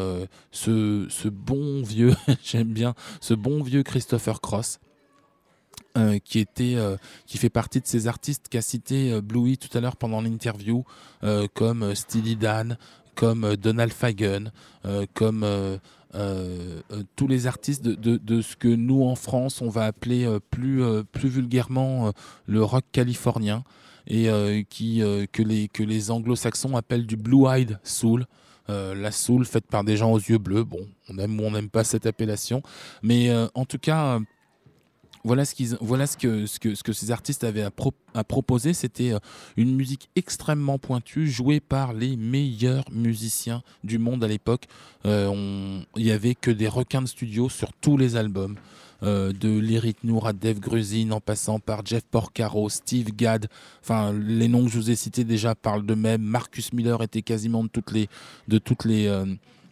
ce, 0.52 1.08
ce, 1.10 1.28
bon 1.28 1.82
vieux, 1.82 2.16
j'aime 2.44 2.72
bien, 2.74 2.94
ce 3.20 3.34
bon 3.34 3.64
vieux 3.64 3.84
Christopher 3.84 4.42
Cross. 4.42 4.80
qui 6.24 6.40
était 6.40 6.78
qui 7.26 7.38
fait 7.38 7.50
partie 7.50 7.82
de 7.82 7.88
ces 7.88 8.08
artistes 8.08 8.48
qu'a 8.50 8.62
cité 8.62 9.20
Bluey 9.22 9.58
tout 9.58 9.76
à 9.78 9.82
l'heure 9.82 9.98
pendant 9.98 10.22
l'interview 10.22 10.86
comme 11.54 11.96
Steely 11.96 12.36
Dan 12.38 12.78
comme 13.16 13.56
Donald 13.58 13.92
Fagen 13.92 14.52
comme 15.14 15.46
euh, 16.14 16.82
euh, 16.92 17.04
tous 17.16 17.28
les 17.28 17.48
artistes 17.48 17.84
de, 17.84 18.42
ce 18.42 18.58
que 18.58 18.68
nous 18.68 19.04
en 19.04 19.16
France 19.16 19.62
on 19.62 19.70
va 19.70 19.86
appeler 19.86 20.26
euh, 20.26 20.40
plus, 20.40 20.84
plus 21.12 21.30
vulgairement 21.30 22.12
le 22.46 22.64
rock 22.64 22.84
californien. 22.92 23.64
et 24.08 24.28
qui, 24.70 25.02
que 25.32 25.44
les, 25.44 25.68
que 25.68 25.84
les 25.84 26.12
anglo-saxons 26.12 26.76
appellent 26.76 27.06
du 27.06 27.16
blue-eyed 27.16 27.80
soul. 27.84 28.26
la 28.68 29.12
soul 29.12 29.46
faite 29.46 29.68
par 29.68 29.84
des 29.84 29.96
gens 29.98 30.12
aux 30.12 30.20
yeux 30.20 30.38
bleus. 30.38 30.64
Bon, 30.64 30.88
on 31.10 31.18
aime 31.18 31.40
ou 31.40 31.44
on 31.44 31.52
n'aime 31.52 31.70
pas 31.70 31.84
cette 31.84 32.06
appellation. 32.06 32.62
Mais 33.04 33.32
en 33.54 33.66
tout 33.66 33.80
cas, 33.80 34.20
voilà 35.24 35.46
ce, 35.46 35.56
qu'ils, 35.56 35.78
voilà 35.82 36.08
ce 36.08 36.18
que, 36.18 36.46
ce, 36.46 36.60
que, 36.60 36.76
ce 36.76 36.84
que 36.84 36.94
ces 36.94 37.12
artistes 37.12 37.44
avaient 37.44 37.64
à, 37.64 37.72
à 38.14 38.24
proposer. 38.24 38.74
C'était 38.74 39.14
euh, 39.14 39.20
une 39.58 39.76
musique 39.76 40.10
extrêmement 40.16 40.80
pointue, 40.80 41.28
jouée 41.28 41.60
par 41.60 41.94
les 41.94 42.16
meilleurs 42.18 42.86
musiciens 42.92 43.62
du 43.84 43.98
monde 43.98 44.24
à 44.24 44.28
l'époque. 44.28 44.66
Euh, 45.06 45.80
il 45.96 46.04
n'y 46.04 46.12
avait 46.12 46.36
que 46.36 46.52
des 46.52 46.68
requins 46.68 47.02
de 47.02 47.08
studio 47.08 47.50
sur 47.50 47.74
tous 47.74 47.98
les 47.98 48.16
albums. 48.16 48.56
Euh, 49.04 49.34
de 49.34 49.50
Lyric 49.58 50.04
Nour 50.04 50.28
à 50.28 50.34
Dave 50.34 50.60
Grusin, 50.60 51.10
en 51.10 51.20
passant 51.20 51.60
par 51.60 51.84
Jeff 51.84 52.04
Porcaro, 52.04 52.70
Steve 52.70 53.10
Gadd. 53.16 53.48
Enfin, 53.82 54.14
les 54.14 54.48
noms 54.48 54.64
que 54.66 54.70
je 54.70 54.78
vous 54.78 54.92
ai 54.92 54.96
cités 54.96 55.24
déjà 55.24 55.56
parlent 55.56 55.84
d'eux-mêmes. 55.84 56.22
Marcus 56.22 56.72
Miller 56.72 57.02
était 57.02 57.24
quasiment 57.24 57.64
de 57.64 57.70
toutes 57.70 57.92
les, 57.94 58.10
de 58.48 58.60
toutes 58.60 58.86
les, 58.86 59.08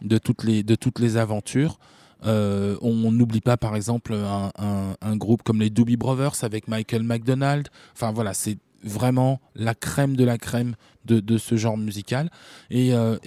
de 0.01 0.17
toutes 0.17 0.43
les, 0.43 0.63
de 0.63 0.73
toutes 0.73 0.97
les 0.97 1.15
aventures. 1.17 1.77
Euh, 2.25 2.77
on 2.81 3.11
n'oublie 3.11 3.41
pas 3.41 3.57
par 3.57 3.75
exemple 3.75 4.13
un, 4.13 5.15
groupe 5.15 5.43
comme 5.43 5.59
les 5.59 5.69
Doobie 5.69 5.97
Brothers 5.97 6.43
avec 6.43 6.67
Michael 6.67 7.03
McDonald. 7.03 7.67
Enfin 7.93 8.11
voilà, 8.11 8.33
c'est 8.33 8.57
vraiment 8.83 9.41
la 9.55 9.75
crème 9.75 10.15
de 10.15 10.23
la 10.23 10.37
crème 10.37 10.75
de, 11.05 11.37
ce 11.37 11.55
genre 11.55 11.77
musical. 11.77 12.29
Et, 12.69 12.93
euh, 12.93 13.17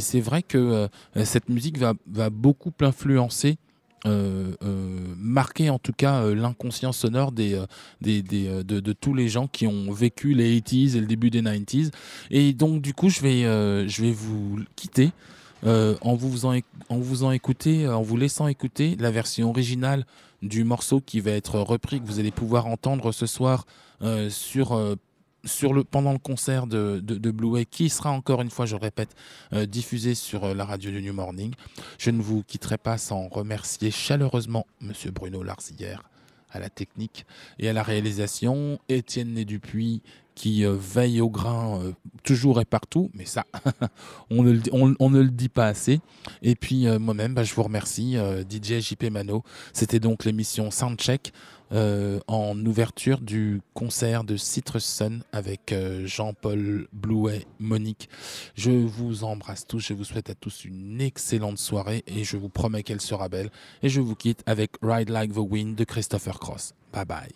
c'est 0.00 0.20
vrai 0.20 0.42
que 0.42 0.58
euh, 0.58 1.24
cette 1.24 1.48
musique 1.48 1.78
va, 1.78 1.94
beaucoup 2.30 2.72
influencer. 2.80 3.58
marquer 4.04 5.70
en 5.70 5.78
tout 5.78 5.92
cas 5.92 6.26
l'inconscient 6.26 6.92
sonore 6.92 7.32
des, 7.32 7.60
de, 8.00 8.92
tous 8.92 9.14
les 9.14 9.28
gens 9.28 9.46
qui 9.46 9.66
ont 9.66 9.92
vécu 9.92 10.34
les 10.34 10.60
80s 10.60 10.96
et 10.96 11.00
le 11.00 11.06
début 11.06 11.30
des 11.30 11.42
90s. 11.42 11.90
Et 12.30 12.52
donc 12.52 12.82
du 12.82 12.94
coup 12.94 13.08
je 13.08 13.20
vais, 13.20 13.42
je 13.88 14.02
vais 14.02 14.12
vous 14.12 14.60
quitter 14.76 15.12
euh, 15.66 15.96
en, 16.02 16.14
vous 16.14 16.46
en, 16.46 16.58
en 16.88 16.98
vous 16.98 17.24
en 17.24 17.32
euh, 17.32 17.92
en 17.92 18.02
vous 18.02 18.16
laissant 18.16 18.48
écouter 18.48 18.96
la 18.98 19.10
version 19.10 19.50
originale 19.50 20.04
du 20.42 20.64
morceau 20.64 21.00
qui 21.00 21.20
va 21.20 21.32
être 21.32 21.58
repris, 21.58 22.00
que 22.00 22.06
vous 22.06 22.20
allez 22.20 22.30
pouvoir 22.30 22.66
entendre 22.66 23.10
ce 23.12 23.26
soir 23.26 23.66
euh, 24.02 24.30
sur, 24.30 24.80
sur 25.44 25.74
le, 25.74 25.82
pendant 25.82 26.12
le 26.12 26.18
concert 26.18 26.66
de, 26.66 27.00
de, 27.00 27.30
Blue 27.30 27.64
qui 27.66 27.88
sera 27.88 28.10
encore 28.10 28.40
une 28.40 28.50
fois, 28.50 28.66
je 28.66 28.76
le 28.76 28.82
répète, 28.82 29.16
diffusé 29.66 30.14
sur 30.14 30.54
la 30.54 30.64
radio 30.64 30.90
du 30.92 31.02
New 31.02 31.12
Morning. 31.12 31.52
Je 31.98 32.10
ne 32.10 32.22
vous 32.22 32.44
quitterai 32.44 32.78
pas 32.78 32.98
sans 32.98 33.26
remercier 33.28 33.90
chaleureusement 33.90 34.66
Monsieur 34.80 35.10
Bruno 35.10 35.42
Larzillière 35.42 36.02
à 36.50 36.58
la 36.58 36.70
technique 36.70 37.26
et 37.58 37.68
à 37.68 37.72
la 37.72 37.82
réalisation, 37.82 38.78
Étienne 38.88 39.34
Né 39.34 39.44
Dupuis 39.44 40.02
qui 40.38 40.64
euh, 40.64 40.76
veille 40.78 41.20
au 41.20 41.28
grain 41.28 41.80
euh, 41.82 41.92
toujours 42.22 42.60
et 42.60 42.64
partout, 42.64 43.10
mais 43.12 43.24
ça, 43.24 43.44
on, 44.30 44.44
ne 44.44 44.52
le, 45.20 45.30
dit 45.30 45.48
pas 45.48 45.66
assez. 45.66 46.00
Et 46.42 46.54
puis 46.54 46.86
euh, 46.86 47.00
moi-même, 47.00 47.34
bah, 47.34 47.42
je 47.42 47.52
vous 47.54 47.64
remercie, 47.64 48.16
DJ 48.48 48.78
JP 48.78 49.10
Mano. 49.10 49.42
C'était 49.72 49.98
donc 49.98 50.24
l'émission 50.24 50.70
Soundcheck 50.70 51.32
en 51.70 52.66
ouverture 52.66 53.20
du 53.20 53.60
concert 53.74 54.24
de 54.24 54.36
Citrus 54.36 54.84
Sun 54.84 55.22
avec 55.32 55.74
Jean-Paul 56.04 56.88
Blouet, 56.92 57.46
Monique. 57.58 58.08
Je 58.54 58.70
vous 58.70 59.24
embrasse 59.24 59.66
tous, 59.66 59.80
je 59.80 59.94
vous 59.94 60.04
souhaite 60.04 60.30
à 60.30 60.34
tous 60.34 60.64
une 60.64 61.00
excellente 61.00 61.58
soirée 61.58 62.04
et 62.06 62.24
je 62.24 62.36
vous 62.36 62.48
promets 62.48 62.82
qu'elle 62.82 63.00
sera 63.00 63.28
belle. 63.28 63.50
Et 63.82 63.88
je 63.88 64.00
vous 64.00 64.14
quitte 64.14 64.42
avec 64.46 64.72
Ride 64.82 65.10
Like 65.10 65.32
the 65.32 65.38
Wind 65.38 65.76
de 65.76 65.84
Christopher 65.84 66.38
Cross. 66.38 66.74
Bye 66.92 67.04
bye. 67.04 67.28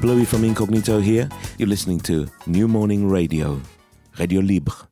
Bluey 0.00 0.24
from 0.24 0.44
Incognito 0.44 0.98
here. 0.98 1.28
You're 1.58 1.68
listening 1.68 2.00
to 2.00 2.26
New 2.46 2.66
Morning 2.68 3.08
Radio, 3.08 3.60
Radio 4.18 4.40
Libre. 4.40 4.89